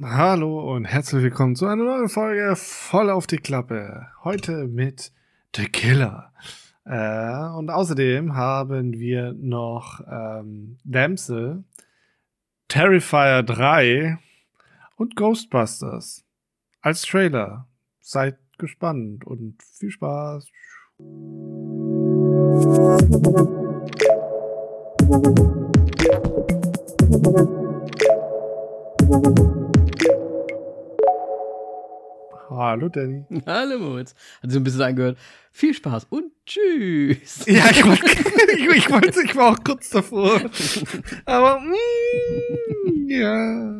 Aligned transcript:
Hallo 0.00 0.76
und 0.76 0.84
herzlich 0.84 1.24
willkommen 1.24 1.56
zu 1.56 1.66
einer 1.66 1.82
neuen 1.82 2.08
Folge 2.08 2.54
voll 2.54 3.10
auf 3.10 3.26
die 3.26 3.38
Klappe. 3.38 4.06
Heute 4.22 4.68
mit 4.68 5.10
The 5.56 5.64
Killer. 5.64 6.32
Äh, 6.84 7.48
und 7.56 7.68
außerdem 7.68 8.36
haben 8.36 8.92
wir 8.92 9.32
noch 9.32 10.00
ähm, 10.08 10.78
Damsel, 10.84 11.64
Terrifier 12.68 13.42
3 13.42 14.18
und 14.94 15.16
Ghostbusters 15.16 16.24
als 16.80 17.02
Trailer. 17.02 17.66
Seid 17.98 18.38
gespannt 18.56 19.26
und 19.26 19.60
viel 19.64 19.90
Spaß. 19.90 20.48
Hallo 32.58 32.88
Danny. 32.88 33.24
Hallo 33.46 33.78
Moritz. 33.78 34.16
Hat 34.42 34.50
sich 34.50 34.54
so 34.54 34.58
ein 34.58 34.64
bisschen 34.64 34.82
angehört. 34.82 35.16
Viel 35.52 35.74
Spaß 35.74 36.08
und 36.10 36.32
tschüss. 36.44 37.44
Ja, 37.46 37.70
ich, 37.70 37.78
ich, 37.78 38.66
ich, 38.66 38.90
wollte, 38.90 39.22
ich 39.22 39.36
war 39.36 39.52
auch 39.52 39.62
kurz 39.62 39.90
davor. 39.90 40.40
Aber 41.24 41.60
mm, 41.60 43.08
ja. 43.08 43.72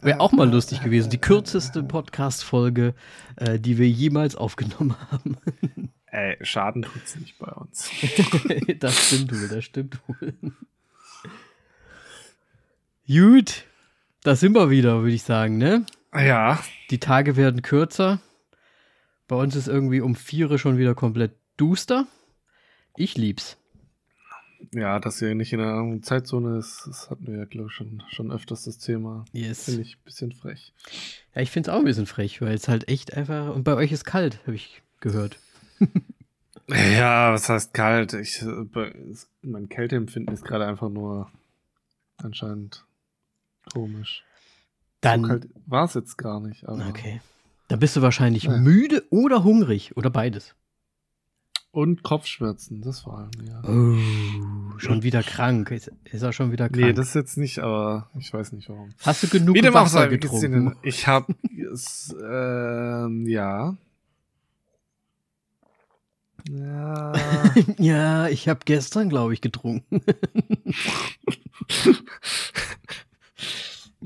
Wäre 0.00 0.20
auch 0.20 0.32
mal 0.32 0.50
lustig 0.50 0.82
gewesen. 0.82 1.10
Die 1.10 1.20
kürzeste 1.20 1.82
Podcast-Folge, 1.82 2.94
äh, 3.36 3.58
die 3.58 3.76
wir 3.76 3.86
jemals 3.86 4.34
aufgenommen 4.34 4.96
haben. 5.10 5.36
Ey, 6.06 6.38
Schaden 6.40 6.84
tut's 6.84 7.16
nicht 7.16 7.38
bei 7.38 7.52
uns. 7.52 7.90
das 8.80 9.08
stimmt 9.08 9.30
wohl, 9.30 9.48
das 9.48 9.64
stimmt 9.64 9.98
wohl. 10.08 10.32
Gut, 13.06 13.66
da 14.26 14.34
sind 14.34 14.54
wir 14.54 14.70
wieder, 14.70 15.02
würde 15.02 15.14
ich 15.14 15.22
sagen, 15.22 15.56
ne? 15.56 15.86
Ja. 16.12 16.58
Die 16.90 16.98
Tage 16.98 17.36
werden 17.36 17.62
kürzer. 17.62 18.20
Bei 19.28 19.36
uns 19.36 19.54
ist 19.54 19.68
irgendwie 19.68 20.00
um 20.00 20.16
vier 20.16 20.58
schon 20.58 20.78
wieder 20.78 20.96
komplett 20.96 21.36
duster. 21.56 22.08
Ich 22.96 23.16
lieb's. 23.16 23.56
Ja, 24.72 24.98
dass 24.98 25.22
ihr 25.22 25.36
nicht 25.36 25.52
in 25.52 25.60
einer 25.60 26.02
Zeitzone 26.02 26.58
ist, 26.58 26.86
das 26.88 27.08
hatten 27.08 27.28
wir 27.28 27.38
ja, 27.38 27.44
glaube 27.44 27.68
ich, 27.68 27.74
schon, 27.74 28.02
schon 28.08 28.32
öfters 28.32 28.64
das 28.64 28.78
Thema. 28.78 29.24
Yes. 29.32 29.66
Finde 29.66 29.82
ich 29.82 29.96
ein 29.96 30.04
bisschen 30.04 30.32
frech. 30.32 30.72
Ja, 31.34 31.42
ich 31.42 31.52
finde 31.52 31.70
es 31.70 31.76
auch 31.76 31.78
ein 31.78 31.84
bisschen 31.84 32.06
frech, 32.06 32.40
weil 32.42 32.54
es 32.54 32.66
halt 32.66 32.88
echt 32.88 33.14
einfach. 33.14 33.54
Und 33.54 33.62
bei 33.62 33.74
euch 33.74 33.92
ist 33.92 34.04
kalt, 34.04 34.40
habe 34.42 34.56
ich 34.56 34.82
gehört. 34.98 35.38
ja, 36.66 37.32
was 37.32 37.48
heißt 37.48 37.74
kalt? 37.74 38.14
Ich, 38.14 38.44
mein 39.42 39.68
Kälteempfinden 39.68 40.34
ist 40.34 40.44
gerade 40.44 40.66
einfach 40.66 40.88
nur 40.88 41.30
anscheinend 42.16 42.85
komisch. 43.72 44.24
Dann 45.00 45.22
so 45.22 45.28
kalt 45.28 45.48
war 45.66 45.84
es 45.84 45.94
jetzt 45.94 46.16
gar 46.16 46.40
nicht. 46.40 46.66
Aber 46.68 46.86
okay. 46.88 47.20
Dann 47.68 47.78
bist 47.80 47.96
du 47.96 48.02
wahrscheinlich 48.02 48.44
Ja. 48.44 48.56
müde 48.56 49.04
oder 49.10 49.44
hungrig 49.44 49.96
oder 49.96 50.10
beides. 50.10 50.54
Und 51.72 52.02
Kopfschmerzen, 52.02 52.80
das 52.80 53.00
vor 53.00 53.18
allem, 53.18 53.30
ja. 53.46 53.62
Oh, 53.64 54.78
schon 54.78 55.02
wieder 55.02 55.22
krank. 55.22 55.70
Ist, 55.70 55.92
ist 56.04 56.22
er 56.22 56.32
schon 56.32 56.50
wieder 56.50 56.70
krank? 56.70 56.82
Nee, 56.82 56.92
das 56.94 57.12
jetzt 57.12 57.36
nicht, 57.36 57.58
aber 57.58 58.08
ich 58.18 58.32
weiß 58.32 58.52
nicht 58.52 58.70
warum. 58.70 58.94
Hast 59.02 59.22
du 59.22 59.28
genug 59.28 59.56
Wie 59.56 59.74
Wasser 59.74 59.98
sei, 59.98 60.06
getrunken? 60.06 60.76
Ich 60.82 61.06
hab 61.06 61.28
es, 61.70 62.16
ähm, 62.18 63.26
ja. 63.26 63.76
Ja. 66.48 67.12
ja, 67.78 68.28
ich 68.28 68.48
habe 68.48 68.60
gestern, 68.64 69.10
glaube 69.10 69.34
ich, 69.34 69.42
getrunken. 69.42 70.00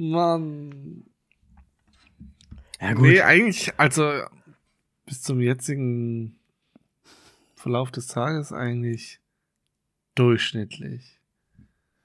Mann. 0.01 1.05
Ja, 2.81 2.95
gut. 2.95 3.03
Nee, 3.03 3.21
eigentlich, 3.23 3.73
also 3.79 4.11
bis 5.07 5.23
zum 5.23 5.41
jetzigen 5.41 6.39
Verlauf 7.55 7.91
des 7.91 8.07
Tages 8.07 8.53
eigentlich 8.53 9.21
durchschnittlich. 10.15 11.19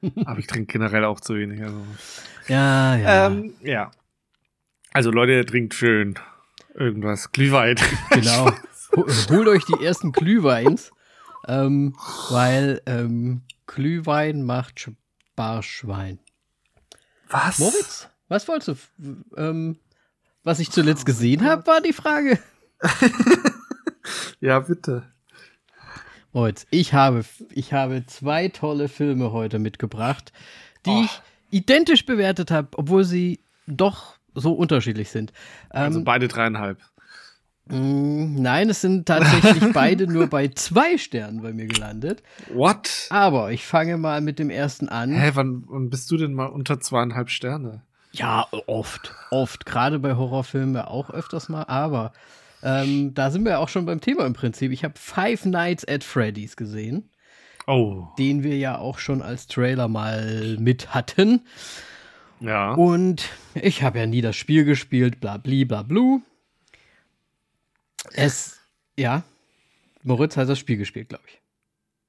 Aber 0.26 0.40
ich 0.40 0.48
trinke 0.48 0.74
generell 0.74 1.06
auch 1.06 1.20
zu 1.22 1.36
wenig. 1.36 1.62
Also. 1.64 1.82
Ja, 2.48 2.96
ja. 2.98 3.28
Ähm, 3.28 3.54
ja. 3.62 3.92
Also 4.92 5.12
Leute, 5.12 5.46
trinkt 5.46 5.74
schön 5.74 6.16
irgendwas. 6.74 7.32
Glühwein. 7.32 7.78
genau. 8.12 8.52
Ho- 8.96 9.08
Holt 9.30 9.48
euch 9.48 9.64
die 9.66 9.84
ersten 9.84 10.12
Glühweins, 10.12 10.92
ähm, 11.48 11.96
weil 12.30 12.82
ähm, 12.86 13.42
Glühwein 13.68 14.44
macht 14.44 14.80
Sparschwein. 15.34 16.20
Was? 17.30 17.60
Moritz, 17.60 18.08
was 18.28 18.48
wolltest 18.48 18.90
du? 18.98 19.16
Ähm, 19.38 19.78
was 20.44 20.60
ich 20.60 20.72
zuletzt 20.72 21.06
gesehen 21.06 21.44
habe, 21.46 21.66
war 21.68 21.82
die 21.82 21.94
Frage. 21.94 22.40
Ja, 24.40 24.60
bitte. 24.60 25.04
Moritz, 26.32 26.68
ich 26.70 26.94
habe, 26.94 27.24
ich 27.52 27.74
habe 27.74 28.06
zwei 28.06 28.50
tolle 28.50 28.88
Filme 28.90 29.32
heute 29.32 29.58
mitgebracht, 29.58 30.32
die 30.86 30.92
Oh. 30.92 31.02
ich 31.06 31.22
identisch 31.50 32.06
bewertet 32.06 32.52
habe, 32.52 32.68
obwohl 32.78 33.04
sie 33.04 33.40
doch 33.66 34.18
so 34.36 34.54
unterschiedlich 34.54 35.10
sind. 35.10 35.32
Ähm, 35.74 35.84
Also 35.84 36.04
beide 36.04 36.28
dreieinhalb. 36.28 36.80
Mh, 37.68 38.40
nein, 38.42 38.70
es 38.70 38.82
sind 38.82 39.06
tatsächlich 39.08 39.64
beide 39.74 40.08
nur 40.08 40.28
bei 40.28 40.48
zwei 40.50 40.98
Sternen 40.98 41.42
bei 41.42 41.54
mir 41.54 41.68
gelandet. 41.68 42.22
What? 42.54 43.08
Aber 43.10 43.52
ich 43.52 43.66
fange 43.66 43.98
mal 43.98 44.22
mit 44.22 44.40
dem 44.40 44.50
ersten 44.50 44.90
an. 44.90 45.12
Hä, 45.14 45.32
wann, 45.34 45.64
wann 45.68 45.90
bist 45.90 46.10
du 46.12 46.18
denn 46.18 46.34
mal 46.34 46.46
unter 46.48 46.80
zweieinhalb 46.80 47.30
Sterne? 47.30 47.82
Ja, 48.12 48.48
oft, 48.68 49.14
oft. 49.32 49.66
Gerade 49.66 50.00
bei 50.00 50.16
Horrorfilmen 50.16 50.78
auch 50.82 51.10
öfters 51.10 51.50
mal. 51.50 51.64
Aber 51.64 52.14
ähm, 52.64 53.14
da 53.14 53.30
sind 53.30 53.44
wir 53.44 53.52
ja 53.54 53.58
auch 53.60 53.70
schon 53.70 53.86
beim 53.86 54.00
Thema 54.00 54.26
im 54.26 54.34
Prinzip. 54.34 54.72
Ich 54.72 54.84
habe 54.84 54.94
Five 54.98 55.46
Nights 55.46 55.86
at 55.88 56.04
Freddy's 56.04 56.56
gesehen, 56.56 57.10
Oh. 57.68 58.08
den 58.18 58.44
wir 58.44 58.58
ja 58.58 58.78
auch 58.78 59.00
schon 59.00 59.22
als 59.22 59.48
Trailer 59.48 59.88
mal 59.88 60.56
mit 60.60 60.94
hatten. 60.94 61.42
Ja. 62.40 62.74
Und 62.74 63.30
ich 63.54 63.84
habe 63.84 64.00
ja 64.00 64.06
nie 64.06 64.22
das 64.22 64.36
Spiel 64.36 64.66
gespielt, 64.66 65.20
bla 65.20 65.38
bli, 65.38 65.66
bla 65.66 65.84
blu. 65.84 66.22
Es, 68.14 68.60
ja, 68.98 69.24
Moritz 70.04 70.38
hat 70.38 70.50
das 70.50 70.60
Spiel 70.60 70.78
gespielt, 70.78 71.10
glaube 71.10 71.24
ich. 71.28 71.42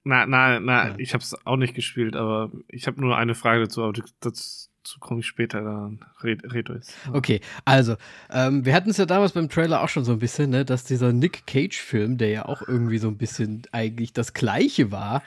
Na, 0.05 0.27
na, 0.27 0.61
na, 0.61 0.89
Ja. 0.89 0.95
ich 0.99 1.15
hab's 1.15 1.35
auch 1.45 1.57
nicht 1.57 1.75
gespielt, 1.75 2.15
aber 2.15 2.51
ich 2.69 2.87
habe 2.87 3.01
nur 3.01 3.17
eine 3.17 3.35
Frage 3.35 3.63
dazu, 3.63 3.83
aber 3.83 3.93
dazu 4.21 4.69
komme 5.01 5.21
ich 5.21 5.27
später, 5.27 5.63
dann 5.63 6.05
red, 6.23 6.53
red 6.53 6.71
euch. 6.71 6.85
Okay, 7.13 7.41
also, 7.65 7.97
ähm, 8.31 8.65
wir 8.65 8.73
hatten 8.75 8.91
es 8.91 8.99
ja 8.99 9.07
damals 9.07 9.33
beim 9.33 9.49
Trailer 9.49 9.83
auch 9.83 9.89
schon 9.89 10.05
so 10.05 10.13
ein 10.13 10.21
bisschen, 10.21 10.51
ne, 10.51 10.65
dass 10.65 10.85
dieser 10.85 11.13
Nick 11.13 11.47
Cage-Film, 11.47 12.19
der 12.19 12.29
ja 12.29 12.45
auch 12.47 12.63
irgendwie 12.63 12.99
so 12.99 13.09
ein 13.09 13.17
bisschen 13.19 13.63
eigentlich 13.73 14.13
das 14.13 14.33
Gleiche 14.33 14.93
war, 14.93 15.23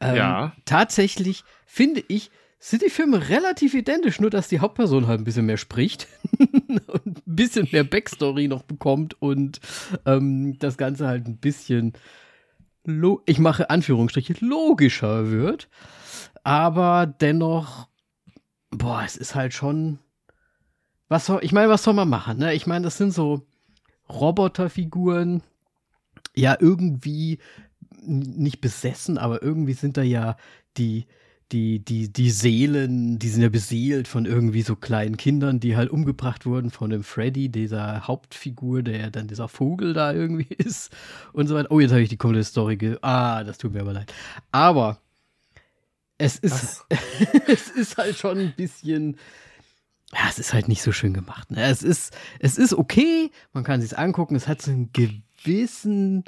ähm, 0.00 0.14
Ja. 0.16 0.52
tatsächlich, 0.66 1.42
finde 1.66 2.04
ich, 2.06 2.30
sind 2.64 2.82
die 2.82 2.90
Filme 2.90 3.28
relativ 3.28 3.74
identisch, 3.74 4.20
nur 4.20 4.30
dass 4.30 4.46
die 4.46 4.60
Hauptperson 4.60 5.08
halt 5.08 5.20
ein 5.20 5.24
bisschen 5.24 5.46
mehr 5.46 5.56
spricht 5.56 6.06
und 6.38 7.06
ein 7.06 7.22
bisschen 7.26 7.68
mehr 7.72 7.82
Backstory 7.82 8.46
noch 8.46 8.62
bekommt 8.62 9.20
und 9.20 9.58
ähm, 10.06 10.56
das 10.60 10.76
Ganze 10.76 11.08
halt 11.08 11.26
ein 11.26 11.38
bisschen, 11.38 11.94
ich 13.26 13.38
mache 13.40 13.68
Anführungsstriche, 13.68 14.36
logischer 14.38 15.32
wird. 15.32 15.68
Aber 16.44 17.06
dennoch, 17.06 17.88
boah, 18.70 19.02
es 19.04 19.16
ist 19.16 19.34
halt 19.34 19.54
schon. 19.54 19.98
Was 21.08 21.26
soll, 21.26 21.40
ich 21.42 21.50
meine, 21.50 21.68
was 21.68 21.82
soll 21.82 21.94
man 21.94 22.08
machen? 22.08 22.38
Ne? 22.38 22.54
Ich 22.54 22.68
meine, 22.68 22.84
das 22.84 22.96
sind 22.96 23.12
so 23.12 23.44
Roboterfiguren, 24.08 25.42
ja, 26.36 26.56
irgendwie 26.60 27.40
nicht 28.04 28.60
besessen, 28.60 29.18
aber 29.18 29.42
irgendwie 29.42 29.74
sind 29.74 29.96
da 29.96 30.02
ja 30.02 30.36
die, 30.76 31.06
die, 31.52 31.80
die, 31.80 32.12
die 32.12 32.30
Seelen, 32.30 33.18
die 33.18 33.28
sind 33.28 33.42
ja 33.42 33.50
beseelt 33.50 34.08
von 34.08 34.24
irgendwie 34.24 34.62
so 34.62 34.74
kleinen 34.74 35.16
Kindern, 35.16 35.60
die 35.60 35.76
halt 35.76 35.90
umgebracht 35.90 36.46
wurden 36.46 36.70
von 36.70 36.90
dem 36.90 37.04
Freddy, 37.04 37.50
dieser 37.50 38.06
Hauptfigur, 38.06 38.82
der 38.82 38.98
ja 38.98 39.10
dann 39.10 39.28
dieser 39.28 39.48
Vogel 39.48 39.92
da 39.92 40.12
irgendwie 40.12 40.54
ist 40.58 40.90
und 41.32 41.48
so 41.48 41.54
weiter. 41.54 41.70
Oh, 41.70 41.80
jetzt 41.80 41.90
habe 41.90 42.02
ich 42.02 42.08
die 42.08 42.16
komplette 42.16 42.44
Story 42.44 42.76
ge 42.76 42.96
Ah, 43.02 43.44
das 43.44 43.58
tut 43.58 43.74
mir 43.74 43.80
aber 43.80 43.92
leid. 43.92 44.12
Aber 44.50 44.98
es 46.16 46.38
ist, 46.38 46.84
es 47.46 47.68
ist 47.68 47.96
halt 47.98 48.16
schon 48.16 48.38
ein 48.38 48.54
bisschen. 48.56 49.18
Ja, 50.12 50.28
es 50.28 50.38
ist 50.38 50.52
halt 50.52 50.68
nicht 50.68 50.82
so 50.82 50.92
schön 50.92 51.14
gemacht. 51.14 51.50
Ne? 51.50 51.64
Es, 51.64 51.82
ist, 51.82 52.14
es 52.38 52.58
ist 52.58 52.74
okay, 52.74 53.30
man 53.52 53.64
kann 53.64 53.80
sich 53.80 53.96
angucken, 53.98 54.36
es 54.36 54.46
hat 54.46 54.60
so 54.60 54.70
einen 54.70 54.90
gewissen 54.92 56.24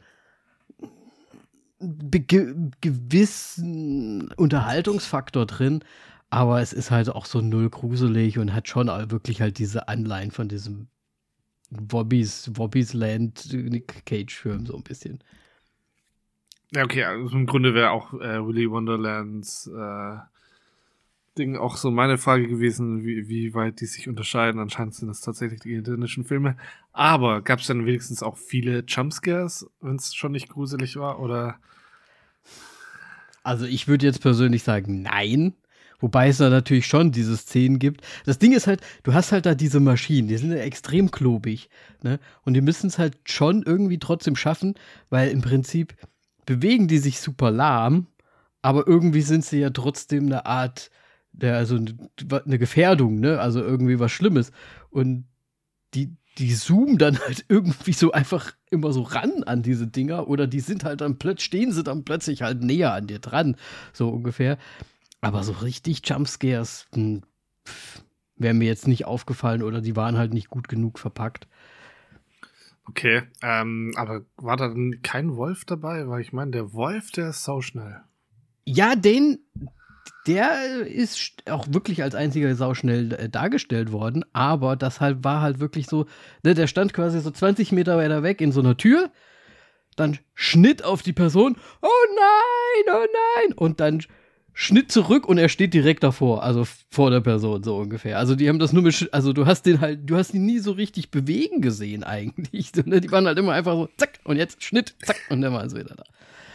ge 2.11 2.55
gewissen 2.81 4.33
Unterhaltungsfaktor 4.37 5.47
drin, 5.47 5.85
aber 6.31 6.61
es 6.61 6.73
ist 6.73 6.91
halt 6.91 7.09
auch 7.11 7.27
so 7.27 7.41
null 7.41 7.71
gruselig 7.71 8.39
und 8.39 8.55
hat 8.55 8.69
schon 8.69 8.89
wirklich 9.11 9.41
halt 9.41 9.59
diese 9.59 9.89
Anleihen 9.89 10.31
von 10.31 10.49
diesem 10.49 10.89
Wobbies, 11.71 12.51
Wobbies 12.55 12.93
Land 12.93 13.53
Nick 13.53 14.05
Cage-Film 14.07 14.67
so 14.67 14.77
ein 14.77 14.83
bisschen. 14.83 15.23
Ja, 16.73 16.85
okay, 16.85 17.05
also 17.05 17.37
im 17.37 17.47
Grunde 17.47 17.75
wäre 17.75 17.91
auch 17.91 18.15
äh, 18.15 18.45
Willy 18.45 18.71
Wonderlands 18.71 19.69
äh, 19.69 20.17
Ding 21.39 21.57
auch 21.57 21.77
so 21.77 21.91
meine 21.91 22.19
Frage 22.19 22.47
gewesen, 22.47 23.05
wie, 23.05 23.29
wie 23.29 23.55
weit 23.55 23.81
die 23.81 23.87
sich 23.87 24.09
unterscheiden. 24.09 24.61
Anscheinend 24.61 24.95
sind 24.95 25.09
das 25.09 25.21
tatsächlich 25.21 25.61
die 25.61 25.75
identischen 25.75 26.25
Filme. 26.25 26.57
Aber 26.93 27.43
gab 27.43 27.61
es 27.61 27.67
dann 27.67 27.87
wenigstens 27.87 28.23
auch 28.23 28.37
viele 28.37 28.85
Jumpscares, 28.87 29.67
wenn 29.81 29.97
es 29.97 30.15
schon 30.15 30.33
nicht 30.33 30.49
gruselig 30.49 30.97
war? 30.97 31.21
Oder? 31.21 31.59
Also 33.43 33.67
ich 33.67 33.89
würde 33.89 34.07
jetzt 34.07 34.23
persönlich 34.23 34.63
sagen, 34.63 35.03
nein. 35.03 35.55
Wobei 36.01 36.29
es 36.29 36.39
da 36.39 36.51
natürlich 36.51 36.87
schon 36.87 37.13
diese 37.13 37.37
Szenen 37.37 37.79
gibt. 37.79 38.03
Das 38.27 38.39
Ding 38.39 38.53
ist 38.53 38.67
halt, 38.67 38.81
du 39.05 39.15
hast 39.15 39.33
halt 39.33 39.47
da 39.47 39.55
diese 39.55 39.81
Maschinen, 39.81 40.29
die 40.29 40.37
sind 40.37 40.51
ja 40.51 40.59
extrem 40.59 41.11
klobig. 41.11 41.71
Ne? 42.03 42.21
Und 42.43 42.55
die 42.55 42.61
müssen 42.61 42.89
es 42.89 42.99
halt 42.99 43.17
schon 43.25 43.63
irgendwie 43.63 43.99
trotzdem 43.99 44.37
schaffen, 44.37 44.75
weil 45.09 45.31
im 45.31 45.41
Prinzip 45.41 45.95
bewegen 46.47 46.89
die 46.89 46.99
sich 46.99 47.21
super 47.21 47.51
lahm, 47.51 48.07
aber 48.61 48.87
irgendwie 48.87 49.23
sind 49.23 49.45
sie 49.45 49.61
ja 49.61 49.71
trotzdem 49.71 50.27
eine 50.27 50.47
Art, 50.47 50.91
der, 51.35 51.57
also 51.57 51.77
eine 51.77 52.59
Gefährdung, 52.59 53.21
ne? 53.21 53.41
Also 53.41 53.61
irgendwie 53.61 53.99
was 53.99 54.13
Schlimmes. 54.13 54.53
Und 54.91 55.27
die, 55.95 56.17
die 56.39 56.55
zoomen 56.55 56.99
dann 56.99 57.19
halt 57.19 57.45
irgendwie 57.49 57.93
so 57.93 58.13
einfach 58.13 58.53
immer 58.71 58.93
so 58.93 59.03
ran 59.03 59.43
an 59.45 59.63
diese 59.63 59.87
Dinger 59.87 60.29
oder 60.29 60.47
die 60.47 60.61
sind 60.61 60.85
halt 60.85 61.01
dann 61.01 61.19
plötzlich, 61.19 61.45
stehen 61.45 61.73
sie 61.73 61.85
dann 61.85 62.05
plötzlich 62.05 62.43
halt 62.43 62.63
näher 62.63 62.93
an 62.93 63.07
dir 63.07 63.19
dran, 63.19 63.57
so 63.93 64.09
ungefähr. 64.09 64.59
Aber 65.21 65.43
so 65.43 65.53
richtig 65.53 66.07
Jumpscares 66.09 66.87
hm, 66.95 67.23
wären 68.37 68.59
mir 68.59 68.67
jetzt 68.67 68.89
nicht 68.89 69.07
aufgefallen 69.07 69.63
oder 69.63 69.81
die 69.81 69.97
waren 69.97 70.19
halt 70.19 70.35
nicht 70.35 70.51
gut 70.51 70.69
genug 70.69 70.99
verpackt. 70.99 71.49
Okay, 72.87 73.23
ähm, 73.41 73.93
aber 73.97 74.27
war 74.37 74.59
da 74.59 74.75
kein 75.03 75.37
Wolf 75.37 75.65
dabei? 75.65 76.07
Weil 76.07 76.21
ich 76.21 76.35
meine, 76.35 76.51
der 76.51 76.75
Wolf, 76.75 77.11
der 77.13 77.31
ist 77.31 77.45
sauschnell. 77.45 78.03
Ja, 78.67 78.95
den, 78.95 79.39
der 80.27 80.87
ist 80.87 81.43
auch 81.51 81.67
wirklich 81.69 82.03
als 82.03 82.15
einziger 82.15 82.55
sauschnell 82.55 83.13
äh, 83.13 83.29
dargestellt 83.29 83.93
worden, 83.93 84.25
aber 84.33 84.77
das 84.77 85.01
halt 85.01 85.23
war 85.25 85.43
halt 85.43 85.61
wirklich 85.61 85.87
so, 85.87 86.07
ne, 86.43 86.55
der 86.55 86.67
stand 86.67 86.93
quasi 86.93 87.21
so 87.21 87.31
20 87.31 87.73
Meter 87.73 87.97
weiter 87.97 88.23
weg 88.23 88.41
in 88.41 88.53
so 88.53 88.61
einer 88.61 88.77
Tür, 88.77 89.11
dann 89.97 90.19
Schnitt 90.35 90.85
auf 90.85 91.03
die 91.03 91.13
Person, 91.13 91.57
oh 91.83 91.89
nein, 92.17 92.95
oh 92.95 93.07
nein, 93.47 93.53
und 93.55 93.81
dann 93.81 94.03
Schnitt 94.57 94.93
zurück 94.93 95.27
und 95.27 95.37
er 95.37 95.49
steht 95.49 95.75
direkt 95.75 96.05
davor, 96.05 96.45
also 96.45 96.65
vor 96.89 97.11
der 97.11 97.21
Person 97.21 97.65
so 97.65 97.77
ungefähr. 97.77 98.19
Also 98.19 98.37
die 98.37 98.49
haben 98.49 98.61
das 98.61 98.73
nur 98.73 98.85
mit, 98.85 99.09
also 99.13 99.33
du 99.33 99.47
hast 99.47 99.67
den 99.67 99.81
halt, 99.81 100.09
du 100.09 100.17
hast 100.17 100.33
ihn 100.33 100.47
nie 100.47 100.61
so 100.61 100.71
richtig 100.71 101.11
bewegen 101.11 101.61
gesehen 101.61 102.05
eigentlich. 102.05 102.71
Ne? 102.87 103.01
Die 103.01 103.11
waren 103.11 103.27
halt 103.27 103.39
immer 103.39 103.53
einfach 103.53 103.75
so, 103.75 103.89
zack, 103.97 104.21
und 104.25 104.37
jetzt 104.37 104.63
Schnitt, 104.63 104.95
zack, 105.03 105.17
und 105.29 105.41
dann 105.41 105.53
war 105.53 105.65
es 105.65 105.75
wieder 105.75 105.95
da. 105.97 106.05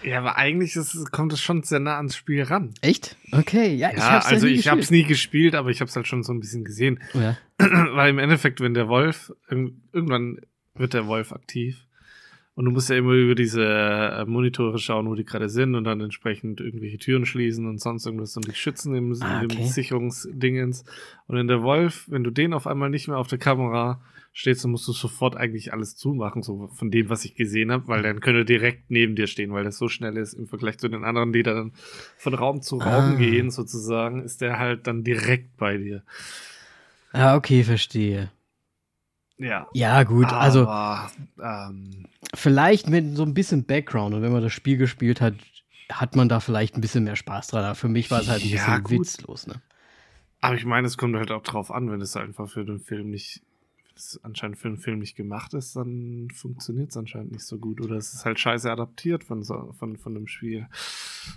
Ja, 0.03 0.19
aber 0.19 0.37
eigentlich 0.37 0.75
ist, 0.75 1.11
kommt 1.11 1.33
es 1.33 1.41
schon 1.41 1.63
sehr 1.63 1.79
nah 1.79 1.97
ans 1.97 2.15
Spiel 2.15 2.43
ran. 2.43 2.73
Echt? 2.81 3.17
Okay, 3.31 3.75
ja, 3.75 3.89
ich 3.91 3.97
ja, 3.97 4.11
hab's 4.11 4.27
also 4.27 4.47
ja 4.47 4.53
ich 4.53 4.67
hab's 4.67 4.91
nie 4.91 5.03
gespielt, 5.03 5.55
aber 5.55 5.69
ich 5.69 5.81
hab's 5.81 5.95
halt 5.95 6.07
schon 6.07 6.23
so 6.23 6.33
ein 6.33 6.39
bisschen 6.39 6.63
gesehen. 6.63 6.99
Ja. 7.13 7.37
Weil 7.57 8.09
im 8.09 8.19
Endeffekt, 8.19 8.61
wenn 8.61 8.73
der 8.73 8.87
Wolf, 8.87 9.33
irgendwann 9.49 10.39
wird 10.75 10.93
der 10.93 11.07
Wolf 11.07 11.31
aktiv 11.33 11.85
und 12.59 12.65
du 12.65 12.71
musst 12.71 12.89
ja 12.89 12.97
immer 12.97 13.13
über 13.13 13.35
diese 13.35 13.63
äh, 13.63 14.25
Monitore 14.25 14.79
schauen, 14.79 15.07
wo 15.07 15.15
die 15.15 15.23
gerade 15.23 15.47
sind 15.47 15.75
und 15.75 15.85
dann 15.85 16.01
entsprechend 16.01 16.59
irgendwelche 16.59 16.97
Türen 16.97 17.25
schließen 17.25 17.65
und 17.65 17.79
sonst 17.79 18.05
irgendwas 18.05 18.35
und 18.35 18.49
dich 18.49 18.57
schützen 18.57 18.93
im, 18.95 19.15
ah, 19.21 19.43
okay. 19.45 19.61
im 19.61 19.65
Sicherungsdingens. 19.65 20.83
Und 21.27 21.37
in 21.37 21.47
der 21.47 21.63
Wolf, 21.63 22.03
wenn 22.09 22.25
du 22.25 22.31
den 22.31 22.53
auf 22.53 22.67
einmal 22.67 22.89
nicht 22.89 23.07
mehr 23.07 23.17
auf 23.17 23.27
der 23.29 23.37
Kamera 23.37 24.01
stehst, 24.33 24.65
dann 24.65 24.71
musst 24.71 24.85
du 24.89 24.91
sofort 24.91 25.37
eigentlich 25.37 25.71
alles 25.71 25.95
zumachen, 25.95 26.43
so 26.43 26.67
von 26.73 26.91
dem, 26.91 27.09
was 27.09 27.23
ich 27.23 27.35
gesehen 27.35 27.71
habe, 27.71 27.87
weil 27.87 28.03
dann 28.03 28.19
könnte 28.19 28.43
direkt 28.43 28.91
neben 28.91 29.15
dir 29.15 29.27
stehen, 29.27 29.53
weil 29.53 29.63
der 29.63 29.71
so 29.71 29.87
schnell 29.87 30.17
ist 30.17 30.33
im 30.33 30.47
Vergleich 30.47 30.79
zu 30.79 30.89
den 30.89 31.05
anderen, 31.05 31.31
die 31.31 31.43
dann 31.43 31.71
von 32.17 32.33
Raum 32.33 32.61
zu 32.61 32.75
Raum 32.75 33.13
ah. 33.13 33.15
gehen, 33.15 33.51
sozusagen, 33.51 34.21
ist 34.21 34.41
der 34.41 34.59
halt 34.59 34.85
dann 34.85 35.05
direkt 35.05 35.55
bei 35.55 35.77
dir. 35.77 36.03
Ah, 37.13 37.37
okay, 37.37 37.63
verstehe. 37.63 38.31
Ja. 39.39 39.67
Ja, 39.73 40.03
gut, 40.03 40.27
also 40.33 40.67
Aber, 40.67 41.09
ähm, 41.41 42.05
vielleicht 42.33 42.89
mit 42.89 43.15
so 43.15 43.23
ein 43.23 43.33
bisschen 43.33 43.65
Background 43.65 44.15
und 44.15 44.21
wenn 44.21 44.31
man 44.31 44.41
das 44.43 44.53
Spiel 44.53 44.77
gespielt 44.77 45.21
hat, 45.21 45.35
hat 45.91 46.15
man 46.15 46.29
da 46.29 46.39
vielleicht 46.39 46.75
ein 46.75 46.81
bisschen 46.81 47.03
mehr 47.03 47.15
Spaß 47.15 47.47
dran. 47.47 47.63
Aber 47.63 47.75
für 47.75 47.89
mich 47.89 48.11
war 48.11 48.21
es 48.21 48.29
halt 48.29 48.43
ein 48.43 48.49
ja, 48.49 48.77
bisschen 48.77 48.83
gut. 48.83 49.07
witzlos, 49.07 49.47
ne? 49.47 49.61
Aber 50.41 50.55
ich 50.55 50.65
meine, 50.65 50.87
es 50.87 50.97
kommt 50.97 51.15
halt 51.17 51.31
auch 51.31 51.43
drauf 51.43 51.71
an, 51.71 51.91
wenn 51.91 52.01
es 52.01 52.15
einfach 52.15 52.49
für 52.49 52.63
den 52.63 52.79
Film 52.79 53.09
nicht, 53.09 53.41
wenn 53.87 53.95
es 53.95 54.19
anscheinend 54.23 54.57
für 54.57 54.69
den 54.69 54.77
Film 54.77 54.99
nicht 54.99 55.15
gemacht 55.15 55.53
ist, 55.53 55.75
dann 55.75 56.29
funktioniert 56.33 56.91
es 56.91 56.97
anscheinend 56.97 57.31
nicht 57.31 57.43
so 57.43 57.57
gut. 57.57 57.81
Oder 57.81 57.95
es 57.95 58.13
ist 58.13 58.23
halt 58.23 58.39
scheiße 58.39 58.71
adaptiert 58.71 59.23
von, 59.23 59.43
so, 59.43 59.73
von, 59.77 59.97
von 59.97 60.13
dem 60.13 60.27
Spiel. 60.27 60.67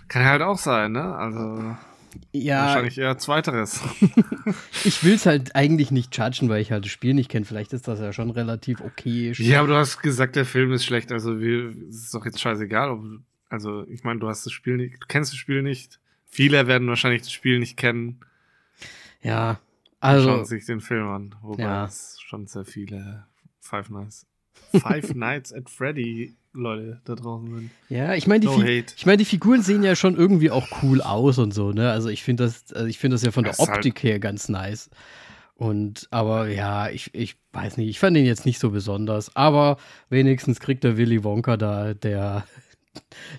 Kann 0.07 0.23
halt 0.23 0.41
auch 0.41 0.57
sein, 0.57 0.93
ne? 0.93 1.15
Also. 1.15 1.75
Ja. 2.31 2.67
Wahrscheinlich 2.67 2.97
eher 2.97 3.17
zweiteres. 3.17 3.81
ich 4.83 5.03
will 5.03 5.13
es 5.13 5.25
halt 5.25 5.55
eigentlich 5.55 5.91
nicht 5.91 6.15
judgen, 6.17 6.49
weil 6.49 6.61
ich 6.61 6.71
halt 6.71 6.85
das 6.85 6.91
Spiel 6.91 7.13
nicht 7.13 7.29
kenne. 7.29 7.45
Vielleicht 7.45 7.73
ist 7.73 7.87
das 7.87 7.99
ja 7.99 8.13
schon 8.13 8.29
relativ 8.29 8.81
okay. 8.81 9.33
Ja, 9.37 9.59
aber 9.59 9.69
du 9.69 9.75
hast 9.75 10.01
gesagt, 10.01 10.35
der 10.35 10.45
Film 10.45 10.71
ist 10.73 10.85
schlecht. 10.85 11.11
Also 11.11 11.35
es 11.35 11.95
ist 11.95 12.13
doch 12.13 12.25
jetzt 12.25 12.39
scheißegal. 12.39 12.91
Ob, 12.91 13.03
also 13.49 13.85
ich 13.87 14.03
meine, 14.03 14.19
du 14.19 14.27
hast 14.27 14.45
das 14.45 14.53
Spiel 14.53 14.77
nicht, 14.77 15.01
du 15.01 15.07
kennst 15.07 15.31
das 15.31 15.37
Spiel 15.37 15.61
nicht. 15.61 15.99
Viele 16.25 16.67
werden 16.67 16.87
wahrscheinlich 16.87 17.21
das 17.21 17.31
Spiel 17.31 17.59
nicht 17.59 17.77
kennen. 17.77 18.19
Ja, 19.21 19.59
also. 19.99 20.29
Schauen 20.29 20.45
sich 20.45 20.65
den 20.65 20.81
Film 20.81 21.07
an. 21.07 21.35
Wobei 21.41 21.63
ja. 21.63 21.85
es 21.85 22.19
schon 22.19 22.47
sehr 22.47 22.65
viele 22.65 23.25
Five 23.59 23.89
Nights. 23.89 24.25
Five 24.71 25.13
Nights 25.15 25.53
at 25.53 25.69
Freddy 25.69 26.35
Leute 26.53 27.01
da 27.05 27.15
draußen 27.15 27.53
sind. 27.53 27.71
Ja, 27.89 28.13
ich 28.13 28.27
meine, 28.27 28.41
die, 28.41 28.47
no 28.47 28.63
ich 28.63 29.05
mein, 29.05 29.17
die 29.17 29.25
Figuren 29.25 29.61
sehen 29.61 29.83
ja 29.83 29.95
schon 29.95 30.15
irgendwie 30.15 30.51
auch 30.51 30.67
cool 30.83 31.01
aus 31.01 31.37
und 31.39 31.53
so, 31.53 31.71
ne? 31.71 31.91
Also 31.91 32.09
ich 32.09 32.23
finde 32.23 32.43
das, 32.43 32.71
also 32.73 32.87
ich 32.87 32.99
finde 32.99 33.15
das 33.15 33.23
ja 33.23 33.31
von 33.31 33.43
der 33.43 33.53
halt 33.53 33.69
Optik 33.69 33.95
halt 33.95 34.03
her 34.03 34.19
ganz 34.19 34.49
nice. 34.49 34.89
Und, 35.55 36.07
aber 36.11 36.47
ja, 36.47 36.89
ich, 36.89 37.13
ich 37.13 37.37
weiß 37.51 37.77
nicht, 37.77 37.89
ich 37.89 37.99
fand 37.99 38.17
ihn 38.17 38.25
jetzt 38.25 38.45
nicht 38.45 38.59
so 38.59 38.71
besonders, 38.71 39.35
aber 39.35 39.77
wenigstens 40.09 40.59
kriegt 40.59 40.83
der 40.83 40.97
Willy 40.97 41.23
Wonka 41.23 41.57
da, 41.57 41.93
der, 41.93 42.45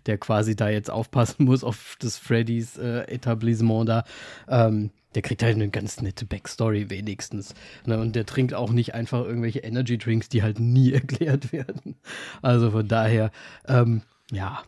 der 0.07 0.19
quasi 0.19 0.57
da 0.57 0.69
jetzt 0.69 0.91
aufpassen 0.91 1.45
muss 1.45 1.65
auf 1.65 1.97
das 2.01 2.17
Freddys 2.17 2.79
äh, 2.79 3.03
Etablissement 3.03 3.89
da, 3.89 4.05
ähm, 4.49 4.91
der 5.15 5.23
kriegt 5.23 5.43
halt 5.43 5.55
eine 5.55 5.69
ganz 5.71 6.01
nette 6.01 6.27
Backstory 6.27 6.91
wenigstens. 6.91 7.55
Ne? 7.87 7.99
Und 7.99 8.17
der 8.17 8.27
trinkt 8.27 8.55
auch 8.55 8.71
nicht 8.71 8.95
einfach 8.95 9.25
irgendwelche 9.25 9.61
Energy 9.61 9.99
Drinks, 9.99 10.29
die 10.29 10.43
halt 10.43 10.59
nie 10.59 10.93
erklärt 10.95 11.53
werden. 11.53 11.97
Also 12.43 12.71
von 12.71 12.89
daher, 12.89 13.31
ähm, 13.69 14.03
ja. 14.31 14.63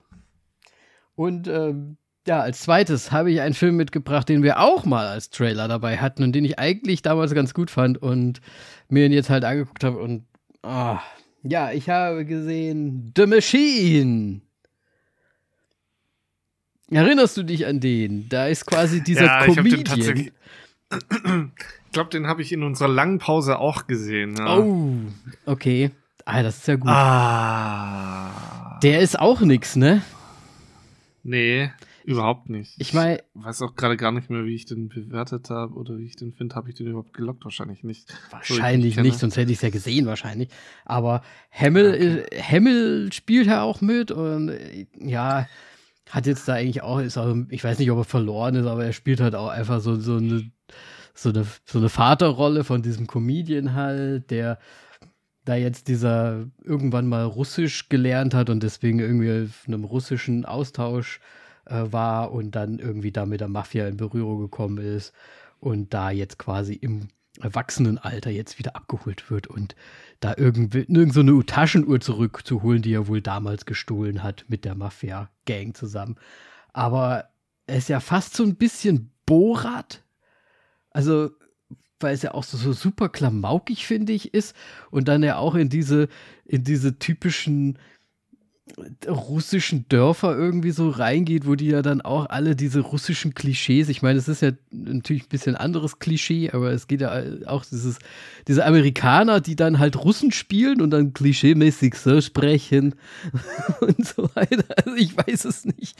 Und 1.14 1.48
ähm, 1.48 1.96
ja, 2.26 2.40
als 2.40 2.60
zweites 2.60 3.12
habe 3.12 3.30
ich 3.30 3.40
einen 3.40 3.54
Film 3.54 3.76
mitgebracht, 3.76 4.28
den 4.28 4.42
wir 4.42 4.60
auch 4.60 4.84
mal 4.84 5.06
als 5.06 5.30
Trailer 5.30 5.68
dabei 5.68 5.98
hatten 5.98 6.24
und 6.24 6.32
den 6.32 6.44
ich 6.44 6.58
eigentlich 6.58 7.02
damals 7.02 7.32
ganz 7.34 7.54
gut 7.54 7.70
fand 7.70 7.98
und 7.98 8.40
mir 8.88 9.06
ihn 9.06 9.12
jetzt 9.12 9.30
halt 9.30 9.44
angeguckt 9.44 9.84
habe 9.84 9.98
und 9.98 10.24
oh, 10.62 10.98
ja, 11.42 11.70
ich 11.70 11.88
habe 11.88 12.24
gesehen 12.24 13.12
The 13.16 13.26
Machine. 13.26 14.40
Erinnerst 16.90 17.36
du 17.36 17.42
dich 17.42 17.66
an 17.66 17.80
den? 17.80 18.28
Da 18.28 18.46
ist 18.46 18.66
quasi 18.66 19.02
dieser 19.02 19.24
ja, 19.24 19.44
Comedian. 19.46 20.16
Ich, 20.16 20.32
glaube, 21.92 22.10
den 22.10 22.26
habe 22.26 22.42
ich 22.42 22.52
in 22.52 22.62
unserer 22.62 22.88
langen 22.88 23.18
Pause 23.18 23.58
auch 23.58 23.86
gesehen. 23.86 24.36
Ja. 24.36 24.58
Oh, 24.58 24.96
okay. 25.46 25.90
Ah, 26.24 26.42
das 26.42 26.58
ist 26.58 26.68
ja 26.68 26.76
gut. 26.76 26.88
Ah. 26.88 28.78
Der 28.82 29.00
ist 29.00 29.18
auch 29.18 29.40
nix, 29.40 29.76
ne? 29.76 30.02
Nee, 31.24 31.70
überhaupt 32.04 32.48
nicht. 32.50 32.74
Ich 32.78 32.94
meine, 32.94 33.20
weiß 33.34 33.62
auch 33.62 33.74
gerade 33.74 33.96
gar 33.96 34.12
nicht 34.12 34.30
mehr, 34.30 34.44
wie 34.44 34.54
ich 34.54 34.64
den 34.64 34.88
bewertet 34.88 35.50
habe 35.50 35.74
oder 35.74 35.98
wie 35.98 36.06
ich 36.06 36.14
den 36.14 36.32
finde. 36.32 36.54
Habe 36.54 36.68
ich 36.68 36.76
den 36.76 36.86
überhaupt 36.86 37.14
gelockt? 37.14 37.44
Wahrscheinlich 37.44 37.82
nicht. 37.82 38.14
Wahrscheinlich 38.30 38.94
so, 38.94 39.00
nicht, 39.00 39.18
sonst 39.18 39.36
hätte 39.36 39.50
ich 39.50 39.58
es 39.58 39.62
ja 39.62 39.70
gesehen, 39.70 40.06
wahrscheinlich. 40.06 40.48
Aber 40.84 41.22
Hemmel, 41.48 42.24
okay. 42.28 42.40
Hemmel 42.40 43.12
spielt 43.12 43.48
ja 43.48 43.62
auch 43.62 43.80
mit 43.80 44.12
und 44.12 44.56
ja, 45.00 45.48
hat 46.10 46.26
jetzt 46.26 46.46
da 46.48 46.54
eigentlich 46.54 46.82
auch, 46.82 47.00
ist 47.00 47.18
auch, 47.18 47.34
ich 47.50 47.64
weiß 47.64 47.78
nicht, 47.78 47.90
ob 47.90 47.98
er 47.98 48.04
verloren 48.04 48.54
ist, 48.54 48.66
aber 48.66 48.84
er 48.84 48.92
spielt 48.92 49.20
halt 49.20 49.34
auch 49.34 49.48
einfach 49.48 49.80
so, 49.80 49.96
so 49.96 50.16
eine, 50.16 50.50
so 51.14 51.30
eine, 51.30 51.46
so 51.64 51.78
eine 51.78 51.88
Vaterrolle 51.88 52.64
von 52.64 52.82
diesem 52.82 53.06
Comedian 53.06 53.74
halt, 53.74 54.30
der 54.30 54.58
da 55.44 55.54
jetzt 55.54 55.88
dieser 55.88 56.46
irgendwann 56.62 57.06
mal 57.06 57.24
Russisch 57.24 57.88
gelernt 57.88 58.34
hat 58.34 58.50
und 58.50 58.62
deswegen 58.62 58.98
irgendwie 58.98 59.44
auf 59.44 59.64
einem 59.66 59.84
russischen 59.84 60.44
Austausch 60.44 61.20
äh, 61.66 61.84
war 61.90 62.32
und 62.32 62.52
dann 62.52 62.78
irgendwie 62.78 63.12
da 63.12 63.26
mit 63.26 63.40
der 63.40 63.48
Mafia 63.48 63.86
in 63.86 63.96
Berührung 63.96 64.40
gekommen 64.40 64.78
ist 64.78 65.12
und 65.60 65.94
da 65.94 66.10
jetzt 66.10 66.38
quasi 66.38 66.74
im 66.74 67.08
Erwachsenenalter 67.40 68.30
jetzt 68.30 68.58
wieder 68.58 68.76
abgeholt 68.76 69.30
wird 69.30 69.46
und 69.46 69.74
da 70.20 70.34
irgendwie 70.36 70.80
irgend 70.80 71.12
so 71.12 71.20
eine 71.20 71.44
Taschenuhr 71.44 72.00
zurückzuholen, 72.00 72.82
die 72.82 72.94
er 72.94 73.08
wohl 73.08 73.20
damals 73.20 73.66
gestohlen 73.66 74.22
hat 74.22 74.44
mit 74.48 74.64
der 74.64 74.74
Mafia-Gang 74.74 75.74
zusammen. 75.74 76.16
Aber 76.72 77.30
er 77.66 77.78
ist 77.78 77.88
ja 77.88 78.00
fast 78.00 78.34
so 78.34 78.44
ein 78.44 78.56
bisschen 78.56 79.10
Borat. 79.26 80.04
Also, 80.90 81.30
weil 82.00 82.14
es 82.14 82.22
ja 82.22 82.34
auch 82.34 82.44
so, 82.44 82.56
so 82.56 82.72
super 82.72 83.08
klamaukig, 83.08 83.86
finde 83.86 84.12
ich, 84.12 84.32
ist. 84.34 84.54
Und 84.90 85.08
dann 85.08 85.22
ja 85.22 85.36
auch 85.36 85.54
in 85.54 85.68
diese, 85.68 86.08
in 86.44 86.64
diese 86.64 86.98
typischen 86.98 87.78
russischen 89.06 89.88
Dörfer 89.88 90.36
irgendwie 90.36 90.72
so 90.72 90.90
reingeht, 90.90 91.46
wo 91.46 91.54
die 91.54 91.68
ja 91.68 91.82
dann 91.82 92.00
auch 92.00 92.28
alle 92.28 92.56
diese 92.56 92.80
russischen 92.80 93.32
Klischees, 93.32 93.88
ich 93.88 94.02
meine, 94.02 94.18
es 94.18 94.28
ist 94.28 94.42
ja 94.42 94.50
natürlich 94.70 95.24
ein 95.24 95.30
bisschen 95.30 95.56
anderes 95.56 95.98
Klischee, 95.98 96.50
aber 96.50 96.72
es 96.72 96.88
geht 96.88 97.00
ja 97.00 97.22
auch 97.46 97.64
dieses, 97.64 97.98
diese 98.48 98.66
Amerikaner, 98.66 99.40
die 99.40 99.56
dann 99.56 99.78
halt 99.78 99.96
Russen 99.96 100.32
spielen 100.32 100.80
und 100.82 100.90
dann 100.90 101.12
klischeemäßig 101.12 101.94
so 101.94 102.20
sprechen 102.20 102.96
und 103.80 104.04
so 104.04 104.28
weiter. 104.34 104.64
Also 104.76 104.94
ich 104.96 105.16
weiß 105.16 105.44
es 105.44 105.64
nicht. 105.64 105.96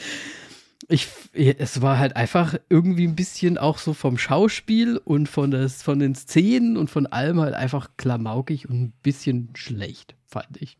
Ich, 0.88 1.08
es 1.32 1.80
war 1.80 1.99
halt 1.99 2.16
einfach 2.16 2.56
irgendwie 2.68 3.06
ein 3.06 3.16
bisschen 3.16 3.58
auch 3.58 3.78
so 3.78 3.94
vom 3.94 4.18
Schauspiel 4.18 4.99
und 4.99 5.28
von, 5.28 5.50
das, 5.50 5.82
von 5.82 5.99
den 5.99 6.14
Szenen 6.14 6.76
und 6.76 6.90
von 6.90 7.06
allem 7.06 7.40
halt 7.40 7.54
einfach 7.54 7.90
klamaukig 7.96 8.68
und 8.68 8.82
ein 8.82 8.92
bisschen 9.02 9.50
schlecht, 9.54 10.14
fand 10.26 10.61
ich. 10.61 10.78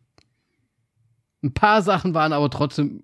Ein 1.43 1.53
paar 1.53 1.81
Sachen 1.81 2.13
waren 2.13 2.33
aber 2.33 2.49
trotzdem 2.49 3.03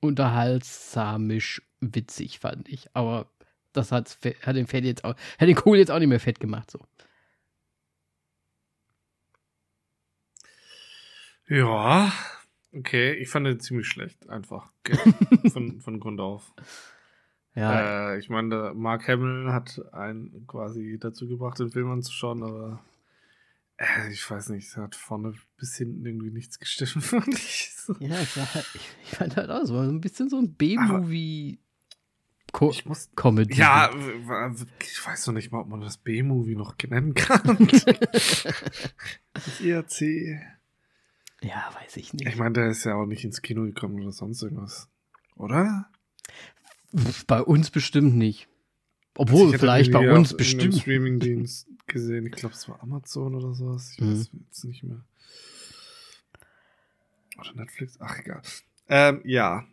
unterhaltsamisch 0.00 1.62
witzig, 1.80 2.38
fand 2.38 2.68
ich. 2.68 2.88
Aber 2.94 3.30
das 3.72 3.92
hat, 3.92 4.18
hat 4.42 4.56
den 4.56 4.66
Fett 4.66 4.84
jetzt 4.84 5.04
auch, 5.04 5.14
hat 5.38 5.48
den 5.48 5.54
Kohl 5.54 5.78
jetzt 5.78 5.90
auch 5.90 5.98
nicht 5.98 6.08
mehr 6.08 6.20
fett 6.20 6.40
gemacht, 6.40 6.70
so. 6.70 6.80
Ja, 11.48 12.12
okay. 12.72 13.14
Ich 13.14 13.28
fand 13.28 13.46
den 13.46 13.58
ziemlich 13.58 13.88
schlecht, 13.88 14.28
einfach. 14.28 14.72
von, 15.52 15.80
von 15.80 15.98
Grund 15.98 16.20
auf. 16.20 16.52
Ja. 17.54 18.12
Äh, 18.12 18.18
ich 18.18 18.28
meine, 18.28 18.72
Mark 18.74 19.08
Hamill 19.08 19.52
hat 19.52 19.80
einen 19.92 20.46
quasi 20.46 20.98
dazu 21.00 21.26
gebracht, 21.26 21.58
den 21.58 21.72
Film 21.72 21.90
anzuschauen, 21.90 22.44
aber 22.44 22.80
ich 24.10 24.30
weiß 24.30 24.50
nicht, 24.50 24.68
es 24.68 24.76
hat 24.76 24.94
vorne 24.94 25.34
bis 25.56 25.76
hinten 25.76 26.04
irgendwie 26.04 26.30
nichts 26.30 26.58
gestimmt, 26.58 26.90
fand 27.04 27.28
ich. 27.28 27.72
So. 27.74 27.94
Ja, 27.98 28.10
war, 28.10 28.64
ich, 28.74 28.80
ich, 29.04 29.10
fand 29.16 29.36
halt 29.36 29.50
auch 29.50 29.64
so 29.64 29.78
ein 29.78 30.00
bisschen 30.00 30.28
so 30.28 30.38
ein 30.38 30.52
B-Movie. 30.54 31.58
Co 32.52 32.70
ich 32.70 32.84
muss, 32.84 33.10
Comedy. 33.16 33.54
Ja, 33.54 33.90
ich 34.80 35.06
weiß 35.06 35.28
noch 35.28 35.34
nicht 35.34 35.50
mal, 35.52 35.60
ob 35.60 35.68
man 35.68 35.80
das 35.80 35.96
B-Movie 35.96 36.56
noch 36.56 36.74
nennen 36.88 37.14
kann. 37.14 37.56
IRC. 39.60 40.00
Ja, 41.42 41.70
weiß 41.80 41.96
ich 41.96 42.12
nicht. 42.12 42.26
Ich 42.26 42.36
meine, 42.36 42.52
der 42.52 42.68
ist 42.68 42.84
ja 42.84 42.96
auch 42.96 43.06
nicht 43.06 43.24
ins 43.24 43.40
Kino 43.40 43.62
gekommen 43.62 44.00
oder 44.02 44.12
sonst 44.12 44.42
irgendwas. 44.42 44.90
Oder? 45.36 45.88
Bei 47.26 47.40
uns 47.40 47.70
bestimmt 47.70 48.16
nicht. 48.16 48.49
Obwohl, 49.16 49.56
vielleicht 49.58 49.92
bei 49.92 50.12
uns 50.12 50.36
bestimmt. 50.36 50.76
Streamingdienst 50.76 51.68
gesehen. 51.86 52.26
Ich 52.26 52.32
glaube, 52.32 52.54
es 52.54 52.68
war 52.68 52.82
Amazon 52.82 53.34
oder 53.34 53.52
sowas. 53.52 53.92
Ich 53.94 54.00
mhm. 54.00 54.12
weiß 54.12 54.30
jetzt 54.46 54.64
nicht 54.64 54.82
mehr. 54.84 55.04
Oder 57.38 57.54
Netflix. 57.54 57.96
Ach, 58.00 58.18
egal. 58.18 58.42
Ähm, 58.88 59.20
ja. 59.24 59.64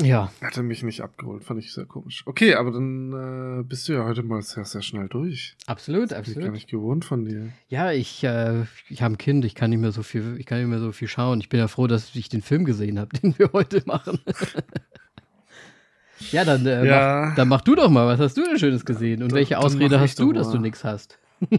Ja. 0.00 0.32
Hatte 0.40 0.62
mich 0.62 0.82
nicht 0.82 1.02
abgeholt. 1.02 1.44
Fand 1.44 1.62
ich 1.62 1.72
sehr 1.72 1.84
komisch. 1.84 2.26
Okay, 2.26 2.54
aber 2.54 2.70
dann 2.70 3.60
äh, 3.60 3.62
bist 3.64 3.88
du 3.88 3.92
ja 3.92 4.04
heute 4.04 4.22
mal 4.22 4.40
sehr, 4.42 4.64
sehr 4.64 4.82
schnell 4.82 5.08
durch. 5.08 5.56
Absolut, 5.66 6.10
das 6.10 6.18
absolut. 6.18 6.38
Ich 6.38 6.44
gar 6.44 6.52
nicht 6.52 6.70
gewohnt 6.70 7.04
von 7.04 7.24
dir. 7.24 7.52
Ja, 7.68 7.92
ich, 7.92 8.24
äh, 8.24 8.64
ich 8.88 9.02
habe 9.02 9.14
ein 9.14 9.18
Kind. 9.18 9.44
Ich 9.44 9.54
kann 9.54 9.70
nicht 9.70 9.80
mehr 9.80 9.92
so 9.92 10.02
viel, 10.02 10.36
ich 10.38 10.46
kann 10.46 10.58
nicht 10.58 10.68
mehr 10.68 10.78
so 10.78 10.92
viel 10.92 11.08
schauen. 11.08 11.40
Ich 11.40 11.48
bin 11.48 11.60
ja 11.60 11.68
froh, 11.68 11.86
dass 11.86 12.14
ich 12.14 12.28
den 12.28 12.42
Film 12.42 12.64
gesehen 12.64 12.98
habe, 12.98 13.16
den 13.20 13.38
wir 13.38 13.52
heute 13.52 13.82
machen. 13.86 14.20
Ja, 16.32 16.44
dann, 16.44 16.64
äh, 16.66 16.86
ja. 16.86 17.26
Mach, 17.28 17.34
dann 17.36 17.48
mach 17.48 17.60
du 17.62 17.74
doch 17.74 17.90
mal. 17.90 18.06
Was 18.06 18.20
hast 18.20 18.36
du 18.36 18.44
denn 18.44 18.58
Schönes 18.58 18.84
gesehen? 18.84 19.22
Und 19.22 19.32
welche 19.32 19.58
Ausrede 19.58 20.00
hast 20.00 20.18
du, 20.18 20.32
dass 20.32 20.50
du 20.50 20.58
nichts 20.58 20.84
hast? 20.84 21.18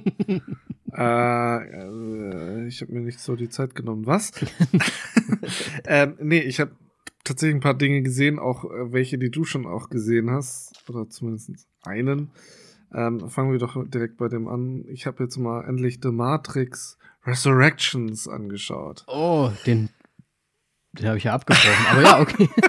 äh, 0.94 1.58
äh, 1.58 2.68
ich 2.68 2.82
habe 2.82 2.94
mir 2.94 3.02
nicht 3.02 3.20
so 3.20 3.36
die 3.36 3.50
Zeit 3.50 3.76
genommen. 3.76 4.06
Was? 4.06 4.32
ähm, 5.86 6.16
nee, 6.20 6.40
ich 6.40 6.60
habe 6.60 6.72
tatsächlich 7.24 7.56
ein 7.56 7.62
paar 7.62 7.78
Dinge 7.78 8.02
gesehen, 8.02 8.40
auch 8.40 8.66
äh, 8.66 8.94
welche, 8.94 9.18
die 9.18 9.32
du 9.32 9.44
schon 9.44 9.66
auch 9.66 9.90
gesehen 9.90 10.30
hast. 10.30 10.74
Oder 10.88 11.10
zumindest 11.10 11.52
einen. 11.84 12.30
Ähm, 12.94 13.30
fangen 13.30 13.52
wir 13.52 13.60
doch 13.60 13.78
direkt 13.88 14.18
bei 14.18 14.28
dem 14.28 14.48
an. 14.48 14.86
Ich 14.90 15.06
habe 15.06 15.24
jetzt 15.24 15.38
mal 15.38 15.64
endlich 15.68 16.00
The 16.02 16.12
Matrix 16.12 16.98
Resurrections 17.26 18.28
angeschaut. 18.28 19.04
Oh, 19.08 19.50
den, 19.66 19.90
den 20.94 21.08
habe 21.08 21.18
ich 21.18 21.24
ja 21.24 21.34
abgebrochen. 21.34 21.86
Aber 21.90 22.02
ja, 22.02 22.20
okay. 22.20 22.50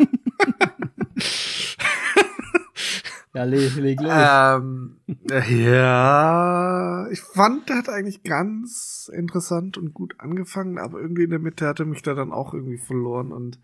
Ja, 3.34 3.44
leg, 3.44 3.74
leg 3.76 4.00
los. 4.00 4.12
Ähm, 4.12 5.00
ja, 5.48 7.08
ich 7.10 7.20
fand, 7.20 7.68
der 7.68 7.78
hat 7.78 7.88
eigentlich 7.88 8.22
ganz 8.24 9.10
interessant 9.12 9.78
und 9.78 9.94
gut 9.94 10.14
angefangen, 10.18 10.78
aber 10.78 11.00
irgendwie 11.00 11.24
in 11.24 11.30
der 11.30 11.38
Mitte 11.38 11.66
hatte 11.66 11.86
mich 11.86 12.02
da 12.02 12.14
dann 12.14 12.32
auch 12.32 12.52
irgendwie 12.52 12.78
verloren 12.78 13.32
und 13.32 13.58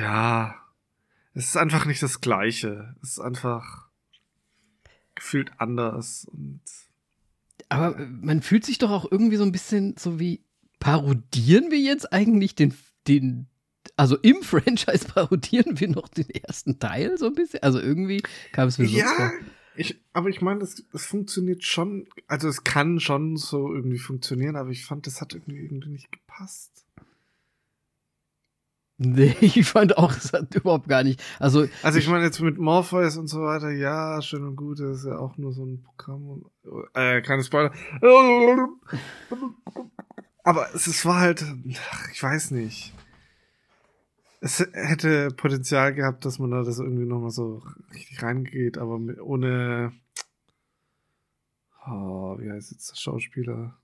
ja, 0.00 0.54
es 1.34 1.48
ist 1.48 1.56
einfach 1.56 1.84
nicht 1.84 2.02
das 2.02 2.20
Gleiche. 2.20 2.96
Es 3.02 3.10
ist 3.10 3.20
einfach 3.20 3.88
gefühlt 5.14 5.52
anders 5.58 6.24
und. 6.24 6.60
Aber 7.68 7.94
man 7.98 8.42
fühlt 8.42 8.64
sich 8.64 8.78
doch 8.78 8.90
auch 8.90 9.10
irgendwie 9.10 9.36
so 9.36 9.44
ein 9.44 9.52
bisschen 9.52 9.94
so 9.98 10.18
wie, 10.18 10.42
parodieren 10.80 11.70
wir 11.70 11.78
jetzt 11.78 12.12
eigentlich 12.12 12.54
den, 12.54 12.74
den, 13.06 13.46
also 14.00 14.16
im 14.22 14.42
Franchise 14.42 15.06
parodieren 15.06 15.78
wir 15.78 15.88
noch 15.88 16.08
den 16.08 16.30
ersten 16.30 16.78
Teil 16.78 17.18
so 17.18 17.26
ein 17.26 17.34
bisschen. 17.34 17.62
Also 17.62 17.78
irgendwie 17.78 18.22
kam 18.52 18.68
es 18.68 18.78
mir 18.78 18.88
so 18.88 18.96
ja, 18.96 19.12
vor. 19.14 19.30
Ich, 19.76 20.00
aber 20.14 20.30
ich 20.30 20.40
meine, 20.40 20.62
es, 20.62 20.82
es 20.94 21.04
funktioniert 21.04 21.64
schon, 21.64 22.06
also 22.26 22.48
es 22.48 22.64
kann 22.64 22.98
schon 22.98 23.36
so 23.36 23.74
irgendwie 23.74 23.98
funktionieren, 23.98 24.56
aber 24.56 24.70
ich 24.70 24.86
fand, 24.86 25.06
das 25.06 25.20
hat 25.20 25.34
irgendwie, 25.34 25.58
irgendwie 25.58 25.90
nicht 25.90 26.10
gepasst. 26.10 26.86
Nee, 29.02 29.34
ich 29.40 29.66
fand 29.66 29.96
auch, 29.96 30.14
es 30.14 30.34
hat 30.34 30.54
überhaupt 30.54 30.86
gar 30.86 31.02
nicht. 31.02 31.22
Also, 31.38 31.66
also 31.82 31.98
ich, 31.98 32.06
meine 32.06 32.22
jetzt 32.22 32.38
mit 32.40 32.58
Morpheus 32.58 33.16
und 33.16 33.28
so 33.28 33.40
weiter, 33.40 33.70
ja, 33.70 34.20
schön 34.20 34.44
und 34.44 34.56
gut, 34.56 34.78
das 34.78 34.98
ist 34.98 35.06
ja 35.06 35.18
auch 35.18 35.38
nur 35.38 35.54
so 35.54 35.64
ein 35.64 35.82
Programm. 35.82 36.28
Und, 36.28 36.44
äh, 36.92 37.22
keine 37.22 37.42
Spoiler. 37.42 37.72
Aber 40.44 40.74
es, 40.74 40.86
es 40.86 41.06
war 41.06 41.20
halt, 41.20 41.42
ich 42.12 42.22
weiß 42.22 42.50
nicht 42.50 42.92
es 44.40 44.60
hätte 44.72 45.28
Potenzial 45.36 45.94
gehabt, 45.94 46.24
dass 46.24 46.38
man 46.38 46.50
da 46.50 46.62
das 46.62 46.78
irgendwie 46.78 47.06
nochmal 47.06 47.30
so 47.30 47.62
richtig 47.92 48.22
reingeht, 48.22 48.78
aber 48.78 48.98
ohne. 49.22 49.92
Oh, 51.86 52.38
wie 52.38 52.50
heißt 52.50 52.72
jetzt 52.72 52.90
der 52.90 52.96
Schauspieler? 52.96 53.78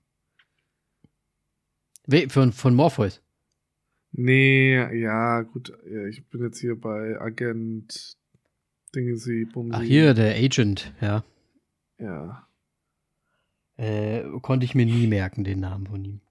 We 2.05 2.29
von, 2.29 2.51
von 2.53 2.73
Morpheus? 2.73 3.21
Nee, 4.11 4.77
ja, 4.99 5.41
gut. 5.41 5.73
Ich 6.09 6.25
bin 6.27 6.41
jetzt 6.41 6.59
hier 6.59 6.79
bei 6.79 7.19
Agent 7.19 8.17
Dingesi 8.95 9.45
Bumsi. 9.45 9.75
Ach, 9.75 9.81
hier, 9.81 10.13
der 10.13 10.35
Agent, 10.35 10.93
ja. 11.01 11.23
Ja. 11.99 12.47
Äh, 13.75 14.23
konnte 14.41 14.65
ich 14.65 14.73
mir 14.73 14.85
nie 14.85 15.05
merken, 15.05 15.43
den 15.43 15.59
Namen 15.59 15.87
von 15.87 16.03
ihm. 16.03 16.21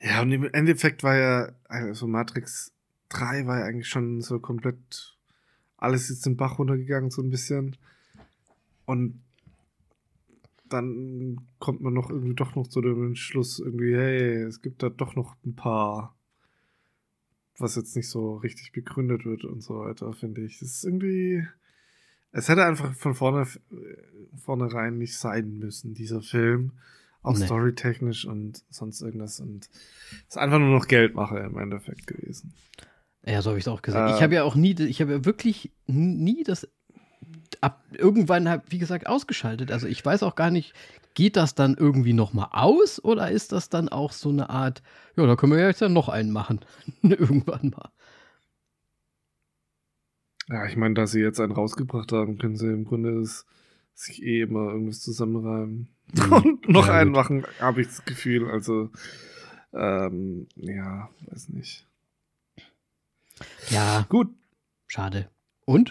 Ja, 0.00 0.22
und 0.22 0.32
im 0.32 0.44
Endeffekt 0.52 1.02
war 1.02 1.16
ja, 1.16 1.52
also 1.68 2.06
Matrix 2.06 2.71
3 3.12 3.46
war 3.46 3.60
ja 3.60 3.66
eigentlich 3.66 3.88
schon 3.88 4.20
so 4.20 4.40
komplett 4.40 5.16
alles 5.82 6.10
ist 6.10 6.26
den 6.26 6.36
Bach 6.36 6.60
runtergegangen, 6.60 7.10
so 7.10 7.22
ein 7.22 7.30
bisschen. 7.30 7.76
Und 8.86 9.20
dann 10.68 11.40
kommt 11.58 11.80
man 11.80 11.92
noch 11.92 12.08
irgendwie 12.08 12.34
doch 12.34 12.54
noch 12.54 12.68
zu 12.68 12.80
dem 12.80 13.08
Entschluss, 13.08 13.58
irgendwie, 13.58 13.96
hey, 13.96 14.42
es 14.42 14.62
gibt 14.62 14.82
da 14.82 14.90
doch 14.90 15.16
noch 15.16 15.34
ein 15.44 15.56
paar, 15.56 16.14
was 17.58 17.74
jetzt 17.74 17.96
nicht 17.96 18.08
so 18.08 18.36
richtig 18.36 18.70
begründet 18.70 19.24
wird 19.24 19.44
und 19.44 19.60
so 19.60 19.80
weiter, 19.80 20.12
finde 20.12 20.42
ich. 20.42 20.62
Es 20.62 20.76
ist 20.76 20.84
irgendwie, 20.84 21.44
es 22.30 22.48
hätte 22.48 22.64
einfach 22.64 22.94
von 22.94 23.14
vorne, 23.14 23.48
vornherein 24.36 24.98
nicht 24.98 25.18
sein 25.18 25.58
müssen, 25.58 25.94
dieser 25.94 26.22
Film. 26.22 26.72
Auch 27.22 27.36
nee. 27.36 27.44
storytechnisch 27.44 28.24
und 28.24 28.64
sonst 28.70 29.00
irgendwas. 29.00 29.40
Und 29.40 29.68
es 29.68 30.28
ist 30.28 30.38
einfach 30.38 30.60
nur 30.60 30.70
noch 30.70 30.86
Geldmache 30.86 31.38
im 31.38 31.58
Endeffekt 31.58 32.06
gewesen. 32.06 32.54
Ja, 33.24 33.40
so 33.40 33.50
habe 33.50 33.58
ich 33.58 33.64
es 33.64 33.68
auch 33.68 33.82
gesehen. 33.82 34.06
Äh, 34.06 34.14
ich 34.16 34.22
habe 34.22 34.34
ja 34.34 34.42
auch 34.42 34.54
nie, 34.54 34.74
ich 34.80 35.00
habe 35.00 35.12
ja 35.12 35.24
wirklich 35.24 35.70
nie 35.86 36.42
das 36.42 36.68
ab 37.60 37.84
irgendwann 37.92 38.48
hab, 38.48 38.70
wie 38.70 38.78
gesagt 38.78 39.06
ausgeschaltet. 39.06 39.70
Also 39.70 39.86
ich 39.86 40.04
weiß 40.04 40.22
auch 40.22 40.34
gar 40.34 40.50
nicht, 40.50 40.74
geht 41.14 41.36
das 41.36 41.54
dann 41.54 41.74
irgendwie 41.74 42.12
noch 42.12 42.32
mal 42.32 42.48
aus 42.52 43.02
oder 43.02 43.30
ist 43.30 43.52
das 43.52 43.68
dann 43.68 43.88
auch 43.88 44.12
so 44.12 44.30
eine 44.30 44.50
Art, 44.50 44.82
ja, 45.16 45.26
da 45.26 45.36
können 45.36 45.52
wir 45.52 45.60
jetzt 45.60 45.80
ja 45.80 45.88
noch 45.88 46.08
einen 46.08 46.32
machen 46.32 46.60
irgendwann 47.02 47.74
mal. 47.76 47.90
Ja, 50.48 50.66
ich 50.66 50.76
meine, 50.76 50.94
dass 50.94 51.12
sie 51.12 51.20
jetzt 51.20 51.40
einen 51.40 51.52
rausgebracht 51.52 52.12
haben, 52.12 52.38
können 52.38 52.56
sie 52.56 52.66
im 52.66 52.84
Grunde 52.84 53.20
das, 53.20 53.46
sich 53.94 54.22
eh 54.22 54.40
immer 54.40 54.72
irgendwas 54.72 55.00
zusammenreimen 55.00 55.88
mhm. 56.14 56.32
und 56.32 56.68
noch 56.68 56.88
ja, 56.88 56.94
einen 56.94 57.12
gut. 57.12 57.16
machen, 57.16 57.46
habe 57.60 57.82
ich 57.82 57.88
das 57.88 58.04
Gefühl. 58.04 58.50
Also 58.50 58.90
ähm, 59.72 60.48
ja, 60.56 61.08
weiß 61.26 61.50
nicht. 61.50 61.86
Ja. 63.70 64.06
Gut. 64.08 64.28
Schade. 64.86 65.28
Und? 65.64 65.90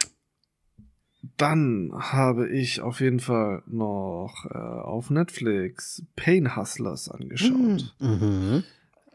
Dann 1.37 1.91
habe 1.93 2.49
ich 2.49 2.81
auf 2.81 2.99
jeden 2.99 3.19
Fall 3.19 3.61
noch 3.67 4.45
äh, 4.49 4.57
auf 4.57 5.09
Netflix 5.09 6.03
Pain 6.15 6.55
Hustlers 6.55 7.09
angeschaut. 7.09 7.95
Mhm. 7.99 8.63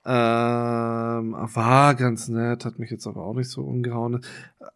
Ähm, 0.09 1.35
war 1.35 1.97
ganz 1.97 2.29
nett, 2.29 2.65
hat 2.65 2.79
mich 2.79 2.91
jetzt 2.91 3.09
aber 3.09 3.25
auch 3.25 3.35
nicht 3.35 3.51
so 3.51 3.63
umgehauen. 3.63 4.21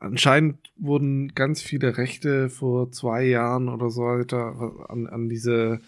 Anscheinend 0.00 0.58
wurden 0.76 1.34
ganz 1.36 1.62
viele 1.62 1.96
Rechte 1.98 2.50
vor 2.50 2.90
zwei 2.90 3.22
Jahren 3.26 3.68
oder 3.68 3.90
so 3.90 4.02
weiter 4.02 4.88
an, 4.88 5.06
an 5.06 5.28
diese 5.28 5.80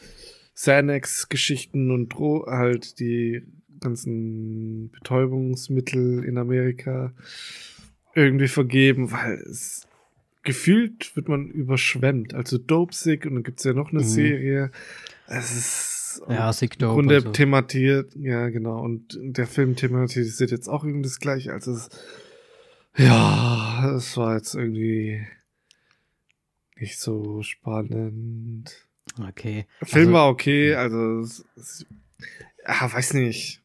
Xanax-Geschichten 0.54 1.90
und 1.90 2.10
Dro 2.10 2.46
halt 2.46 3.00
die 3.00 3.42
ganzen 3.82 4.90
Betäubungsmittel 4.90 6.24
in 6.24 6.38
Amerika 6.38 7.12
irgendwie 8.14 8.48
vergeben, 8.48 9.12
weil 9.12 9.34
es 9.34 9.86
gefühlt 10.42 11.14
wird 11.16 11.28
man 11.28 11.48
überschwemmt. 11.48 12.34
Also 12.34 12.58
Dope 12.58 12.94
Sick 12.94 13.26
und 13.26 13.34
dann 13.34 13.42
gibt's 13.42 13.64
ja 13.64 13.72
noch 13.72 13.90
eine 13.90 14.00
mhm. 14.00 14.06
Serie. 14.06 14.70
Es 15.26 15.52
ist 15.52 16.22
ja, 16.28 16.52
Sick 16.52 16.78
Dope. 16.78 17.00
Im 17.00 17.06
Grunde 17.08 17.20
so. 17.20 17.30
thematisiert, 17.30 18.14
ja 18.16 18.48
genau. 18.48 18.82
Und 18.82 19.18
der 19.20 19.46
Film 19.46 19.76
thematisiert 19.76 20.50
jetzt 20.50 20.68
auch 20.68 20.84
irgendwie 20.84 21.02
das 21.02 21.20
gleiche. 21.20 21.52
Also 21.52 21.72
es, 21.72 21.88
ja, 22.96 23.94
es 23.96 24.16
war 24.16 24.36
jetzt 24.36 24.54
irgendwie 24.54 25.26
nicht 26.76 26.98
so 26.98 27.42
spannend. 27.42 28.86
Okay. 29.28 29.66
Der 29.80 29.88
Film 29.88 30.08
also, 30.08 30.12
war 30.14 30.28
okay, 30.28 30.74
also 30.74 31.20
es, 31.20 31.44
es, 31.56 31.86
ja, 32.66 32.92
weiß 32.92 33.14
nicht. 33.14 33.61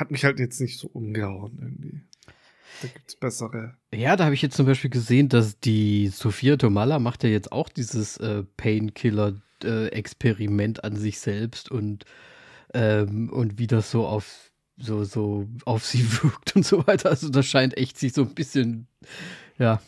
Hat 0.00 0.10
mich 0.10 0.24
halt 0.24 0.40
jetzt 0.40 0.60
nicht 0.62 0.78
so 0.78 0.88
umgehauen 0.88 1.58
irgendwie. 1.60 2.00
Da 2.80 2.88
gibt's 2.88 3.16
bessere. 3.16 3.76
Ja, 3.92 4.16
da 4.16 4.24
habe 4.24 4.34
ich 4.34 4.40
jetzt 4.40 4.56
zum 4.56 4.64
Beispiel 4.64 4.88
gesehen, 4.88 5.28
dass 5.28 5.60
die 5.60 6.08
Sophia 6.08 6.56
Tomala 6.56 6.98
macht 6.98 7.22
ja 7.22 7.28
jetzt 7.28 7.52
auch 7.52 7.68
dieses 7.68 8.16
äh, 8.16 8.44
Painkiller-Experiment 8.56 10.78
äh, 10.78 10.82
an 10.82 10.96
sich 10.96 11.18
selbst 11.18 11.70
und, 11.70 12.06
ähm, 12.72 13.28
und 13.28 13.58
wie 13.58 13.66
das 13.66 13.90
so 13.90 14.06
auf 14.06 14.52
so, 14.78 15.04
so 15.04 15.46
auf 15.66 15.84
sie 15.84 16.10
wirkt 16.22 16.56
und 16.56 16.64
so 16.64 16.86
weiter. 16.86 17.10
Also 17.10 17.28
das 17.28 17.44
scheint 17.44 17.76
echt 17.76 17.98
sich 17.98 18.14
so 18.14 18.22
ein 18.22 18.34
bisschen, 18.34 18.86
ja, 19.58 19.82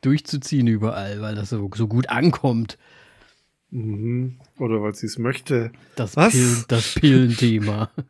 durchzuziehen 0.00 0.66
überall, 0.66 1.20
weil 1.20 1.34
das 1.34 1.50
so, 1.50 1.70
so 1.74 1.86
gut 1.86 2.08
ankommt. 2.08 2.78
Mhm. 3.68 4.40
Oder 4.58 4.80
weil 4.80 4.94
sie 4.94 5.04
es 5.04 5.18
möchte. 5.18 5.72
Das, 5.94 6.16
Was? 6.16 6.32
Pillen, 6.32 6.64
das 6.68 6.94
Pillenthema. 6.94 7.90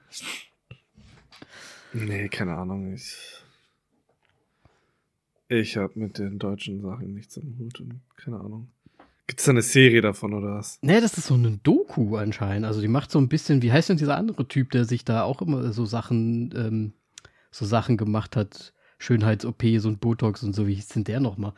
nee, 1.92 2.28
keine 2.28 2.57
Ahnung. 2.57 2.92
Ich 2.95 3.45
ich 5.49 5.78
habe 5.78 5.99
mit 5.99 6.18
den 6.18 6.38
deutschen 6.38 6.83
Sachen 6.83 7.14
nichts 7.14 7.38
am 7.38 7.57
Hut 7.59 7.80
und 7.80 8.00
keine 8.16 8.38
Ahnung. 8.38 8.68
Gibt 9.26 9.40
es 9.40 9.47
da 9.47 9.52
eine 9.52 9.62
Serie 9.62 10.02
davon 10.02 10.35
oder 10.35 10.57
was? 10.57 10.78
Nee, 10.83 11.00
das 11.00 11.16
ist 11.16 11.26
so 11.26 11.35
eine 11.35 11.59
Doku 11.62 12.16
anscheinend. 12.16 12.66
Also 12.66 12.80
die 12.80 12.88
macht 12.88 13.11
so 13.11 13.18
ein 13.18 13.28
bisschen, 13.28 13.62
wie 13.62 13.73
heißt 13.73 13.88
denn 13.88 13.97
dieser 13.97 14.16
andere 14.16 14.47
Typ, 14.47 14.71
der 14.71 14.85
sich 14.85 15.04
da 15.04 15.23
auch 15.23 15.40
immer 15.42 15.73
so 15.73 15.87
Sachen, 15.87 16.52
ähm, 16.57 16.92
so 17.50 17.64
Sachen 17.64 17.97
gemacht 17.97 18.37
hat, 18.37 18.75
Schönheits-OPs 18.99 19.87
und 19.87 20.00
Botox 20.00 20.42
und 20.42 20.54
so, 20.54 20.66
wie 20.66 20.75
hieß 20.75 20.88
denn 20.88 21.04
der 21.04 21.21
nochmal? 21.21 21.54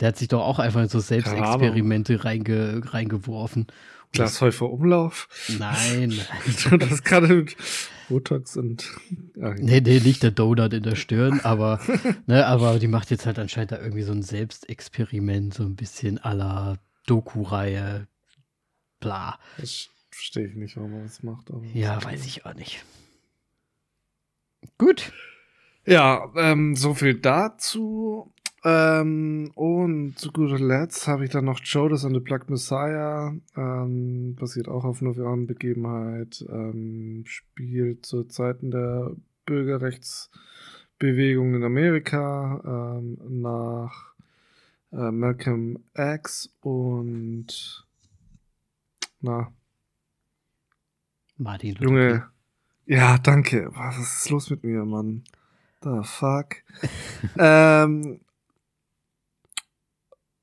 Der 0.00 0.08
hat 0.08 0.16
sich 0.16 0.28
doch 0.28 0.40
auch 0.40 0.58
einfach 0.58 0.82
in 0.82 0.88
so 0.88 1.00
Selbstexperimente 1.00 2.24
reinge, 2.24 2.82
reingeworfen. 2.84 3.66
Klaas 4.12 4.40
Häufer 4.40 4.70
Umlauf? 4.70 5.28
Nein. 5.58 6.18
das 6.78 6.92
ist 6.92 7.04
gerade 7.04 7.28
mit 7.28 7.56
Botox 8.08 8.56
und. 8.56 8.90
Ja. 9.36 9.54
Nee, 9.54 9.80
nee, 9.80 10.00
nicht 10.00 10.22
der 10.22 10.30
Donut 10.30 10.72
in 10.72 10.82
der 10.82 10.96
Stirn, 10.96 11.40
aber, 11.40 11.80
ne, 12.26 12.46
aber 12.46 12.78
die 12.78 12.88
macht 12.88 13.10
jetzt 13.10 13.26
halt 13.26 13.38
anscheinend 13.38 13.72
da 13.72 13.78
irgendwie 13.78 14.02
so 14.02 14.12
ein 14.12 14.22
Selbstexperiment, 14.22 15.54
so 15.54 15.62
ein 15.64 15.76
bisschen 15.76 16.18
à 16.18 16.34
la 16.34 16.78
Doku-Reihe, 17.06 18.08
bla. 19.00 19.38
Das 19.58 19.88
verstehe 20.10 20.46
ich 20.46 20.54
nicht, 20.54 20.76
warum 20.76 20.92
man 20.92 21.02
das 21.04 21.22
macht. 21.22 21.50
ja, 21.74 22.02
weiß 22.02 22.26
ich 22.26 22.46
auch 22.46 22.54
nicht. 22.54 22.84
Gut. 24.78 25.12
Ja, 25.86 26.30
ähm, 26.36 26.76
so 26.76 26.94
viel 26.94 27.14
dazu. 27.14 28.34
Ähm, 28.64 29.52
und 29.54 30.18
zu 30.18 30.32
guter 30.32 30.58
Letzt 30.58 31.06
habe 31.06 31.24
ich 31.24 31.30
dann 31.30 31.44
noch 31.44 31.60
Jodas 31.62 32.04
and 32.04 32.14
the 32.14 32.20
Black 32.20 32.50
Messiah. 32.50 33.32
Ähm, 33.56 34.34
basiert 34.34 34.66
auch 34.68 34.84
auf 34.84 35.00
einer 35.00 35.16
wahren 35.16 35.46
Begebenheit. 35.46 36.44
Ähm, 36.48 37.22
spielt 37.26 38.04
zu 38.04 38.24
Zeiten 38.24 38.72
der 38.72 39.12
Bürgerrechtsbewegung 39.46 41.54
in 41.54 41.62
Amerika 41.62 42.98
ähm, 42.98 43.18
nach 43.40 44.08
äh, 44.92 45.10
Malcolm 45.10 45.78
X 45.94 46.50
und 46.60 47.86
na 49.20 49.52
Martin 51.36 51.74
Luther 51.74 51.84
Junge. 51.84 52.28
Ja, 52.86 53.18
danke. 53.18 53.70
Was 53.74 53.98
ist 53.98 54.30
los 54.30 54.48
mit 54.50 54.64
mir, 54.64 54.84
Mann? 54.84 55.22
The 55.82 56.00
fuck? 56.02 56.56
ähm, 57.38 58.20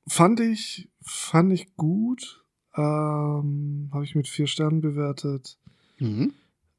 Fand 0.08 0.40
ich, 0.40 0.90
fand 1.02 1.52
ich 1.54 1.76
gut. 1.76 2.44
Ähm, 2.76 3.90
Habe 3.92 4.04
ich 4.04 4.16
mit 4.16 4.28
vier 4.28 4.48
Sternen 4.48 4.82
bewertet. 4.82 5.58
Mhm. 6.00 6.34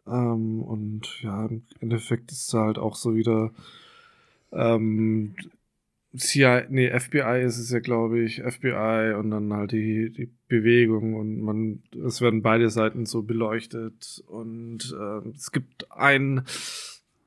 Ähm, 0.06 0.62
und 0.62 1.22
ja, 1.22 1.46
im 1.46 1.64
Endeffekt 1.80 2.30
ist 2.30 2.48
es 2.48 2.54
halt 2.54 2.78
auch 2.78 2.94
so 2.94 3.16
wieder 3.16 3.50
ähm, 4.52 5.34
CIA, 6.16 6.64
nee, 6.68 6.88
FBI 6.88 7.42
ist 7.44 7.58
es 7.58 7.70
ja, 7.70 7.80
glaube 7.80 8.20
ich, 8.20 8.42
FBI 8.42 9.14
und 9.18 9.30
dann 9.30 9.52
halt 9.52 9.72
die, 9.72 10.10
die 10.10 10.30
Bewegung 10.48 11.14
und 11.14 11.40
man, 11.40 11.82
es 12.06 12.20
werden 12.20 12.42
beide 12.42 12.70
Seiten 12.70 13.06
so 13.06 13.22
beleuchtet 13.22 14.22
und 14.26 14.96
äh, 14.98 15.28
es 15.30 15.52
gibt 15.52 15.90
ein 15.92 16.44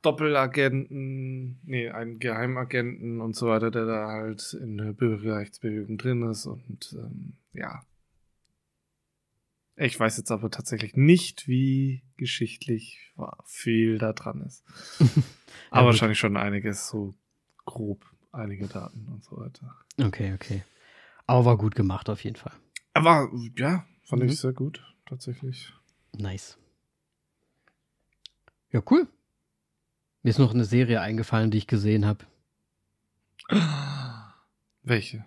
Doppelagenten, 0.01 1.59
nee, 1.65 1.89
einen 1.89 2.19
Geheimagenten 2.19 3.19
und 3.19 3.35
so 3.35 3.47
weiter, 3.47 3.69
der 3.69 3.85
da 3.85 4.07
halt 4.07 4.53
in 4.53 4.77
der 4.77 4.93
Bürgerrechtsbewegung 4.93 5.97
drin 5.97 6.23
ist 6.29 6.45
und 6.45 6.95
ähm, 6.97 7.33
ja. 7.53 7.81
Ich 9.75 9.99
weiß 9.99 10.17
jetzt 10.17 10.31
aber 10.31 10.51
tatsächlich 10.51 10.95
nicht, 10.95 11.47
wie 11.47 12.03
geschichtlich 12.17 13.13
viel 13.45 13.97
da 13.97 14.13
dran 14.13 14.41
ist. 14.41 14.63
aber 15.69 15.81
ja, 15.81 15.85
wahrscheinlich 15.85 16.19
schon 16.19 16.37
einiges, 16.37 16.89
so 16.89 17.15
grob, 17.65 18.05
einige 18.31 18.67
Daten 18.67 19.07
und 19.07 19.23
so 19.23 19.37
weiter. 19.37 19.75
Okay, 20.01 20.33
okay. 20.33 20.63
Aber 21.27 21.45
war 21.45 21.57
gut 21.57 21.75
gemacht 21.75 22.09
auf 22.09 22.23
jeden 22.23 22.35
Fall. 22.35 22.53
Aber 22.93 23.29
ja, 23.57 23.85
fand 24.03 24.23
mhm. 24.23 24.29
ich 24.29 24.39
sehr 24.39 24.53
gut, 24.53 24.83
tatsächlich. 25.05 25.71
Nice. 26.17 26.57
Ja, 28.71 28.81
cool. 28.89 29.07
Mir 30.29 30.33
ist 30.33 30.37
noch 30.37 30.53
eine 30.53 30.63
Serie 30.63 31.01
eingefallen, 31.01 31.49
die 31.49 31.57
ich 31.57 31.65
gesehen 31.65 32.05
habe. 32.05 32.23
Welche? 34.83 35.25